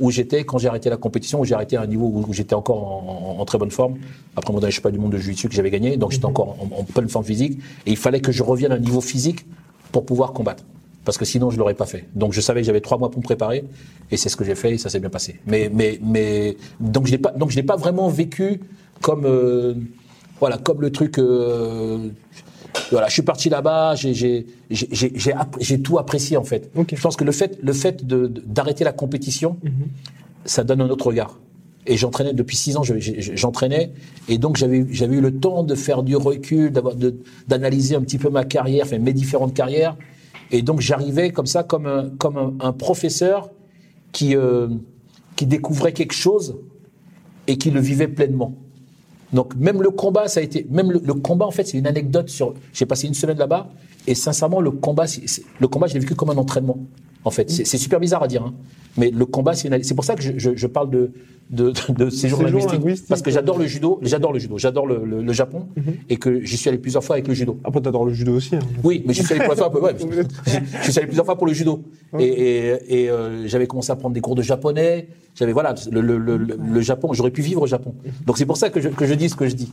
où 0.00 0.10
j'étais 0.10 0.44
quand 0.44 0.58
j'ai 0.58 0.68
arrêté 0.68 0.88
la 0.90 0.96
compétition, 0.96 1.40
où 1.40 1.44
j'ai 1.44 1.54
arrêté 1.54 1.76
à 1.76 1.82
un 1.82 1.86
niveau 1.86 2.06
où, 2.06 2.24
où 2.26 2.32
j'étais 2.32 2.54
encore 2.54 2.82
en, 2.82 3.36
en- 3.36 3.40
en 3.40 3.44
très 3.44 3.58
bonne 3.58 3.70
forme. 3.70 3.98
Après 4.34 4.52
mon 4.52 4.58
dernier 4.58 4.72
championnat 4.72 4.96
du 4.96 5.02
monde 5.02 5.12
de 5.12 5.18
jiu-jitsu 5.18 5.48
que 5.48 5.54
j'avais 5.54 5.70
gagné, 5.70 5.96
donc 5.96 6.10
j'étais 6.12 6.24
encore 6.24 6.56
en, 6.60 6.80
en 6.80 6.84
pleine 6.84 7.08
forme 7.08 7.24
physique. 7.24 7.58
Et 7.86 7.90
il 7.90 7.96
fallait 7.96 8.20
que 8.20 8.32
je 8.32 8.42
revienne 8.42 8.72
à 8.72 8.76
un 8.76 8.78
niveau 8.78 9.00
physique 9.00 9.46
pour 9.92 10.04
pouvoir 10.06 10.32
combattre. 10.32 10.64
Parce 11.04 11.16
que 11.18 11.24
sinon, 11.24 11.50
je 11.50 11.58
l'aurais 11.58 11.74
pas 11.74 11.86
fait. 11.86 12.04
Donc, 12.14 12.32
je 12.32 12.40
savais 12.40 12.60
que 12.60 12.66
j'avais 12.66 12.80
trois 12.82 12.98
mois 12.98 13.10
pour 13.10 13.20
me 13.20 13.24
préparer, 13.24 13.64
et 14.10 14.16
c'est 14.16 14.28
ce 14.28 14.36
que 14.36 14.44
j'ai 14.44 14.54
fait, 14.54 14.72
et 14.74 14.78
ça 14.78 14.88
s'est 14.90 15.00
bien 15.00 15.08
passé. 15.10 15.40
Mais, 15.46 15.70
mais, 15.72 15.98
mais, 16.02 16.56
donc, 16.78 17.06
je 17.06 17.12
l'ai 17.12 17.18
pas, 17.18 17.30
donc, 17.32 17.50
je 17.50 17.56
l'ai 17.56 17.62
pas 17.62 17.76
vraiment 17.76 18.08
vécu 18.08 18.60
comme, 19.00 19.24
euh, 19.24 19.74
voilà, 20.40 20.58
comme 20.58 20.80
le 20.82 20.90
truc. 20.90 21.18
euh, 21.18 22.08
voilà, 22.90 23.08
je 23.08 23.12
suis 23.12 23.22
parti 23.22 23.48
là-bas, 23.48 23.94
j'ai, 23.96 24.46
tout 25.82 25.98
apprécié 25.98 26.36
en 26.36 26.44
fait. 26.44 26.70
Je 26.96 27.00
pense 27.00 27.16
que 27.16 27.24
le 27.24 27.32
fait, 27.32 27.58
le 27.62 28.28
d'arrêter 28.28 28.84
la 28.84 28.92
compétition, 28.92 29.56
ça 30.44 30.64
donne 30.64 30.80
un 30.80 30.88
autre 30.88 31.06
regard. 31.06 31.38
Et 31.86 31.96
j'entraînais 31.96 32.34
depuis 32.34 32.56
six 32.56 32.76
ans, 32.76 32.82
je- 32.82 32.98
je- 32.98 33.32
j'entraînais, 33.34 33.92
et 34.28 34.36
donc 34.38 34.56
j'avais, 34.56 34.78
eu 34.78 35.20
le 35.20 35.32
temps 35.32 35.62
de 35.64 35.74
faire 35.74 36.02
du 36.02 36.14
recul, 36.14 36.72
d'analyser 37.48 37.94
un 37.96 38.02
petit 38.02 38.18
peu 38.18 38.28
ma 38.28 38.44
carrière, 38.44 38.84
enfin 38.86 38.98
mes 38.98 39.12
différentes 39.14 39.54
carrières, 39.54 39.96
et 40.50 40.62
donc 40.62 40.80
j'arrivais 40.80 41.30
comme 41.30 41.46
ça, 41.46 41.62
comme 41.62 41.86
un, 41.86 42.10
comme 42.18 42.36
un, 42.36 42.52
un 42.60 42.72
professeur 42.72 43.50
qui, 44.12 44.36
euh, 44.36 44.68
qui 45.36 45.46
découvrait 45.46 45.92
quelque 45.92 46.12
chose 46.14 46.56
et 47.46 47.56
qui 47.56 47.70
le 47.70 47.80
vivait 47.80 48.08
pleinement. 48.08 48.54
Donc 49.32 49.54
même 49.56 49.82
le 49.82 49.90
combat, 49.90 50.28
ça 50.28 50.40
a 50.40 50.42
été, 50.42 50.66
même 50.70 50.90
le, 50.90 51.14
combat 51.14 51.46
en 51.46 51.50
fait, 51.50 51.64
c'est 51.64 51.78
une 51.78 51.86
anecdote 51.86 52.28
sur. 52.28 52.54
J'ai 52.72 52.86
passé 52.86 53.06
une 53.06 53.14
semaine 53.14 53.38
là-bas 53.38 53.68
et 54.06 54.14
sincèrement, 54.14 54.60
le 54.60 54.70
combat, 54.70 55.04
le 55.58 55.68
combat, 55.68 55.86
je 55.86 55.94
l'ai 55.94 56.00
vécu 56.00 56.14
comme 56.14 56.30
un 56.30 56.36
entraînement. 56.36 56.78
En 57.24 57.30
fait, 57.30 57.50
c'est 57.50 57.78
super 57.78 58.00
bizarre 58.00 58.22
à 58.22 58.28
dire, 58.28 58.42
hein. 58.42 58.54
Mais 58.96 59.10
le 59.10 59.24
combat, 59.26 59.54
c'est 59.54 59.94
pour 59.94 60.04
ça 60.04 60.14
que 60.16 60.22
je, 60.22 60.32
je- 60.36 60.56
je 60.56 60.66
parle 60.66 60.90
de 60.90 61.10
de, 61.50 61.72
de, 61.72 62.04
de 62.04 62.10
séjour 62.10 62.38
linguistique, 62.44 62.74
linguistique, 62.80 63.08
parce 63.08 63.22
que 63.22 63.30
j'adore 63.32 63.58
le 63.58 63.66
judo, 63.66 63.98
j'adore 64.02 64.32
le 64.32 64.38
judo, 64.38 64.56
j'adore 64.56 64.86
le, 64.86 65.04
le- 65.04 65.20
le 65.20 65.32
Japon 65.32 65.66
et 66.08 66.16
que 66.16 66.40
j'y 66.44 66.56
suis 66.56 66.68
allé 66.68 66.78
plusieurs 66.78 67.02
fois 67.02 67.16
avec 67.16 67.26
le 67.26 67.34
judo. 67.34 67.58
Après, 67.64 67.80
t'adores 67.80 68.04
le 68.04 68.12
judo 68.12 68.36
aussi. 68.36 68.54
hein. 68.54 68.60
Oui, 68.84 69.02
mais 69.04 69.14
je 69.14 69.22
suis 69.24 69.34
allé 69.34 69.44
plusieurs 69.44 69.72
fois, 69.72 69.82
ouais, 69.82 69.96
je 70.84 70.90
suis 70.90 70.98
allé 70.98 71.08
plusieurs 71.08 71.26
fois 71.26 71.36
pour 71.36 71.48
le 71.48 71.52
judo. 71.52 71.82
Et, 72.20 72.24
et, 72.26 73.02
et, 73.02 73.10
euh, 73.10 73.48
j'avais 73.48 73.66
commencé 73.66 73.90
à 73.90 73.96
prendre 73.96 74.14
des 74.14 74.20
cours 74.20 74.36
de 74.36 74.42
japonais. 74.42 75.08
J'avais 75.34 75.52
voilà 75.52 75.74
le, 75.90 76.00
le, 76.18 76.80
Japon. 76.82 77.12
J'aurais 77.14 77.32
pu 77.32 77.42
vivre 77.42 77.62
au 77.62 77.66
Japon. 77.66 77.94
Donc 78.26 78.38
c'est 78.38 78.46
pour 78.46 78.56
ça 78.56 78.70
que 78.70 78.80
je, 78.80 78.88
que 78.88 79.04
je 79.06 79.14
dis 79.14 79.28
ce 79.28 79.34
que 79.34 79.48
je 79.48 79.56
dis. 79.56 79.72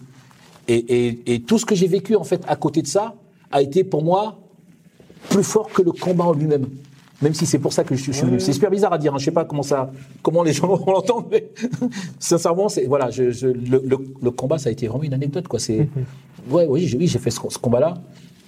Et 0.68 1.44
tout 1.46 1.60
ce 1.60 1.66
que 1.68 1.76
j'ai 1.76 1.88
vécu 1.88 2.16
en 2.16 2.24
fait 2.24 2.42
à 2.48 2.56
côté 2.56 2.82
de 2.82 2.88
ça 2.88 3.14
a 3.52 3.62
été 3.62 3.84
pour 3.84 4.04
moi 4.04 4.40
plus 5.30 5.44
fort 5.44 5.70
que 5.70 5.84
le 5.84 5.92
combat 5.92 6.26
en 6.26 6.34
lui-même. 6.34 6.66
Même 7.22 7.34
si 7.34 7.46
c'est 7.48 7.58
pour 7.60 7.74
ça 7.74 7.84
que 7.84 7.96
je 7.96 8.02
suis, 8.02 8.14
je 8.14 8.18
suis 8.20 8.28
venu. 8.28 8.40
C'est 8.40 8.54
super 8.54 8.70
bizarre 8.70 8.94
à 8.94 8.98
dire. 9.00 9.14
Hein. 9.14 9.18
Je 9.18 9.26
sais 9.26 9.32
pas 9.32 9.44
comment 9.46 9.64
ça, 9.64 9.92
comment 10.22 10.44
les 10.44 10.54
gens 10.54 10.68
vont 10.76 10.92
l'entendre, 10.92 11.28
mais 11.32 11.50
sincèrement, 12.20 12.70
c'est 12.70 12.86
voilà. 12.86 13.10
Je, 13.10 13.32
je- 13.32 13.48
le, 13.48 13.82
le, 13.84 13.98
le 14.22 14.32
combat, 14.32 14.58
ça 14.60 14.70
a 14.70 14.72
été 14.72 14.88
vraiment 14.88 15.04
une 15.04 15.14
anecdote, 15.16 15.48
quoi. 15.48 15.60
C'est, 15.60 15.88
ouais, 16.52 16.68
oui, 16.70 16.86
j'ai, 16.88 16.98
oui, 16.98 17.08
j'ai 17.08 17.20
fait 17.20 17.32
ce, 17.32 17.40
ce 17.50 17.58
combat-là. 17.58 17.96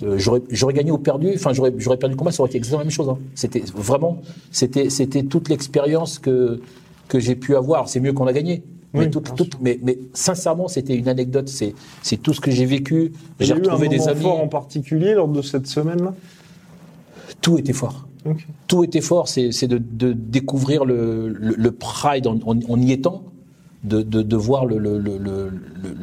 Euh, 0.04 0.18
j'aurais, 0.18 0.74
gagné 0.74 0.92
ou 0.92 0.98
perdu. 0.98 1.32
Enfin, 1.36 1.52
j'aurais, 1.52 1.72
perdu 1.72 2.10
le 2.14 2.16
combat, 2.16 2.32
ça 2.32 2.42
aurait 2.42 2.50
été 2.50 2.58
exactement 2.58 2.80
la 2.80 2.86
même 2.86 2.92
chose. 2.92 3.10
Hein. 3.10 3.18
C'était 3.36 3.64
vraiment, 3.76 4.22
c'était, 4.52 4.90
c'était 4.90 5.24
toute 5.24 5.50
l'expérience 5.50 6.20
que 6.20 6.62
que 7.10 7.20
j'ai 7.20 7.36
pu 7.36 7.56
avoir. 7.56 7.90
C'est 7.90 8.00
mieux 8.00 8.14
qu'on 8.14 8.28
a 8.28 8.34
gagné. 8.34 8.64
Mais, 8.94 9.06
Oui, 9.08 9.50
mais, 9.62 9.80
mais 9.84 10.00
sincèrement, 10.14 10.68
c'était 10.68 10.96
une 10.96 11.08
anecdote. 11.08 11.50
C'est, 11.50 11.74
tout 12.18 12.34
ce 12.34 12.40
que 12.42 12.52
j'ai 12.52 12.66
vécu. 12.66 13.12
J'ai 13.40 13.54
a 13.54 13.56
eu 13.56 13.60
un 13.60 13.64
retrouvé 13.64 13.88
des 13.88 14.08
amis. 14.08 14.22
fort 14.22 14.40
en 14.40 14.48
particulier 14.48 15.14
lors 15.16 15.28
de 15.28 15.42
cette 15.42 15.68
semaine-là? 15.68 16.14
Tout 17.42 17.58
était 17.58 17.74
fort. 17.74 18.08
Tout 18.68 18.84
était 18.84 19.02
fort, 19.02 19.28
c'est 19.28 19.68
de, 19.68 19.78
de 19.78 20.14
découvrir 20.14 20.86
le, 20.86 21.30
le, 21.30 21.56
le 21.58 21.72
Pride 21.72 22.28
en, 22.28 22.38
en- 22.46 22.60
en 22.68 22.82
y 22.82 22.92
étant, 22.92 23.24
de, 23.84 24.02
de, 24.02 24.22
de 24.22 24.36
voir 24.36 24.66
le, 24.66 24.78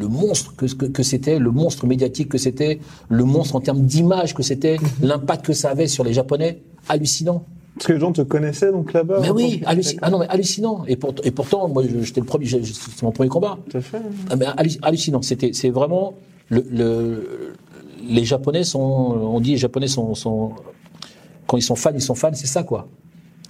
monstre 0.08 0.54
que, 0.56 0.66
que, 0.66 0.86
que 0.86 1.02
c'était, 1.02 1.38
le 1.38 1.50
monstre 1.50 1.86
médiatique 1.86 2.28
que 2.30 2.38
c'était, 2.38 2.80
le 3.08 3.24
monstre 3.24 3.56
en 3.56 3.60
termes 3.60 3.82
d'image 3.82 4.34
que 4.34 4.42
c'était, 4.42 4.78
l'impact 5.02 5.44
que 5.46 5.52
ça 5.52 5.70
avait 5.70 5.86
sur 5.86 6.02
les 6.04 6.12
Japonais, 6.12 6.60
hallucinant. 6.88 7.44
Parce 7.74 7.88
que 7.88 7.92
les 7.92 8.00
gens 8.00 8.12
te 8.12 8.22
connaissaient 8.22 8.72
donc 8.72 8.94
là-bas 8.94 9.18
Mais 9.20 9.28
oui, 9.30 9.60
tant 9.60 9.70
que- 9.70 9.76
halluci- 9.76 9.98
ah 10.00 10.08
non, 10.10 10.18
mais 10.20 10.28
hallucinant. 10.28 10.84
Et, 10.88 10.96
pour- 10.96 11.12
et 11.22 11.30
pourtant, 11.30 11.68
moi, 11.68 11.82
j'étais 12.02 12.20
le 12.20 12.26
premier, 12.26 12.46
c'est 12.46 13.02
mon 13.02 13.12
premier 13.12 13.28
combat. 13.28 13.58
Tout 13.68 13.76
à 13.76 13.80
fait. 13.82 14.00
Ah, 14.30 14.36
mais 14.36 14.46
hallu- 14.46 14.78
hallucinant. 14.80 15.20
C'était, 15.20 15.50
c'est 15.52 15.68
vraiment 15.68 16.14
le, 16.48 16.64
le- 16.70 17.52
les 18.08 18.24
Japonais 18.24 18.64
sont, 18.64 18.78
on 18.80 19.40
dit 19.40 19.50
les 19.50 19.56
Japonais 19.58 19.88
sont, 19.88 20.14
sont- 20.14 20.52
quand 21.46 21.56
ils 21.56 21.62
sont 21.62 21.76
fans, 21.76 21.92
ils 21.94 22.00
sont 22.02 22.14
fans, 22.14 22.30
c'est 22.34 22.46
ça 22.46 22.62
quoi. 22.62 22.88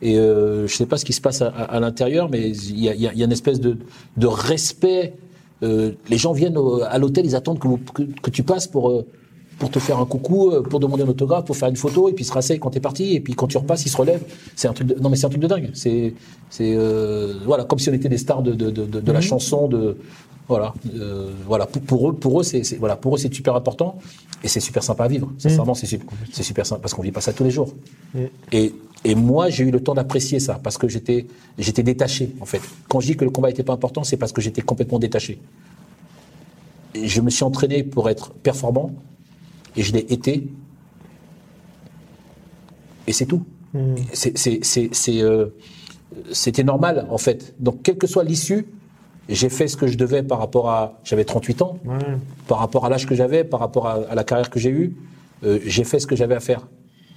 Et 0.02 0.18
euh, 0.18 0.66
je 0.66 0.74
sais 0.76 0.87
pas 0.87 0.98
ce 0.98 1.04
qui 1.04 1.12
se 1.14 1.20
passe 1.22 1.40
à, 1.42 1.48
à- 1.48 1.64
à 1.76 1.80
l'intérieur, 1.80 2.28
mais 2.30 2.50
il 2.50 2.80
y 2.80 2.88
a, 2.90 2.94
y 2.94 3.06
a- 3.06 3.14
y 3.14 3.22
a 3.22 3.24
une 3.24 3.32
espèce 3.32 3.61
de, 3.61 3.78
de 4.16 4.26
respect. 4.26 5.14
Euh, 5.62 5.92
les 6.11 6.18
gens 6.18 6.32
viennent 6.32 6.59
au- 6.59 6.82
à 6.82 6.98
l'hôtel, 6.98 7.24
ils 7.24 7.35
attendent 7.35 7.59
que, 7.59 7.66
vous- 7.68 7.78
que, 7.94 8.02
que 8.02 8.30
tu 8.30 8.42
passes 8.42 8.66
pour 8.66 8.90
euh, 8.90 9.06
pour 9.58 9.70
te 9.70 9.78
faire 9.78 9.98
un 9.98 10.06
coucou, 10.06 10.50
euh, 10.50 10.62
pour 10.62 10.80
demander 10.80 11.02
un 11.02 11.08
autographe, 11.08 11.44
pour 11.44 11.56
faire 11.56 11.68
une 11.68 11.76
photo, 11.76 12.08
et 12.08 12.12
puis 12.12 12.24
ils 12.24 12.28
se 12.28 12.32
rasseyent 12.32 12.58
quand 12.58 12.70
t'es 12.70 12.80
parti, 12.80 13.14
et 13.14 13.20
puis 13.20 13.34
quand 13.34 13.46
tu 13.46 13.56
repasses, 13.56 13.86
ils 13.86 13.90
se 13.90 13.96
relèvent. 13.96 14.24
C'est 14.54 14.68
un 14.68 14.72
truc. 14.72 14.88
De, 14.88 15.00
non 15.00 15.08
mais 15.08 15.16
c'est 15.16 15.26
un 15.26 15.30
truc 15.30 15.42
de 15.42 15.46
dingue. 15.46 15.70
C'est 15.74 16.14
c'est 16.50 16.74
euh, 16.76 17.34
voilà 17.44 17.64
comme 17.64 17.78
si 17.78 17.88
on 17.88 17.92
était 17.92 18.08
des 18.08 18.18
stars 18.18 18.42
de 18.42 18.52
de, 18.52 18.70
de, 18.70 19.12
la 19.12 19.20
chanson 19.20 19.68
de 19.68 19.96
voilà 20.48 20.74
euh, 20.94 21.30
voilà 21.46 21.66
pour, 21.66 21.82
pour 21.82 22.10
eux 22.10 22.12
pour 22.14 22.40
eux 22.40 22.42
c'est 22.44 22.62
voilà 22.78 22.96
pour 22.96 23.14
eux 23.14 23.18
c'est 23.18 23.32
super 23.32 23.54
important 23.56 23.98
et 24.44 24.48
c'est 24.48 24.60
super 24.60 24.82
sympa 24.82 25.04
à 25.04 25.08
vivre. 25.08 25.32
Sincèrement 25.38 25.74
c'est 25.74 25.88
c'est 26.30 26.42
super 26.42 26.66
sympa 26.66 26.82
parce 26.82 26.92
qu'on 26.92 27.02
vit 27.02 27.12
pas 27.12 27.22
ça 27.22 27.32
tous 27.32 27.44
les 27.44 27.50
jours. 27.50 27.74
Et 28.52 28.74
et 29.04 29.14
moi 29.14 29.48
j'ai 29.48 29.64
eu 29.64 29.70
le 29.70 29.82
temps 29.82 29.94
d'apprécier 29.94 30.38
ça 30.38 30.60
parce 30.62 30.76
que 30.76 30.86
j'étais 30.88 31.26
j'étais 31.58 31.82
détaché 31.82 32.34
en 32.40 32.46
fait. 32.46 32.60
Quand 32.88 33.00
je 33.00 33.06
dis 33.06 33.16
que 33.16 33.24
le 33.24 33.30
combat 33.30 33.48
était 33.48 33.64
pas 33.64 33.72
important, 33.72 34.04
c'est 34.04 34.18
parce 34.18 34.32
que 34.32 34.42
j'étais 34.42 34.62
complètement 34.62 34.98
détaché. 34.98 35.40
Et 36.94 37.08
je 37.08 37.20
me 37.20 37.30
suis 37.30 37.44
entraîné 37.44 37.82
pour 37.82 38.08
être 38.08 38.32
performant 38.32 38.92
et 39.76 39.82
je 39.82 39.92
l'ai 39.92 40.06
été. 40.12 40.48
Et 43.06 43.12
c'est 43.12 43.26
tout. 43.26 43.42
C'est, 44.12 45.22
euh, 45.22 45.46
C'était 46.32 46.64
normal, 46.64 47.06
en 47.10 47.18
fait. 47.18 47.54
Donc, 47.58 47.82
quelle 47.82 47.98
que 47.98 48.06
soit 48.06 48.24
l'issue, 48.24 48.66
j'ai 49.28 49.48
fait 49.48 49.66
ce 49.68 49.76
que 49.76 49.86
je 49.86 49.98
devais 49.98 50.22
par 50.22 50.38
rapport 50.38 50.70
à. 50.70 50.98
J'avais 51.04 51.24
38 51.24 51.62
ans, 51.62 51.78
Ouais. 51.84 51.98
par 52.48 52.58
rapport 52.58 52.84
à 52.86 52.88
l'âge 52.88 53.06
que 53.06 53.14
j'avais, 53.14 53.44
par 53.44 53.60
rapport 53.60 53.86
à, 53.86 53.94
à 54.08 54.14
la 54.14 54.24
carrière 54.24 54.48
que 54.50 54.58
j'ai 54.60 54.70
eue. 54.70 54.96
euh, 55.44 55.58
j'ai 55.66 55.84
fait 55.84 55.98
ce 55.98 56.06
que 56.06 56.16
j'avais 56.16 56.34
à 56.34 56.40
faire. 56.40 56.66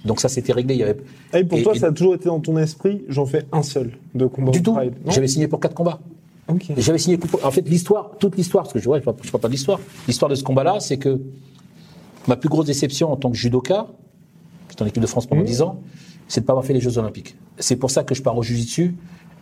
Donc, 0.04 0.20
ça, 0.20 0.28
c'était 0.28 0.52
réglé. 0.52 0.74
Il 0.74 0.80
y 0.80 0.82
avait, 0.82 0.98
Et 1.32 1.44
pour 1.44 1.58
Et- 1.58 1.62
toi, 1.62 1.74
et- 1.74 1.78
ça 1.78 1.86
a 1.86 1.92
toujours 1.92 2.14
été 2.14 2.26
dans 2.26 2.40
ton 2.40 2.58
esprit, 2.58 3.02
j'en 3.08 3.24
fais 3.24 3.46
un 3.52 3.62
seul 3.62 3.92
de 4.14 4.26
combat 4.26 4.50
du 4.50 4.62
tout. 4.62 4.76
J'avais 5.06 5.28
signé 5.28 5.48
pour 5.48 5.58
quatre 5.60 5.74
combats. 5.74 6.00
J'avais 6.76 6.98
signé 6.98 7.16
pour- 7.16 7.42
En 7.44 7.50
fait, 7.50 7.66
l'histoire, 7.68 8.10
toute 8.18 8.36
l'histoire, 8.36 8.64
parce 8.64 8.74
que 8.74 8.78
je 8.80 8.88
ne 8.90 8.98
parle, 8.98 9.16
je 9.22 9.30
parle 9.30 9.40
pas 9.40 9.48
de 9.48 9.52
l'histoire, 9.52 9.80
l'histoire 10.06 10.28
de 10.30 10.34
ce 10.34 10.42
combat-là, 10.42 10.80
c'est 10.80 10.98
que 10.98 11.18
ma 12.28 12.36
plus 12.36 12.48
grosse 12.48 12.66
déception 12.66 13.12
en 13.12 13.16
tant 13.16 13.30
que 13.30 13.36
judoka, 13.36 13.86
j'étais 14.68 14.82
en 14.82 14.86
équipe 14.86 15.02
de 15.02 15.06
France 15.06 15.26
pendant 15.26 15.42
Mmh. 15.42 15.46
10 15.46 15.62
ans, 15.62 15.80
c'est 16.28 16.40
de 16.40 16.44
ne 16.44 16.46
pas 16.46 16.52
avoir 16.52 16.64
fait 16.64 16.72
les 16.74 16.80
Jeux 16.80 16.96
Olympiques. 16.98 17.36
C'est 17.58 17.76
pour 17.76 17.90
ça 17.90 18.04
que 18.04 18.14
je 18.14 18.22
pars 18.22 18.36
au 18.36 18.42
Jiu-Jitsu. 18.42 18.94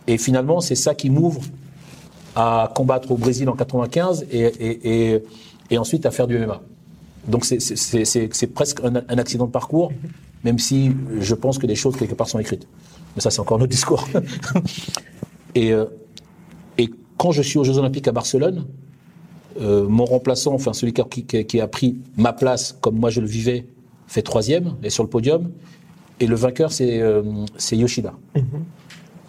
Et 0.07 0.17
finalement, 0.17 0.59
c'est 0.59 0.75
ça 0.75 0.95
qui 0.95 1.09
m'ouvre 1.09 1.41
à 2.35 2.71
combattre 2.75 3.11
au 3.11 3.15
Brésil 3.17 3.47
en 3.49 3.53
95 3.55 4.25
et, 4.31 4.39
et, 4.39 5.13
et, 5.13 5.23
et 5.69 5.77
ensuite 5.77 6.05
à 6.05 6.11
faire 6.11 6.25
du 6.27 6.37
MMA. 6.39 6.61
Donc 7.27 7.45
c'est- 7.45 8.47
presque 8.53 8.79
un, 8.83 8.95
un 9.07 9.17
accident 9.17 9.45
de 9.45 9.51
parcours, 9.51 9.91
même 10.43 10.57
si 10.57 10.91
je 11.19 11.35
pense 11.35 11.57
que 11.59 11.67
des 11.67 11.75
choses 11.75 11.95
quelque 11.95 12.15
part 12.15 12.27
sont 12.27 12.39
écrites. 12.39 12.67
Mais 13.15 13.21
ça, 13.21 13.29
c'est 13.29 13.39
encore 13.41 13.59
notre 13.59 13.71
discours. 13.71 14.07
et, 15.55 15.73
euh, 15.73 15.85
et 16.77 16.89
quand 17.17 17.31
je 17.31 17.41
suis 17.41 17.59
aux 17.59 17.63
Jeux 17.63 17.77
Olympiques 17.77 18.07
à 18.07 18.11
Barcelone, 18.11 18.65
euh, 19.59 19.87
mon 19.87 20.05
remplaçant, 20.05 20.53
enfin 20.53 20.73
celui 20.73 20.93
qui 20.93 21.01
a, 21.01 21.05
qui- 21.05 21.25
qui 21.45 21.59
a 21.61 21.67
pris 21.67 21.97
ma 22.17 22.33
place 22.33 22.77
comme 22.81 22.97
moi 22.97 23.09
je 23.09 23.21
le 23.21 23.27
vivais, 23.27 23.65
fait 24.07 24.21
troisième, 24.21 24.75
est 24.83 24.89
sur 24.89 25.03
le 25.03 25.09
podium. 25.09 25.51
Et 26.21 26.27
le 26.27 26.35
vainqueur, 26.35 26.71
c'est 26.73 26.99
euh, 27.01 27.23
c'est 27.57 27.77
Yoshida, 27.77 28.13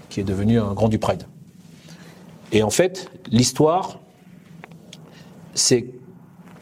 qui 0.08 0.20
est 0.20 0.24
devenu 0.24 0.58
un 0.58 0.72
grand 0.74 0.88
du 0.88 0.98
Pride. 0.98 1.22
Et 2.52 2.62
en 2.64 2.70
fait, 2.70 3.10
l'histoire, 3.30 4.00
c'est. 5.54 5.86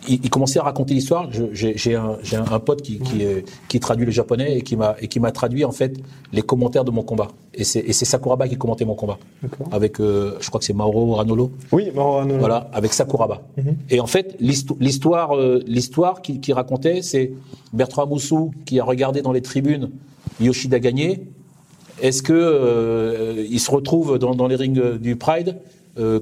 Il, 0.09 0.21
il 0.25 0.31
commençait 0.31 0.59
à 0.59 0.63
raconter 0.63 0.95
l'histoire. 0.95 1.29
J'ai 1.53 1.95
un, 1.95 2.17
j'ai 2.23 2.37
un, 2.37 2.45
un 2.51 2.61
pote 2.61 2.83
qui, 2.83 2.99
qui, 2.99 3.23
qui 3.69 3.79
traduit 3.81 4.07
le 4.07 4.13
japonais 4.13 4.59
et 4.59 4.63
qui 4.63 4.77
m'a 4.77 4.95
qui 4.95 5.21
traduit 5.33 5.65
en 5.65 5.73
fait 5.73 5.93
les 6.33 6.43
commentaires 6.43 6.85
de 6.85 6.91
mon 6.91 7.03
combat. 7.03 7.29
Et 7.55 7.65
c'est 7.65 7.93
Sakuraba 7.93 8.49
qui 8.49 8.57
commentait 8.57 8.85
mon 8.85 8.95
combat 8.95 9.19
avec, 9.73 10.01
euh, 10.01 10.37
je 10.41 10.49
crois 10.49 10.59
que 10.61 10.65
c'est 10.65 10.73
Mauro 10.73 11.15
Ranolo. 11.15 11.53
Oui, 11.73 11.91
Mauro 11.95 12.13
Ranolo. 12.19 12.39
Voilà, 12.39 12.71
avec 12.73 12.93
Sakuraba. 12.93 13.43
Et 13.91 14.01
en 14.01 14.07
fait, 14.07 14.37
l'histo- 14.41 14.77
l'histoire, 14.81 15.37
euh, 15.37 15.61
l'histoire 15.67 16.23
qu'il 16.23 16.41
qu'il 16.41 16.55
racontait, 16.55 17.03
c'est 17.03 17.33
Bertrand 17.73 18.07
Moussou 18.07 18.53
qui 18.65 18.81
a 18.81 18.85
regardé 18.85 19.23
dans 19.23 19.33
les 19.33 19.43
tribunes 19.43 19.91
Yoshida 20.41 20.79
gagner. 20.79 21.27
Est-ce 22.01 22.23
que 22.23 22.33
euh, 22.33 23.45
il 23.51 23.59
se 23.61 23.71
retrouve 23.71 24.19
dans, 24.19 24.35
dans 24.35 24.47
les 24.47 24.55
rings 24.57 24.79
euh, 24.79 24.99
du 24.99 25.17
Pride? 25.17 25.57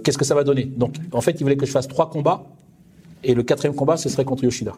Qu'est-ce 0.02 0.16
que 0.16 0.24
ça 0.24 0.34
va 0.34 0.42
donner? 0.42 0.64
Donc, 0.64 0.94
en 1.12 1.20
fait, 1.20 1.32
il 1.38 1.42
voulait 1.42 1.56
que 1.58 1.66
je 1.66 1.70
fasse 1.70 1.86
trois 1.86 2.08
combats. 2.08 2.44
Et 3.24 3.34
le 3.34 3.42
quatrième 3.42 3.74
combat, 3.74 3.96
ce 3.96 4.08
serait 4.08 4.24
contre 4.24 4.44
Yoshida. 4.44 4.74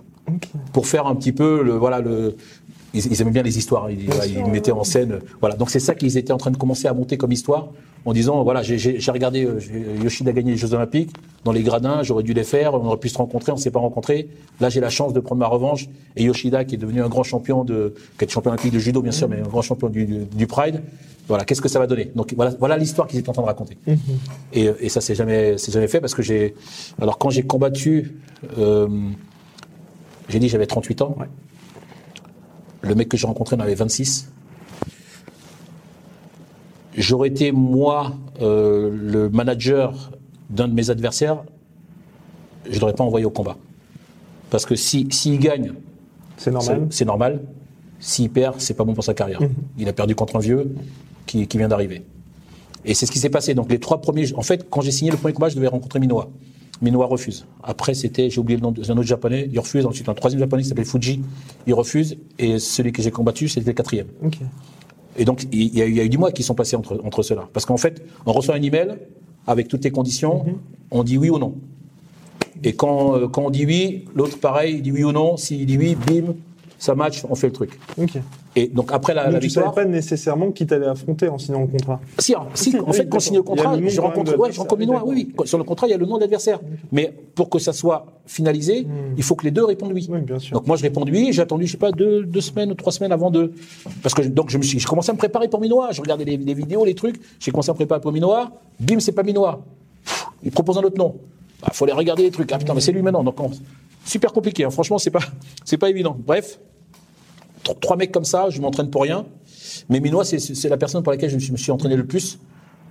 Pour 0.73 0.87
faire 0.87 1.07
un 1.07 1.15
petit 1.15 1.33
peu 1.33 1.63
le, 1.63 1.73
voilà, 1.73 2.01
le, 2.01 2.37
ils, 2.99 3.13
ils 3.13 3.21
aimaient 3.23 3.31
bien 3.31 3.43
les 3.43 3.59
histoires. 3.59 3.91
Ils, 3.91 4.07
voilà, 4.07 4.27
ils 4.27 4.45
mettaient 4.47 4.73
en 4.73 4.85
scène. 4.85 5.21
Voilà. 5.41 5.57
Donc 5.57 5.71
c'est 5.71 5.81
ça 5.81 5.95
qu'ils 5.95 6.17
étaient 6.17 6.33
en 6.33 6.37
train 6.39 6.51
de 6.51 6.57
commencer 6.57 6.87
à 6.89 6.93
monter 6.95 7.17
comme 7.17 7.33
histoire, 7.33 7.69
en 8.05 8.13
disant 8.13 8.43
voilà, 8.43 8.63
j'ai- 8.63 8.99
regardé 9.11 9.45
euh, 9.45 9.59
Yoshida 10.03 10.33
gagner 10.33 10.53
les 10.53 10.57
Jeux 10.57 10.73
Olympiques 10.75 11.11
dans 11.45 11.53
les 11.53 11.63
gradins, 11.63 12.03
j'aurais 12.03 12.23
dû 12.23 12.33
les 12.35 12.45
faire, 12.45 12.75
on 12.75 12.85
aurait 12.87 12.99
pu 12.99 13.09
se 13.09 13.19
rencontrer, 13.19 13.53
on 13.53 13.57
s'est 13.57 13.71
pas 13.71 13.81
rencontrés. 13.81 14.29
Là, 14.61 14.69
j'ai 14.69 14.81
la 14.81 14.91
chance 14.91 15.13
de 15.13 15.21
prendre 15.21 15.39
ma 15.41 15.47
revanche. 15.47 15.89
Et 16.17 16.25
Yoshida, 16.25 16.65
qui 16.65 16.75
est 16.75 16.79
devenu 16.79 17.03
un 17.03 17.09
grand 17.09 17.23
champion 17.23 17.65
de, 17.65 17.95
qui 18.19 18.25
est 18.25 18.29
champion 18.31 18.51
olympique 18.51 18.73
de 18.73 18.79
judo 18.79 19.03
bien 19.03 19.13
sûr, 19.13 19.29
mais 19.29 19.39
un 19.41 19.49
grand 19.49 19.63
champion 19.63 19.89
du, 19.89 20.47
Pride. 20.47 20.83
Voilà, 21.29 21.45
qu'est-ce 21.45 21.61
que 21.61 21.69
ça 21.69 21.79
va 21.79 21.87
donner? 21.87 22.11
Donc 22.17 22.33
voilà, 22.35 22.53
voilà 22.59 22.79
l'histoire 22.79 23.07
qu'ils 23.07 23.19
étaient 23.19 23.29
en 23.29 23.35
train 23.35 23.43
de 23.43 23.47
raconter. 23.49 23.77
Et, 24.55 24.71
et 24.81 24.89
ça, 24.89 25.01
c'est 25.03 25.15
jamais, 25.15 25.59
c'est 25.59 25.73
jamais 25.73 25.89
fait 25.89 26.01
parce 26.01 26.15
que 26.15 26.23
j'ai. 26.23 26.55
Alors 27.03 27.19
quand 27.19 27.29
j'ai 27.29 27.43
combattu, 27.43 28.15
euh, 28.59 28.89
j'ai 30.31 30.39
dit 30.39 30.49
j'avais 30.49 30.67
38 30.67 31.03
ans. 31.03 31.17
Le 32.83 32.95
mec 32.95 33.09
que 33.09 33.17
j'ai 33.17 33.27
rencontré 33.27 33.57
en 33.57 33.61
avait 33.61 33.75
26. 33.75 34.31
J'aurais 36.97 37.29
été, 37.29 37.53
moi, 37.53 38.13
euh, 38.41 38.91
le 38.91 39.29
manager 39.29 40.11
d'un 40.51 40.69
de 40.69 40.75
mes 40.75 40.91
adversaires, 40.91 41.45
je 42.69 42.75
ne 42.75 42.81
l'aurais 42.81 42.95
pas 42.95 43.05
envoyé 43.05 43.25
au 43.25 43.31
combat. 43.31 43.57
Parce 44.51 44.67
que 44.67 44.75
s'il 44.75 45.13
si, 45.13 45.31
s'il 45.31 45.39
gagne, 45.39 45.73
C'est 46.37 46.51
normal. 46.51 46.87
c'est 46.91 47.05
normal. 47.05 47.41
S'il 48.01 48.31
perd, 48.31 48.61
c'est 48.61 48.75
pas 48.75 48.85
bon 48.85 48.95
pour 48.95 49.05
sa 49.05 49.15
carrière. 49.15 49.41
Il 49.77 49.89
a 49.89 49.93
perdu 49.93 50.15
contre 50.15 50.37
un 50.37 50.41
vieux 50.41 50.75
qui, 51.27 51.47
qui 51.47 51.59
vient 51.59 51.69
d'arriver. 51.69 52.05
Et 52.85 52.95
c'est 52.95 53.07
ce 53.07 53.13
qui 53.13 53.19
s'est 53.19 53.31
passé. 53.31 53.55
Donc 53.55 53.71
les 53.71 53.79
trois 53.79 54.01
premiers, 54.01 54.33
en 54.35 54.43
fait, 54.43 54.69
quand 54.71 54.81
j'ai 54.81 54.93
signé 54.93 55.11
le 55.11 55.17
premier 55.17 55.35
combat, 55.35 55.49
je 55.49 55.57
devais 55.57 55.67
rencontrer 55.67 55.99
Minoa. 56.01 56.29
Minoa 56.81 57.07
refuse. 57.07 57.47
Après, 57.63 57.95
c'était, 57.95 58.31
j'ai 58.31 58.41
oublié 58.41 58.57
le 58.57 58.63
nom 58.63 58.71
d'un 58.71 58.93
autre 58.93 59.03
japonais, 59.03 59.49
il 59.53 59.59
refuse. 59.59 59.85
Ensuite, 59.87 60.09
un 60.09 60.15
troisième 60.15 60.41
japonais 60.41 60.63
qui 60.63 60.69
s'appelle 60.69 60.85
Fuji, 60.85 61.23
il 61.67 61.75
refuse. 61.75 62.17
Et 62.39 62.59
celui 62.59 62.93
que 62.93 63.03
j'ai 63.03 63.11
combattu, 63.11 63.49
c'était 63.49 63.71
le 63.71 63.75
quatrième. 63.75 64.09
Et 65.17 65.25
donc, 65.25 65.47
il 65.51 65.77
y, 65.77 65.83
a, 65.83 65.87
il 65.87 65.97
y 65.97 66.01
a 66.01 66.05
eu 66.05 66.09
du 66.09 66.19
mois 66.19 66.31
qui 66.31 66.43
sont 66.43 66.55
passés 66.55 66.77
entre, 66.77 67.01
entre 67.05 67.23
ceux-là. 67.23 67.49
Parce 67.53 67.67
qu'en 67.67 67.77
fait, 67.77 68.03
on 68.27 68.33
reçoit 68.33 68.55
un 68.55 68.63
email 68.63 68.95
avec 69.47 69.67
toutes 69.67 69.83
les 69.85 69.91
conditions, 69.91 70.45
on 70.91 71.03
dit 71.03 71.19
oui 71.19 71.31
ou 71.31 71.39
non. 71.39 71.55
Et 72.63 72.75
quand, 72.75 73.17
euh, 73.17 73.29
quand 73.29 73.43
on 73.47 73.51
dit 73.51 73.67
oui, 73.67 74.05
l'autre, 74.15 74.39
pareil, 74.39 74.77
il 74.77 74.83
dit 74.83 74.93
oui 74.93 75.05
ou 75.05 75.13
non. 75.13 75.37
S'il 75.37 75.67
dit 75.67 75.77
oui, 75.79 75.97
bim, 75.97 76.35
ça 76.79 76.95
match, 76.95 77.25
on 77.29 77.35
fait 77.35 77.49
le 77.49 77.53
truc. 77.53 77.79
Et 78.61 78.67
donc, 78.69 78.91
après 78.93 79.15
la, 79.15 79.25
Donc 79.25 79.35
la 79.35 79.39
tu 79.41 79.51
savais 79.51 79.67
victoire. 79.67 79.85
pas 79.85 79.91
nécessairement 79.91 80.51
qui 80.51 80.67
t'allait 80.67 80.87
affronter 80.87 81.29
en 81.29 81.39
signant 81.39 81.61
le 81.61 81.69
contrat. 81.69 82.01
Si, 82.19 82.35
hein, 82.35 82.47
si, 82.55 82.77
en 82.77 82.85
oui, 82.87 82.93
fait, 82.97 83.09
quand 83.09 83.19
on 83.19 83.21
signe 83.21 83.37
le 83.37 83.43
contrat, 83.43 83.77
le 83.77 83.89
je 83.89 84.01
rencontre, 84.01 84.37
ouais, 84.37 84.51
je 84.51 84.59
rencontre. 84.59 84.79
Minois, 84.81 85.03
oui, 85.07 85.33
oui. 85.39 85.47
Sur 85.47 85.59
le 85.59 85.65
contrat, 85.65 85.87
il 85.87 85.91
y 85.91 85.95
a 85.95 85.97
le 85.97 86.07
nom 86.07 86.17
de 86.17 86.23
l'adversaire. 86.23 86.59
Mais 86.91 87.13
pour 87.35 87.51
que 87.51 87.59
ça 87.59 87.73
soit 87.73 88.07
finalisé, 88.27 88.87
il 89.17 89.23
faut 89.23 89.37
que 89.37 89.45
les 89.45 89.51
deux 89.53 89.65
répondent 89.65 89.93
oui. 89.93 90.09
Oui, 90.11 90.21
bien 90.23 90.39
sûr. 90.39 90.55
Donc 90.55 90.67
moi, 90.67 90.77
je 90.77 90.83
réponds 90.83 91.05
oui. 91.05 91.29
J'ai 91.33 91.43
attendu, 91.43 91.67
je 91.67 91.73
sais 91.73 91.79
pas, 91.79 91.93
deux, 91.93 92.25
deux 92.25 92.41
semaines 92.41 92.71
ou 92.73 92.75
trois 92.75 92.91
semaines 92.93 93.13
avant 93.13 93.31
de, 93.31 93.53
parce 94.03 94.15
que 94.15 94.23
donc 94.23 94.51
je 94.51 94.59
me 94.59 94.63
suis, 94.65 94.79
je 94.81 94.87
commençais 94.89 95.11
à 95.11 95.15
me 95.15 95.19
préparer 95.19 95.49
pour 95.49 95.61
Minois. 95.61 95.91
Je 95.93 96.01
regardais 96.01 96.25
les, 96.25 96.37
les 96.37 96.55
vidéos, 96.55 96.85
les 96.85 96.95
trucs. 96.95 97.21
J'ai 97.39 97.51
commencé 97.53 97.71
à 97.71 97.75
me 97.75 97.77
préparer 97.77 98.01
pour 98.01 98.11
Minois. 98.13 98.51
Bim, 98.81 98.99
c'est 98.99 99.13
pas 99.13 99.23
Minois. 99.23 99.61
Il 100.43 100.51
propose 100.51 100.79
un 100.79 100.83
autre 100.83 100.99
nom. 100.99 101.15
Il 101.67 101.73
faut 101.75 101.85
aller 101.85 101.93
regarder 101.93 102.23
les 102.25 102.31
trucs. 102.31 102.51
Ah 102.53 102.59
putain, 102.59 102.75
mais 102.75 102.81
c'est 102.81 102.93
lui 102.93 103.03
maintenant. 103.03 103.23
Donc 103.25 103.39
on- 103.41 103.51
super 104.05 104.33
compliqué. 104.33 104.65
hein. 104.65 104.71
Franchement, 104.71 104.99
c'est 104.99 105.11
pas, 105.11 105.21
c'est 105.65 105.77
pas 105.79 105.91
évident. 105.91 106.17
Bref, 106.27 106.59
trois 107.75 107.97
mecs 107.97 108.13
comme 108.13 108.25
ça, 108.25 108.51
je 108.51 108.61
m'entraîne 108.61 108.91
pour 108.91 109.03
rien. 109.03 109.27
Mais 109.89 110.01
Minois, 110.01 110.25
c'est- 110.25 110.69
la 110.69 110.77
personne 110.77 111.03
pour 111.03 111.13
laquelle 111.13 111.31
je 111.31 111.35
me 111.37 111.41
suis, 111.41 111.53
me 111.53 111.57
suis 111.57 111.73
entraîné 111.73 111.97
le 111.97 112.07
plus, 112.07 112.39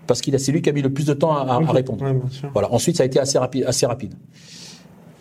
parce 0.06 0.22
qu'il 0.22 0.36
a, 0.36 0.40
c'est 0.40 0.52
lui 0.52 0.62
qui 0.62 0.70
a 0.70 0.74
mis 0.74 0.82
le 0.82 0.92
plus 0.94 1.06
de 1.06 1.14
temps 1.14 1.34
à, 1.36 1.58
répondre. 1.72 2.04
Ouais. 2.06 2.16
Voilà. 2.54 2.72
Ensuite, 2.74 2.98
ça 2.98 3.04
a 3.04 3.06
été 3.06 3.20
assez 3.20 3.38
rapide, 3.38 3.64
assez 3.66 3.86
rapide. 3.86 4.14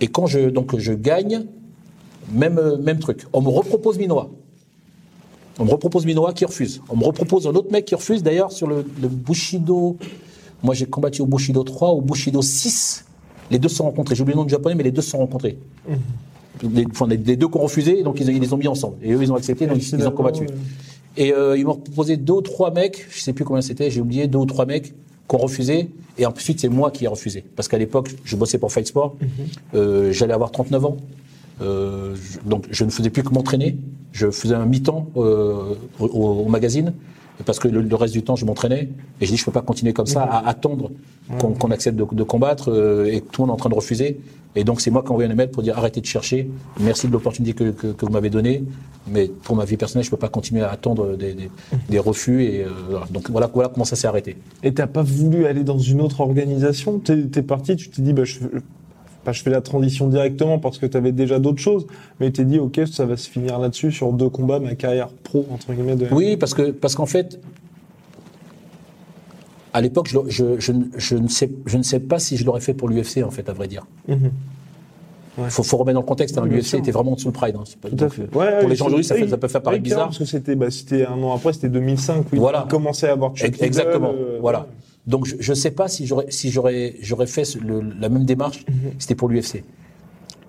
Et 0.00 0.08
quand 0.08 0.26
je 0.26 0.50
donc 0.50 0.76
je 0.78 0.92
gagne, 0.92 1.46
même 2.32 2.76
même 2.82 2.98
truc. 2.98 3.26
On 3.32 3.40
me 3.40 3.48
repropose 3.48 3.98
Minois. 3.98 4.30
On 5.58 5.64
me 5.64 5.70
repropose 5.70 6.04
Minois 6.04 6.32
qui 6.34 6.44
refuse. 6.44 6.82
On 6.90 6.96
me 6.96 7.04
repropose 7.04 7.46
un 7.46 7.54
autre 7.54 7.72
mec 7.72 7.86
qui 7.86 7.94
refuse. 7.94 8.22
D'ailleurs, 8.22 8.52
sur 8.52 8.66
le, 8.66 8.84
le 9.00 9.08
Bushido, 9.08 9.96
moi 10.62 10.74
j'ai 10.74 10.84
combattu 10.86 11.22
au 11.22 11.26
Bushido 11.26 11.62
3, 11.62 11.90
au 11.92 12.02
Bushido 12.02 12.42
6. 12.42 13.06
Les 13.50 13.58
deux 13.58 13.68
se 13.68 13.76
sont 13.76 13.84
rencontrés. 13.84 14.14
J'ai 14.14 14.22
oublié 14.22 14.34
le 14.34 14.40
nom 14.40 14.44
du 14.44 14.50
japonais, 14.50 14.74
mais 14.74 14.82
les 14.82 14.90
deux 14.92 15.00
se 15.02 15.10
sont 15.10 15.18
rencontrés. 15.18 15.58
Les, 16.62 16.86
enfin, 16.90 17.06
les- 17.06 17.16
les 17.16 17.36
deux 17.36 17.48
qui 17.48 17.56
ont 17.56 17.62
refusé, 17.62 18.02
donc 18.02 18.20
ils, 18.20 18.28
ils 18.28 18.40
les 18.40 18.52
ont 18.52 18.56
mis 18.56 18.68
ensemble. 18.68 18.96
Et 19.02 19.12
eux, 19.12 19.22
ils 19.22 19.30
ont 19.32 19.36
accepté, 19.36 19.66
donc 19.66 19.78
ils, 19.78 19.98
ils 19.98 20.06
ont 20.06 20.10
combattu. 20.16 20.46
Et 21.18 21.32
euh, 21.32 21.56
ils 21.56 21.64
m'ont 21.64 21.76
proposé 21.76 22.16
deux 22.16 22.34
ou 22.34 22.40
trois 22.42 22.70
mecs, 22.70 23.06
je 23.10 23.20
sais 23.20 23.32
plus 23.32 23.44
combien 23.44 23.62
c'était, 23.62 23.90
j'ai 23.90 24.00
oublié, 24.00 24.26
deux 24.26 24.38
ou 24.38 24.46
trois 24.46 24.66
mecs 24.66 24.94
qui 25.28 25.34
ont 25.34 25.38
refusé. 25.38 25.88
Et 26.18 26.24
ensuite, 26.26 26.60
c'est 26.60 26.68
moi 26.68 26.90
qui 26.90 27.04
ai 27.04 27.08
refusé. 27.08 27.44
Parce 27.56 27.68
qu'à 27.68 27.78
l'époque, 27.78 28.14
je 28.24 28.36
bossais 28.36 28.58
pour 28.58 28.72
Fight 28.72 28.86
Sport. 28.86 29.16
Euh, 29.74 30.12
J'allais 30.12 30.32
avoir 30.34 30.50
39 30.50 30.84
ans. 30.86 30.96
Euh, 31.62 32.14
je- 32.14 32.48
donc, 32.48 32.64
je 32.70 32.84
ne 32.84 32.90
faisais 32.90 33.10
plus 33.10 33.22
que 33.22 33.30
m'entraîner. 33.32 33.76
Je 34.12 34.30
faisais 34.30 34.54
un 34.54 34.64
mi-temps 34.66 35.08
au, 35.14 35.76
au 36.06 36.48
magazine. 36.48 36.92
Parce 37.44 37.58
que 37.58 37.68
le, 37.68 37.82
le 37.82 37.94
reste 37.96 38.14
du 38.14 38.22
temps, 38.22 38.34
je 38.36 38.46
m'entraînais. 38.46 38.88
Et 39.20 39.26
je 39.26 39.30
dis, 39.30 39.36
je 39.36 39.44
peux 39.44 39.50
pas 39.52 39.60
continuer 39.60 39.92
comme 39.92 40.06
ça, 40.06 40.22
à 40.22 40.48
attendre 40.48 40.90
qu'on 41.38 41.70
accepte 41.70 41.98
de, 41.98 42.06
de 42.10 42.22
combattre 42.22 42.70
et 43.06 43.20
que 43.20 43.26
tout 43.30 43.42
le 43.42 43.46
monde 43.48 43.50
est 43.50 43.52
en 43.54 43.56
train 43.56 43.68
de 43.68 43.74
refuser. 43.74 44.18
Et 44.56 44.64
donc, 44.64 44.80
c'est 44.80 44.90
moi 44.90 45.02
qui 45.02 45.08
ai 45.08 45.10
envoyé 45.12 45.28
un 45.28 45.32
email 45.32 45.48
pour 45.48 45.62
dire, 45.62 45.78
arrêtez 45.78 46.00
de 46.00 46.06
chercher. 46.06 46.50
Merci 46.80 47.06
de 47.06 47.12
l'opportunité 47.12 47.52
que, 47.52 47.70
que, 47.70 47.88
que 47.88 48.06
vous 48.06 48.10
m'avez 48.10 48.30
donnée. 48.30 48.64
Mais 49.06 49.28
pour 49.28 49.54
ma 49.54 49.64
vie 49.64 49.76
personnelle, 49.76 50.04
je 50.04 50.10
peux 50.10 50.16
pas 50.16 50.30
continuer 50.30 50.62
à 50.62 50.70
attendre 50.70 51.16
des, 51.16 51.34
des, 51.34 51.50
des 51.88 51.98
refus. 51.98 52.42
Et 52.42 52.64
euh, 52.64 52.70
voilà. 52.90 53.06
Donc, 53.10 53.30
voilà, 53.30 53.48
voilà 53.52 53.68
comment 53.68 53.84
ça 53.84 53.94
s'est 53.94 54.08
arrêté. 54.08 54.36
Et 54.64 54.74
t'as 54.74 54.88
pas 54.88 55.02
voulu 55.02 55.46
aller 55.46 55.62
dans 55.62 55.78
une 55.78 56.00
autre 56.00 56.20
organisation? 56.22 56.98
T'es 56.98 57.26
es 57.36 57.42
parti, 57.42 57.76
tu 57.76 57.90
t'es 57.90 58.02
dit, 58.02 58.12
bah, 58.12 58.24
je, 58.24 58.40
pas 59.24 59.32
je 59.32 59.42
fais 59.42 59.50
la 59.50 59.60
transition 59.60 60.08
directement 60.08 60.58
parce 60.58 60.78
que 60.78 60.86
t'avais 60.86 61.12
déjà 61.12 61.38
d'autres 61.38 61.60
choses, 61.60 61.86
mais 62.20 62.30
t'es 62.30 62.44
dit, 62.44 62.58
ok, 62.58 62.80
ça 62.90 63.04
va 63.04 63.16
se 63.16 63.28
finir 63.28 63.58
là-dessus 63.58 63.90
sur 63.90 64.12
deux 64.12 64.28
combats, 64.28 64.60
ma 64.60 64.74
carrière 64.76 65.08
pro 65.08 65.44
entre 65.52 65.72
guillemets. 65.74 65.96
De... 65.96 66.06
Oui, 66.12 66.36
parce 66.36 66.54
que 66.54 66.70
parce 66.70 66.94
qu'en 66.94 67.06
fait, 67.06 67.40
à 69.76 69.80
l'époque, 69.80 70.08
je, 70.08 70.18
je, 70.28 70.58
je, 70.58 70.72
ne- 70.72 70.84
je 70.96 71.16
ne 71.16 71.28
sais 71.28 71.50
je 71.66 71.76
ne 71.78 71.82
sais 71.82 72.00
pas 72.00 72.18
si 72.18 72.36
je 72.36 72.44
l'aurais 72.44 72.60
fait 72.60 72.74
pour 72.74 72.88
l'UFC 72.88 73.22
en 73.24 73.30
fait, 73.30 73.48
à 73.48 73.52
vrai 73.52 73.68
dire. 73.68 73.86
Mhm. 74.08 74.30
Il 75.38 75.50
faut, 75.50 75.62
faut 75.62 75.76
remettre 75.76 75.96
dans 75.96 76.00
le 76.00 76.06
contexte. 76.06 76.38
hein, 76.38 76.46
L'UFC 76.46 76.74
était 76.76 76.90
vraiment 76.92 77.12
en 77.12 77.14
dessous 77.16 77.28
le 77.28 77.32
Pride. 77.34 77.56
hein. 77.58 77.64
C'est 77.66 77.78
pas- 77.78 77.90
Tout 77.90 77.94
à 77.96 77.98
donc, 77.98 78.12
fait. 78.14 78.22
Ouais, 78.22 78.28
pour 78.30 78.38
ouais, 78.38 78.66
les 78.68 78.74
gens 78.76 78.86
aujourd'hui, 78.86 79.04
ça, 79.04 79.14
fait, 79.16 79.28
ça 79.28 79.36
peut 79.36 79.48
faire 79.48 79.60
paraître 79.62 79.82
bizarre. 79.82 80.06
Parce 80.06 80.18
que 80.18 80.24
c'était, 80.24 80.56
bah, 80.56 80.70
c'était 80.70 81.04
un 81.04 81.22
an 81.22 81.34
après, 81.36 81.52
c'était 81.52 81.68
2005. 81.68 82.24
Oui, 82.32 82.38
Voilà. 82.38 82.62
Il 82.66 82.70
commençait 82.70 83.08
à 83.08 83.12
avoir 83.12 83.34
Chuck 83.34 83.48
Ex- 83.48 83.60
Exactement. 83.60 84.12
Euh, 84.16 84.38
voilà. 84.40 84.66
Donc 85.06 85.26
je 85.26 85.50
ne 85.52 85.54
sais 85.54 85.70
pas 85.72 85.88
si 85.88 86.06
j'aurais 86.06 86.26
si 86.30 86.50
j'aurais 86.50 87.26
fait 87.26 87.54
le- 87.60 87.82
la 88.00 88.08
même 88.08 88.24
démarche. 88.24 88.64
Mhm. 88.66 88.92
C'était 88.98 89.14
pour 89.14 89.28
l'UFC. 89.28 89.62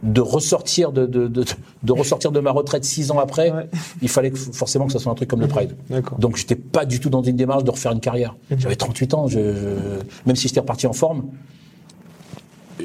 De 0.04 0.22
ressortir 0.22 0.92
de, 0.92 1.08
de, 1.08 1.28
de, 1.28 1.44
de 1.84 1.92
ressortir 1.92 2.32
de 2.32 2.40
ma 2.40 2.52
retraite 2.52 2.86
six 2.86 3.10
ans 3.10 3.18
après, 3.20 3.52
Ouais. 3.52 3.68
il 4.04 4.10
fallait 4.10 4.30
que, 4.30 4.38
forcément 4.38 4.86
que 4.86 4.92
ça 4.94 5.00
soit 5.00 5.12
un 5.12 5.16
truc 5.16 5.28
comme 5.28 5.42
le 5.42 5.48
Pride. 5.48 5.76
Donc 6.20 6.38
j'étais 6.38 6.56
pas 6.56 6.86
du 6.86 7.00
tout 7.00 7.10
dans 7.10 7.24
une 7.24 7.36
démarche 7.36 7.64
de 7.64 7.72
refaire 7.72 7.92
une 7.94 8.00
carrière. 8.00 8.36
J'avais 8.56 8.76
38 8.76 9.14
ans, 9.16 9.28
je, 9.28 9.40
je- 9.40 10.04
même 10.28 10.36
si 10.36 10.48
j'étais 10.48 10.60
reparti 10.60 10.86
en 10.86 10.94
forme, 10.94 11.24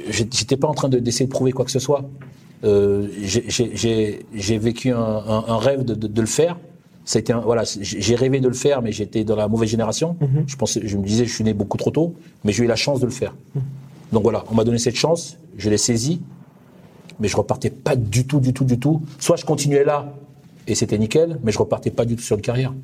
j'étais 0.08 0.56
pas 0.56 0.68
en 0.68 0.74
train 0.74 0.88
de- 0.88 0.98
d'essayer 0.98 1.26
de 1.26 1.30
prouver 1.30 1.52
quoi 1.52 1.64
que 1.64 1.70
ce 1.70 1.78
soit. 1.78 2.08
Euh, 2.64 3.08
j'ai- 3.20 4.58
vécu 4.58 4.90
un, 4.90 4.96
un- 4.98 5.44
un 5.48 5.58
rêve 5.58 5.84
de, 5.84 6.20
le 6.20 6.26
faire. 6.26 6.58
Ça 7.04 7.18
a 7.18 7.20
été 7.20 7.32
un- 7.32 7.40
voilà, 7.40 7.64
j'ai 7.64 8.14
rêvé 8.14 8.40
de 8.40 8.46
le 8.48 8.54
faire, 8.54 8.80
mais 8.80 8.92
j'étais 8.92 9.24
dans 9.24 9.36
la 9.36 9.48
mauvaise 9.48 9.68
génération. 9.68 10.16
Je 10.46 10.56
pensais, 10.56 10.80
je 10.84 10.96
me 10.96 11.04
disais, 11.04 11.24
je 11.26 11.34
suis 11.34 11.44
né 11.44 11.52
beaucoup 11.52 11.76
trop 11.76 11.90
tôt, 11.90 12.14
mais 12.44 12.52
j'ai 12.52 12.64
eu 12.64 12.68
la 12.68 12.76
chance 12.76 13.00
de 13.00 13.06
le 13.06 13.12
faire. 13.12 13.34
Donc 14.12 14.22
voilà, 14.22 14.44
on 14.50 14.54
m'a 14.54 14.64
donné 14.64 14.78
cette 14.78 14.94
chance, 14.94 15.36
je 15.58 15.68
l'ai 15.68 15.78
saisie, 15.78 16.20
mais 17.22 17.28
je 17.28 17.36
repartais 17.36 17.70
pas 17.70 17.96
du 17.96 18.26
tout, 18.26 18.40
du 18.40 18.52
tout, 18.52 18.64
du 18.64 18.78
tout. 18.78 19.00
Soit 19.18 19.36
je 19.36 19.44
continuais 19.46 19.84
là 19.84 20.12
et 20.66 20.74
c'était 20.74 20.98
nickel, 20.98 21.38
mais 21.42 21.52
je 21.52 21.58
repartais 21.58 21.90
pas 21.90 22.04
du 22.04 22.16
tout 22.16 22.22
sur 22.22 22.36
une 22.36 22.42
carrière. 22.42 22.74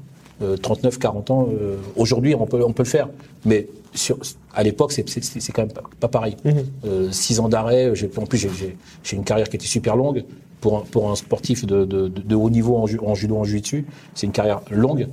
Euh, 0.40 0.56
39, 0.56 0.98
40 0.98 1.30
ans, 1.32 1.48
euh, 1.50 1.76
aujourd'hui 1.96 2.34
on 2.36 2.46
peut, 2.46 2.62
on 2.64 2.72
peut 2.72 2.84
le 2.84 2.88
faire, 2.88 3.08
mais 3.44 3.66
sur, 3.92 4.16
à 4.54 4.62
l'époque 4.62 4.92
c'est 4.92 5.02
quand 5.52 5.62
même 5.62 5.72
pas, 5.72 5.82
pas 5.98 6.06
pareil. 6.08 6.36
Euh, 6.86 7.10
six 7.10 7.40
ans 7.40 7.48
d'arrêt, 7.48 7.90
j'ai- 7.94 8.08
en 8.16 8.24
plus 8.26 8.38
j'ai- 8.38 9.16
une 9.16 9.24
carrière 9.24 9.48
qui 9.48 9.56
était 9.56 9.66
super 9.66 9.96
longue 9.96 10.24
pour 10.60 10.78
un, 10.78 10.80
pour 10.82 11.10
un 11.10 11.16
sportif 11.16 11.66
de, 11.66 11.84
de, 11.84 12.06
de- 12.08 12.22
de 12.22 12.34
haut 12.36 12.50
niveau 12.50 12.76
en, 12.76 12.86
ju- 12.86 13.00
en 13.04 13.14
judo, 13.16 13.36
en 13.36 13.42
jiu-jitsu, 13.44 13.84
c'est 14.14 14.26
une 14.26 14.32
carrière 14.32 14.60
longue. 14.70 15.08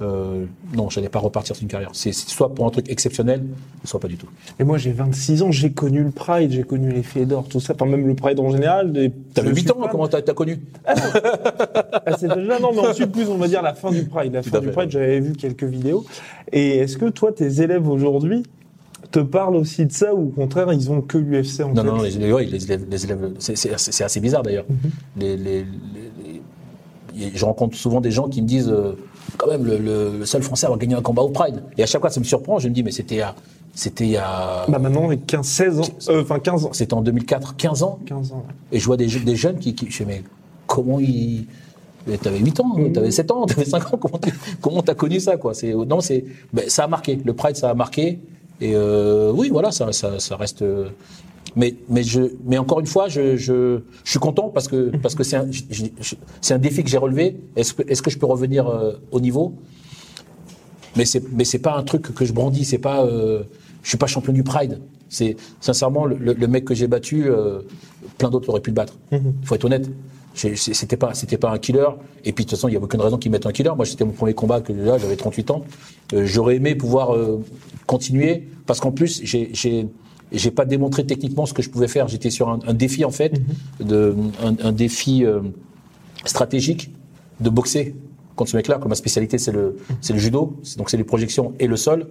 Euh, 0.00 0.44
non, 0.76 0.90
j'allais 0.90 1.08
pas 1.08 1.18
repartir 1.18 1.56
sur 1.56 1.62
une 1.62 1.68
carrière. 1.68 1.90
C'est 1.92 2.12
soit 2.12 2.54
pour 2.54 2.66
un 2.66 2.70
truc 2.70 2.88
exceptionnel, 2.90 3.42
soit 3.84 3.98
pas 3.98 4.06
du 4.08 4.16
tout. 4.16 4.28
Et 4.60 4.64
moi, 4.64 4.78
j'ai 4.78 4.92
26 4.92 5.42
ans, 5.42 5.50
j'ai 5.50 5.72
connu 5.72 6.02
le 6.04 6.10
Pride, 6.10 6.52
j'ai 6.52 6.62
connu 6.62 6.90
les 6.92 7.02
Fédors, 7.02 7.48
tout 7.48 7.58
ça, 7.60 7.74
enfin 7.74 7.86
même 7.90 8.06
le 8.06 8.14
Pride 8.14 8.38
en 8.38 8.50
général. 8.50 8.92
des- 8.92 9.10
T'avais 9.34 9.48
je 9.50 9.54
8 9.54 9.60
suis 9.62 9.70
ans, 9.72 9.88
comment 9.90 10.06
t'as 10.08 10.22
connu? 10.34 10.60
Ah, 10.86 12.16
c'est 12.18 12.28
déjà, 12.32 12.58
non, 12.60 12.70
mais 12.72 12.86
ensuite, 12.88 13.10
plus, 13.12 13.28
on 13.28 13.36
va 13.38 13.48
dire 13.48 13.62
la 13.62 13.74
fin 13.74 13.90
du 13.90 14.04
Pride. 14.04 14.32
La 14.34 14.42
Tout 14.42 14.50
fin 14.50 14.60
du 14.60 14.66
fait, 14.66 14.72
Pride, 14.72 14.86
ouais. 14.86 14.92
j'avais 14.92 15.20
vu 15.20 15.32
quelques 15.32 15.64
vidéos. 15.64 16.04
Et 16.52 16.78
est-ce 16.78 16.96
que 16.96 17.06
toi, 17.10 17.32
tes 17.32 17.60
élèves 17.62 17.88
aujourd'hui 17.88 18.44
te 19.10 19.18
parlent 19.20 19.56
aussi 19.56 19.86
de 19.86 19.92
ça 19.92 20.14
ou 20.14 20.28
au 20.28 20.30
contraire, 20.30 20.72
ils 20.72 20.90
ont 20.90 21.00
que 21.00 21.18
l'UFC 21.18 21.60
en 21.62 21.68
Non, 21.68 21.74
tête 21.74 21.84
non, 21.84 22.02
les, 22.02 22.10
les, 22.10 22.46
les 22.46 22.64
élèves, 22.64 22.84
les 22.90 23.04
élèves 23.04 23.30
c'est- 23.38 24.02
assez- 24.02 24.20
bizarre 24.20 24.42
d'ailleurs. 24.42 24.66
les- 25.16 25.64
je 27.34 27.44
rencontre 27.44 27.76
souvent 27.76 28.00
des 28.00 28.10
gens 28.10 28.28
qui 28.28 28.42
me 28.42 28.46
disent, 28.46 28.68
euh, 28.70 28.92
quand 29.36 29.48
même, 29.48 29.64
le, 29.64 30.24
seul 30.24 30.42
Français 30.42 30.66
à 30.66 30.68
avoir 30.68 30.78
gagné 30.78 30.94
un 30.94 31.02
combat 31.02 31.22
au 31.22 31.28
Pride. 31.28 31.62
Et 31.76 31.82
à 31.82 31.86
chaque 31.86 32.00
fois, 32.00 32.10
ça 32.10 32.20
me 32.20 32.24
surprend. 32.24 32.58
Je 32.58 32.68
me 32.68 32.74
dis, 32.74 32.82
mais 32.82 32.90
c'était 32.92 33.16
il 33.16 33.18
y 33.18 33.22
a- 33.22 33.34
c'était 33.74 34.04
il 34.04 34.10
y 34.10 34.16
a, 34.16 34.64
Bah 34.68 34.78
maintenant, 34.78 35.04
avec 35.06 35.26
15, 35.26 35.46
16 35.46 35.80
ans, 35.80 35.84
euh, 36.08 36.22
enfin 36.22 36.38
15 36.40 36.64
ans. 36.64 36.70
c'était 36.72 36.94
en 36.94 37.02
2004, 37.02 37.56
15 37.56 37.82
ans. 37.82 37.98
15 38.06 38.32
ans. 38.32 38.44
Et 38.72 38.80
je 38.80 38.86
vois 38.86 38.96
des, 38.96 39.08
je- 39.08 39.18
des 39.20 39.36
jeunes 39.36 39.58
qui, 39.58 39.74
qui 39.74 39.88
je 39.90 39.96
fais, 39.96 40.04
mais 40.04 40.22
comment 40.66 40.98
ils, 41.00 41.46
T'avais 42.22 42.38
8 42.38 42.58
ans, 42.60 42.74
t'avais 42.94 43.10
7 43.10 43.30
ans, 43.30 43.44
t'avais 43.44 43.66
5 43.66 43.92
ans, 43.92 43.98
comment 44.62 44.82
t'as 44.82 44.94
connu 44.94 45.20
ça, 45.20 45.36
quoi? 45.36 45.52
C'est, 45.52 45.74
non, 45.74 46.00
c'est, 46.00 46.24
ben, 46.54 46.64
ça 46.68 46.84
a 46.84 46.86
marqué. 46.88 47.18
Le 47.22 47.34
Pride, 47.34 47.54
ça 47.56 47.68
a 47.68 47.74
marqué. 47.74 48.18
Et, 48.62 48.72
euh, 48.74 49.30
oui, 49.34 49.50
voilà, 49.50 49.70
ça, 49.72 49.92
ça, 49.92 50.18
ça 50.18 50.36
reste, 50.36 50.62
euh, 50.62 50.88
mais, 51.58 51.74
mais 51.88 52.04
je, 52.04 52.20
mais 52.44 52.56
encore 52.56 52.78
une 52.78 52.86
fois, 52.86 53.08
je, 53.08 53.36
je, 53.36 53.80
je 54.04 54.10
suis 54.10 54.20
content 54.20 54.48
parce 54.48 54.68
que, 54.68 54.96
parce 55.02 55.14
que 55.16 55.24
c'est 55.24 55.36
un, 55.36 55.48
c'est 56.40 56.54
un 56.54 56.58
défi 56.58 56.84
que 56.84 56.88
j'ai 56.88 56.96
relevé. 56.98 57.36
Est-ce 57.56 57.74
que, 57.74 57.82
est-ce 57.90 58.00
que 58.00 58.10
je 58.10 58.18
peux 58.18 58.26
revenir 58.26 58.68
euh, 58.68 58.92
au 59.10 59.18
niveau? 59.20 59.54
Mais 60.96 61.04
c'est, 61.04 61.22
mais 61.32 61.44
c'est 61.44 61.58
pas 61.58 61.76
un 61.76 61.82
truc 61.82 62.14
que 62.14 62.24
je 62.24 62.32
brandis. 62.32 62.64
C'est 62.64 62.78
pas, 62.78 63.04
euh, 63.04 63.42
je 63.82 63.88
suis 63.88 63.98
pas 63.98 64.06
champion 64.06 64.32
du 64.32 64.44
Pride. 64.44 64.78
C'est 65.08 65.36
sincèrement 65.60 66.04
le, 66.06 66.46
mec 66.46 66.64
que 66.64 66.74
j'ai 66.74 66.86
battu, 66.86 67.24
euh, 67.26 67.60
plein 68.18 68.30
d'autres 68.30 68.48
auraient 68.50 68.60
pu 68.60 68.70
le 68.70 68.74
battre. 68.74 68.94
Il 69.10 69.20
faut 69.46 69.56
être 69.56 69.64
honnête. 69.64 69.90
C'est- 70.34 70.54
C'était 70.54 70.96
pas, 70.96 71.12
c'était 71.14 71.38
pas 71.38 71.50
un 71.50 71.58
killer. 71.58 71.88
Et 72.24 72.32
puis 72.32 72.44
de 72.44 72.50
toute 72.50 72.56
façon, 72.56 72.68
il 72.68 72.74
y 72.74 72.76
a 72.76 72.80
aucune 72.80 73.00
raison 73.00 73.18
qu'ils 73.18 73.32
mettent 73.32 73.46
un 73.46 73.52
killer. 73.52 73.72
Moi, 73.74 73.84
c'était 73.84 74.04
mon 74.04 74.12
premier 74.12 74.34
combat 74.34 74.60
que 74.60 74.72
là, 74.72 74.96
j'avais 74.96 75.16
38 75.16 75.50
ans. 75.50 75.64
Euh, 76.12 76.24
J'aurais 76.24 76.54
aimé 76.56 76.76
pouvoir 76.76 77.14
euh, 77.16 77.42
continuer 77.86 78.46
parce 78.66 78.78
qu'en 78.78 78.92
plus, 78.92 79.20
j'ai, 79.24 79.88
j'ai, 80.32 80.38
j'ai 80.38 80.50
pas 80.50 80.64
démontré 80.64 81.04
techniquement 81.06 81.46
ce 81.46 81.52
que 81.54 81.62
je 81.62 81.70
pouvais 81.70 81.88
faire. 81.88 82.08
J'étais 82.08 82.30
sur 82.30 82.48
un, 82.48 82.58
un 82.66 82.74
défi 82.74 83.04
en 83.04 83.10
fait, 83.10 83.40
de, 83.80 84.14
un, 84.42 84.54
un 84.62 84.72
défi 84.72 85.24
euh, 85.24 85.40
stratégique 86.24 86.90
de 87.40 87.50
boxer 87.50 87.94
contre 88.36 88.50
ce 88.50 88.56
mec-là. 88.56 88.78
Comme 88.78 88.90
ma 88.90 88.94
spécialité, 88.94 89.38
c'est 89.38 89.52
le, 89.52 89.76
c'est 90.00 90.12
le 90.12 90.18
judo. 90.18 90.56
Donc, 90.76 90.90
c'est 90.90 90.96
les 90.96 91.04
projections 91.04 91.52
et 91.58 91.66
le 91.66 91.76
sol. 91.76 92.06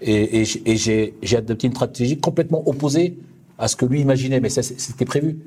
Et, 0.00 0.42
et 0.42 0.44
et 0.66 0.76
j'ai, 0.76 1.14
adopté 1.36 1.66
une 1.66 1.72
stratégie 1.74 2.18
complètement 2.18 2.68
opposée 2.68 3.16
à 3.58 3.68
ce 3.68 3.76
que 3.76 3.86
lui 3.86 4.00
imaginait. 4.00 4.40
Mais 4.40 4.48
ça, 4.50 4.62
c'était 4.62 5.04
prévu. 5.04 5.38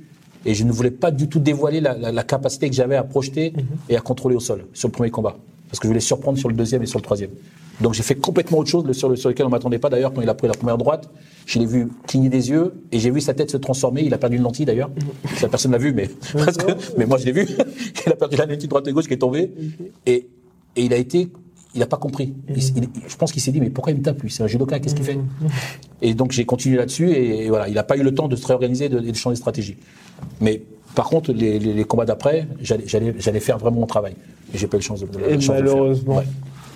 Et 0.45 0.53
je 0.53 0.63
ne 0.63 0.72
voulais 0.72 0.91
pas 0.91 1.11
du 1.11 1.28
tout 1.28 1.39
dévoiler 1.39 1.82
la, 1.82 1.97
la- 1.97 2.11
la 2.11 2.24
capacité 2.24 2.70
que 2.70 2.76
j'avais 2.76 2.95
à 2.95 3.03
projeter 3.03 3.53
et 3.89 3.97
à 3.97 4.01
contrôler 4.01 4.36
au 4.36 4.39
sol 4.39 4.65
sur 4.74 4.88
le 4.88 4.93
premier 4.93 5.09
combat. 5.11 5.38
Parce 5.70 5.80
que 5.80 5.86
je 5.88 5.89
voulais 5.89 5.99
surprendre 5.99 6.38
sur 6.38 6.47
le 6.47 6.55
deuxième 6.55 6.82
et 6.84 6.86
sur 6.86 6.99
le 6.99 7.03
troisième. 7.03 7.32
Donc 7.82 7.93
j'ai 7.93 8.01
fait 8.03 8.15
complètement 8.15 8.57
autre 8.59 8.69
chose 8.69 8.91
sur, 8.93 9.07
le, 9.09 9.15
sur 9.15 9.30
lequel 9.30 9.45
on 9.45 9.49
m'attendait 9.49 9.78
pas. 9.78 9.89
D'ailleurs, 9.89 10.11
quand 10.13 10.21
il 10.21 10.30
a 10.30 10.34
pris 10.34 10.47
la 10.47 10.53
première 10.53 10.78
droite, 10.78 11.09
je 11.45 11.59
l'ai 11.59 11.65
vu 11.65 11.88
cligner 12.07 12.30
des 12.30 12.49
yeux 12.49 12.73
et 12.91 12.99
j'ai 12.99 13.11
vu 13.11 13.21
sa 13.21 13.34
tête 13.36 13.51
se 13.51 13.57
transformer. 13.57 14.01
Il 14.03 14.13
a 14.13 14.17
perdu 14.17 14.38
une 14.38 14.43
lentille 14.43 14.65
d'ailleurs. 14.65 14.89
Ça, 15.36 15.47
personne 15.47 15.71
l'a 15.73 15.78
vu, 15.78 15.93
mais, 15.93 16.09
parce 16.34 16.57
que- 16.57 16.71
mais 16.97 17.05
moi 17.05 17.17
je 17.19 17.25
l'ai 17.25 17.32
vu. 17.34 17.47
il 18.05 18.11
a 18.11 18.15
perdu 18.15 18.36
la 18.38 18.45
lentille 18.47 18.67
droite 18.67 18.88
et 18.88 18.91
gauche 18.93 19.05
qui 19.07 19.13
est 19.13 19.17
tombée. 19.17 19.51
Et, 20.07 20.28
et 20.75 20.84
il 20.86 20.91
a 20.93 20.97
été, 20.97 21.30
il 21.75 21.80
n'a 21.80 21.86
pas 21.86 21.97
compris. 21.97 22.34
Il- 22.49 22.57
il- 22.78 22.89
je 23.07 23.15
pense 23.15 23.32
qu'il 23.32 23.41
s'est 23.43 23.51
dit, 23.51 23.61
mais 23.61 23.69
pourquoi 23.69 23.91
il 23.93 23.99
me 23.99 24.03
tape 24.03 24.21
lui? 24.23 24.32
C'est 24.32 24.41
un 24.41 24.47
judoka, 24.47 24.80
qu'est-ce 24.80 24.95
qu'il 24.95 25.05
fait? 25.05 25.19
Et 26.01 26.15
donc 26.15 26.32
j'ai 26.32 26.45
continué 26.45 26.78
là-dessus 26.78 27.11
et, 27.11 27.45
et 27.45 27.49
voilà, 27.49 27.67
il 27.67 27.75
n'a 27.75 27.84
pas 27.84 27.95
eu 27.97 28.01
le 28.03 28.13
temps 28.13 28.28
de 28.28 28.36
se 28.36 28.45
réorganiser 28.47 28.86
et 28.86 28.89
de, 28.89 29.13
changer 29.13 29.36
de 29.36 29.39
stratégie. 29.39 29.78
Mais 30.41 30.63
par 30.95 31.05
contre, 31.09 31.32
les, 31.32 31.59
les- 31.59 31.73
les 31.73 31.84
combats 31.84 32.05
d'après, 32.05 32.47
j'allais- 32.59 33.39
faire 33.39 33.59
vraiment 33.59 33.82
mon 33.82 33.86
travail. 33.88 34.15
Et 34.51 34.57
j'ai 34.57 34.65
pas 34.65 34.78
eu 34.78 34.80
de 34.80 34.86
chance 34.86 35.01
de, 35.01 35.05
de- 35.05 35.19
la 35.19 35.28
Et 35.28 35.34
le 35.36 35.39
faire. 35.41 35.55
malheureusement, 35.55 36.15
Ouais. 36.17 36.23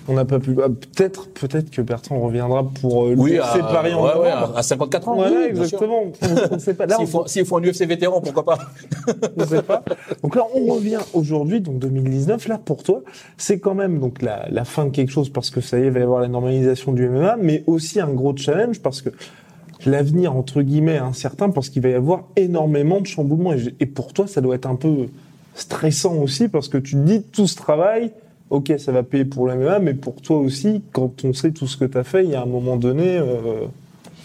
On 0.08 0.14
n'a 0.14 0.24
pas 0.24 0.38
pu. 0.38 0.56
ah, 0.62 0.68
Peut-être, 0.68 1.28
peut-être 1.30 1.70
que 1.70 1.80
Bertrand 1.82 2.20
reviendra 2.20 2.64
pour 2.80 3.04
euh, 3.06 3.14
Oui, 3.16 3.32
le 3.32 3.42
à, 3.42 3.52
séparer 3.52 3.94
en 3.94 4.04
ouais, 4.04 4.14
ouais, 4.20 4.28
à, 4.30 4.50
à 4.56 4.62
54 4.62 5.08
ans. 5.08 5.14
Voilà, 5.14 5.36
oui, 5.36 5.44
exactement. 5.50 6.04
On 6.50 6.54
ne 6.54 6.58
sait 6.60 6.74
pas. 6.74 6.86
Là, 6.86 6.96
S'il 6.96 7.04
on- 7.04 7.06
faut, 7.08 7.26
s'il 7.26 7.44
faut 7.46 7.56
un 7.58 7.62
UFC 7.62 7.82
vétéran, 7.86 8.20
pourquoi 8.20 8.44
pas? 8.44 8.58
Je 9.38 9.44
sais 9.44 9.62
pas. 9.62 9.82
Donc 10.22 10.34
là, 10.36 10.42
on 10.54 10.74
revient 10.74 10.98
aujourd'hui, 11.14 11.60
donc 11.60 11.78
2019. 11.78 12.48
Là, 12.48 12.58
pour 12.58 12.82
toi, 12.82 13.02
c'est 13.36 13.58
quand 13.60 13.74
même 13.74 13.98
donc 14.00 14.22
la, 14.22 14.46
la 14.50 14.64
fin 14.64 14.84
de 14.86 14.90
quelque 14.90 15.10
chose 15.12 15.28
parce 15.30 15.50
que 15.50 15.60
ça 15.60 15.78
y 15.78 15.82
est, 15.82 15.86
il 15.86 15.92
va 15.92 16.00
y 16.00 16.02
avoir 16.02 16.20
la 16.20 16.28
normalisation 16.28 16.92
du 16.92 17.08
MMA, 17.08 17.36
mais 17.40 17.62
aussi 17.66 18.00
un 18.00 18.08
gros 18.12 18.36
challenge 18.36 18.80
parce 18.80 19.02
que 19.02 19.10
l'avenir 19.86 20.36
entre 20.36 20.62
guillemets 20.62 20.94
est 20.94 20.98
incertain 20.98 21.50
parce 21.50 21.68
qu'il 21.68 21.82
va 21.82 21.88
y 21.90 21.94
avoir 21.94 22.24
énormément 22.36 23.00
de 23.00 23.06
chamboulements. 23.06 23.52
Et, 23.52 23.74
et 23.80 23.86
pour 23.86 24.12
toi, 24.12 24.26
ça 24.26 24.40
doit 24.40 24.54
être 24.54 24.66
un 24.66 24.76
peu 24.76 25.06
stressant 25.54 26.14
aussi 26.16 26.48
parce 26.48 26.68
que 26.68 26.78
tu 26.78 26.92
te 26.94 27.00
dis 27.00 27.22
tout 27.22 27.46
ce 27.46 27.56
travail. 27.56 28.12
Ok, 28.52 28.70
ça 28.76 28.92
va 28.92 29.02
payer 29.02 29.24
pour 29.24 29.46
le 29.46 29.54
MMA, 29.54 29.78
mais 29.78 29.94
pour 29.94 30.20
toi 30.20 30.36
aussi, 30.36 30.82
quand 30.92 31.24
on 31.24 31.32
sait 31.32 31.52
tout 31.52 31.66
ce 31.66 31.78
que 31.78 31.86
tu 31.86 31.96
as 31.96 32.04
fait, 32.04 32.22
il 32.22 32.32
y 32.32 32.34
a 32.34 32.42
un 32.42 32.46
moment 32.46 32.76
donné, 32.76 33.16
euh, 33.16 33.64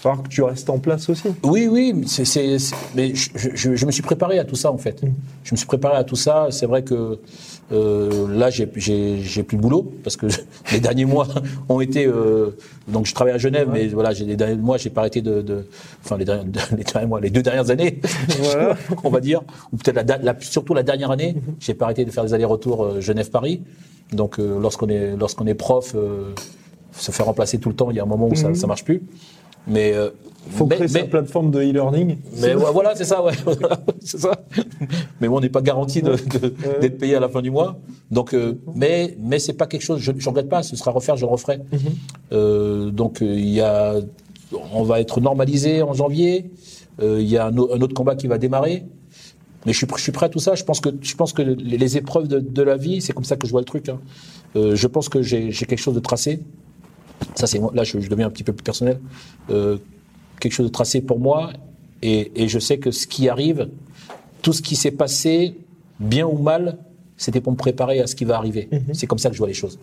falloir 0.08 0.24
que 0.24 0.30
tu 0.30 0.42
restes 0.42 0.70
en 0.70 0.80
place 0.80 1.10
aussi. 1.10 1.28
Oui, 1.44 1.68
oui, 1.70 1.94
mais 2.96 3.14
je, 3.16 3.30
je- 3.54 3.76
je 3.76 3.86
me 3.86 3.92
suis 3.92 4.02
préparé 4.04 4.40
à 4.40 4.46
tout 4.46 4.56
ça 4.56 4.72
en 4.72 4.78
fait. 4.78 5.02
Je 5.44 5.52
me 5.54 5.58
suis 5.58 5.68
préparé 5.68 5.96
à 5.98 6.04
tout 6.04 6.16
ça. 6.16 6.48
C'est 6.52 6.66
vrai 6.66 6.84
que 6.84 7.20
euh, 7.74 8.28
là, 8.38 8.50
j'ai, 8.50 8.66
plus 8.66 9.58
de 9.58 9.62
boulot 9.62 9.92
parce 10.04 10.16
que 10.16 10.28
les 10.72 10.80
derniers 10.80 11.06
mois 11.06 11.28
ont 11.70 11.82
été. 11.82 12.06
euh, 12.06 12.52
donc, 12.88 13.06
je 13.06 13.14
travaille 13.14 13.34
à 13.34 13.38
Genève, 13.38 13.68
mais 13.72 13.88
voilà, 13.88 14.14
j'ai 14.14 14.24
les 14.26 14.38
derniers 14.38 14.56
mois, 14.56 14.78
j'ai 14.78 14.90
pas 14.90 15.02
arrêté 15.02 15.22
de, 15.22 15.42
de 15.42 15.66
enfin 16.06 16.18
les 16.18 16.24
derniers, 16.26 16.50
les 16.78 16.84
derniers 16.86 17.08
mois, 17.08 17.20
les 17.20 17.30
deux 17.30 17.42
dernières 17.42 17.70
années, 17.70 18.00
Voilà. 18.40 18.78
on 19.04 19.10
va 19.10 19.20
dire, 19.20 19.42
ou 19.74 19.78
peut-être 19.78 19.98
la, 19.98 20.04
da- 20.04 20.18
la- 20.20 20.36
surtout 20.40 20.74
la 20.74 20.84
dernière 20.84 21.12
année, 21.12 21.36
j'ai 21.60 21.74
pas 21.74 21.86
arrêté 21.86 22.06
de 22.06 22.12
faire 22.12 22.24
des 22.24 22.34
allers-retours 22.34 22.84
euh, 22.86 23.02
Genève-Paris. 23.02 23.62
Donc, 24.14 24.40
euh, 24.40 24.58
lorsqu'on 24.62 24.88
est 24.88 25.18
lorsqu'on 25.18 25.46
est 25.48 25.54
prof, 25.54 25.94
se 26.94 27.12
faire 27.12 27.26
remplacer 27.26 27.58
tout 27.60 27.68
le 27.70 27.76
temps, 27.76 27.92
il 27.92 27.98
y 27.98 28.00
a 28.00 28.04
un 28.04 28.08
moment 28.08 28.28
où 28.30 28.36
ça, 28.36 28.54
ça 28.56 28.66
marche 28.68 28.86
plus. 28.86 29.02
Mais 29.68 29.94
euh, 29.94 30.10
faut 30.50 30.66
mais- 30.66 30.76
créer 30.78 30.88
sa 30.88 31.04
plateforme 31.04 31.52
de 31.52 31.62
e-learning. 31.62 32.18
mais 32.42 32.56
ouais, 32.56 32.72
voilà, 32.72 32.96
c'est 32.96 33.04
ça, 33.04 33.24
ouais. 33.24 33.34
c'est 34.00 34.18
ça. 34.20 34.32
Mais 35.20 35.28
bon, 35.28 35.38
on 35.38 35.42
n'est 35.42 35.50
pas 35.50 35.62
garanti 35.62 36.02
de- 36.02 36.12
de- 36.16 36.80
d'être 36.82 36.98
payé 36.98 37.16
à 37.16 37.20
la 37.20 37.28
fin 37.30 37.42
du 37.42 37.52
mois. 37.52 37.78
Donc, 38.12 38.34
euh, 38.34 38.54
mais 38.76 39.18
mais 39.20 39.40
c'est 39.40 39.54
pas 39.54 39.68
quelque 39.68 39.82
chose. 39.84 40.00
Je 40.00 40.12
regrette 40.30 40.48
pas. 40.50 40.64
Ce 40.64 40.76
sera 40.76 40.92
à 40.92 40.94
refaire, 40.94 41.18
je 41.18 41.26
le 41.26 41.32
referai. 41.32 41.60
Euh, 42.32 42.92
donc, 42.92 43.22
euh, 43.22 43.26
il 43.26 43.50
y 43.50 43.62
a, 43.62 43.96
on 44.74 44.84
va 44.84 45.00
être 45.02 45.20
normalisé 45.22 45.82
en 45.82 45.94
janvier. 45.94 46.50
Euh, 47.02 47.22
Il 47.22 47.28
y 47.28 47.38
a 47.38 47.48
un, 47.48 47.58
au- 47.58 47.74
un 47.74 47.82
autre 47.82 47.94
combat 47.94 48.16
qui 48.16 48.28
va 48.28 48.38
démarrer. 48.38 48.86
Mais 49.66 49.74
je 49.74 49.78
suis, 49.80 49.86
pr- 49.88 49.98
je 49.98 50.04
suis 50.04 50.12
prêt 50.14 50.28
à 50.28 50.30
tout 50.30 50.40
ça. 50.40 50.56
Je 50.56 50.64
pense 50.64 50.80
que, 50.80 50.90
je 51.02 51.16
pense 51.16 51.34
que 51.34 51.42
les, 51.42 51.78
les 51.78 51.98
épreuves 51.98 52.28
de, 52.30 52.40
de 52.40 52.62
la 52.62 52.78
vie, 52.78 53.02
c'est 53.02 53.12
comme 53.14 53.26
ça 53.26 53.36
que 53.36 53.46
je 53.46 53.52
vois 53.52 53.60
le 53.62 53.66
truc. 53.66 53.90
hein. 53.90 54.00
Euh, 54.56 54.76
je 54.76 54.88
pense 54.88 55.10
que 55.10 55.22
j'ai 55.22 55.52
j'ai 55.52 55.66
quelque 55.66 55.80
chose 55.80 55.94
de 55.96 56.00
tracé. 56.00 56.40
Ça, 57.36 57.48
c'est. 57.48 57.60
Là, 57.74 57.84
je, 57.84 58.00
je 58.00 58.10
deviens 58.10 58.28
un 58.28 58.30
petit 58.30 58.44
peu 58.44 58.54
plus 58.54 58.64
personnel. 58.64 59.00
Euh, 59.50 59.78
quelque 60.40 60.54
chose 60.54 60.68
de 60.68 60.72
tracé 60.72 61.02
pour 61.02 61.20
moi. 61.20 61.52
Et, 62.02 62.44
et 62.44 62.48
je 62.48 62.60
sais 62.60 62.78
que 62.78 62.92
ce 62.92 63.08
qui 63.08 63.28
arrive, 63.28 63.70
tout 64.42 64.54
ce 64.54 64.62
qui 64.62 64.76
s'est 64.76 64.92
passé, 64.92 65.58
bien 66.00 66.28
ou 66.28 66.38
mal, 66.38 66.78
c'était 67.18 67.42
pour 67.42 67.52
me 67.52 67.58
préparer 67.58 68.00
à 68.00 68.08
ce 68.08 68.16
qui 68.16 68.24
va 68.26 68.38
arriver. 68.38 68.70
C'est 68.94 69.08
comme 69.08 69.18
ça 69.18 69.30
que 69.30 69.36
je 69.36 69.40
vois 69.40 69.48
les 69.48 69.56
choses. 69.56 69.80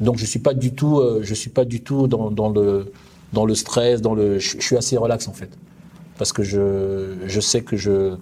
Donc, 0.00 0.18
je 0.18 0.26
suis 0.26 0.40
pas 0.40 0.52
du 0.54 0.72
tout, 0.74 0.98
euh, 0.98 1.20
je 1.22 1.34
suis 1.34 1.50
pas 1.50 1.64
du 1.64 1.80
tout 1.80 2.06
dans, 2.06 2.30
dans 2.30 2.50
le 2.50 2.92
dans 3.32 3.46
le 3.46 3.54
stress, 3.54 4.02
dans 4.02 4.14
le. 4.14 4.38
Je, 4.38 4.56
je 4.58 4.62
suis 4.62 4.76
assez 4.76 4.96
relax 4.96 5.26
en 5.28 5.32
fait, 5.32 5.50
parce 6.18 6.32
que 6.32 6.42
je 6.42 7.14
je 7.26 7.40
sais 7.40 7.62
que 7.62 7.76
je 7.76 7.90
euh, 7.90 8.16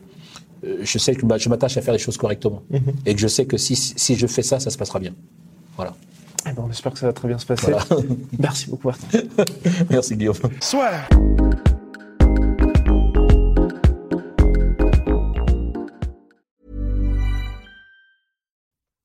je 0.83 0.99
sais 0.99 1.15
que 1.15 1.27
bah, 1.27 1.39
je 1.39 1.49
m'attache 1.49 1.77
à 1.77 1.83
faire 1.83 1.93
les 1.95 1.99
choses 1.99 2.17
correctement 2.17 2.63
et 3.05 3.15
que 3.15 3.21
je 3.21 3.27
sais 3.27 3.47
que 3.47 3.57
si 3.57 3.75
si 3.75 4.15
je 4.15 4.27
fais 4.27 4.43
ça, 4.43 4.61
ça 4.61 4.71
se 4.71 4.79
passera 4.79 5.01
bien. 5.01 5.15
Voilà. 5.77 5.95
Eh 6.45 6.53
ben, 6.53 6.63
on 6.63 6.71
espère 6.71 6.93
que 6.93 6.99
ça 6.99 7.07
va 7.07 7.13
très 7.13 7.29
bien 7.29 7.39
se 7.39 7.47
passer. 7.47 7.73
Merci 8.39 8.71
beaucoup, 8.71 8.89
Bertrand. 8.89 9.45
Merci 9.91 10.17
Guillaume. 10.17 10.37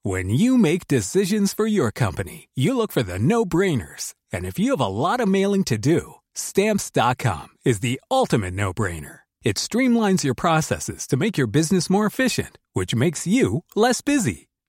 When 0.04 0.30
you 0.30 0.58
make 0.58 0.88
decisions 0.88 1.54
for 1.54 1.68
your 1.68 1.92
company, 1.92 2.48
you 2.56 2.78
look 2.78 2.94
for 2.94 3.04
the 3.04 3.20
no 3.20 3.44
brainers. 3.46 4.14
And 4.32 4.46
if 4.46 4.58
you 4.58 4.72
have 4.72 4.80
a 4.80 4.88
lot 4.88 5.20
of 5.20 5.28
mailing 5.28 5.66
to 5.66 5.78
do, 5.78 6.16
stamps.com 6.34 7.48
is 7.66 7.82
the 7.82 8.00
ultimate 8.10 8.54
no 8.54 8.74
brainer. 8.74 9.20
It 9.44 9.58
streamlines 9.58 10.24
your 10.24 10.34
processes 10.34 11.08
to 11.08 11.18
make 11.18 11.38
your 11.38 11.48
business 11.48 11.90
more 11.90 12.06
efficient, 12.06 12.58
which 12.74 12.96
makes 12.96 13.28
you 13.28 13.64
less 13.76 14.02
busy. 14.02 14.48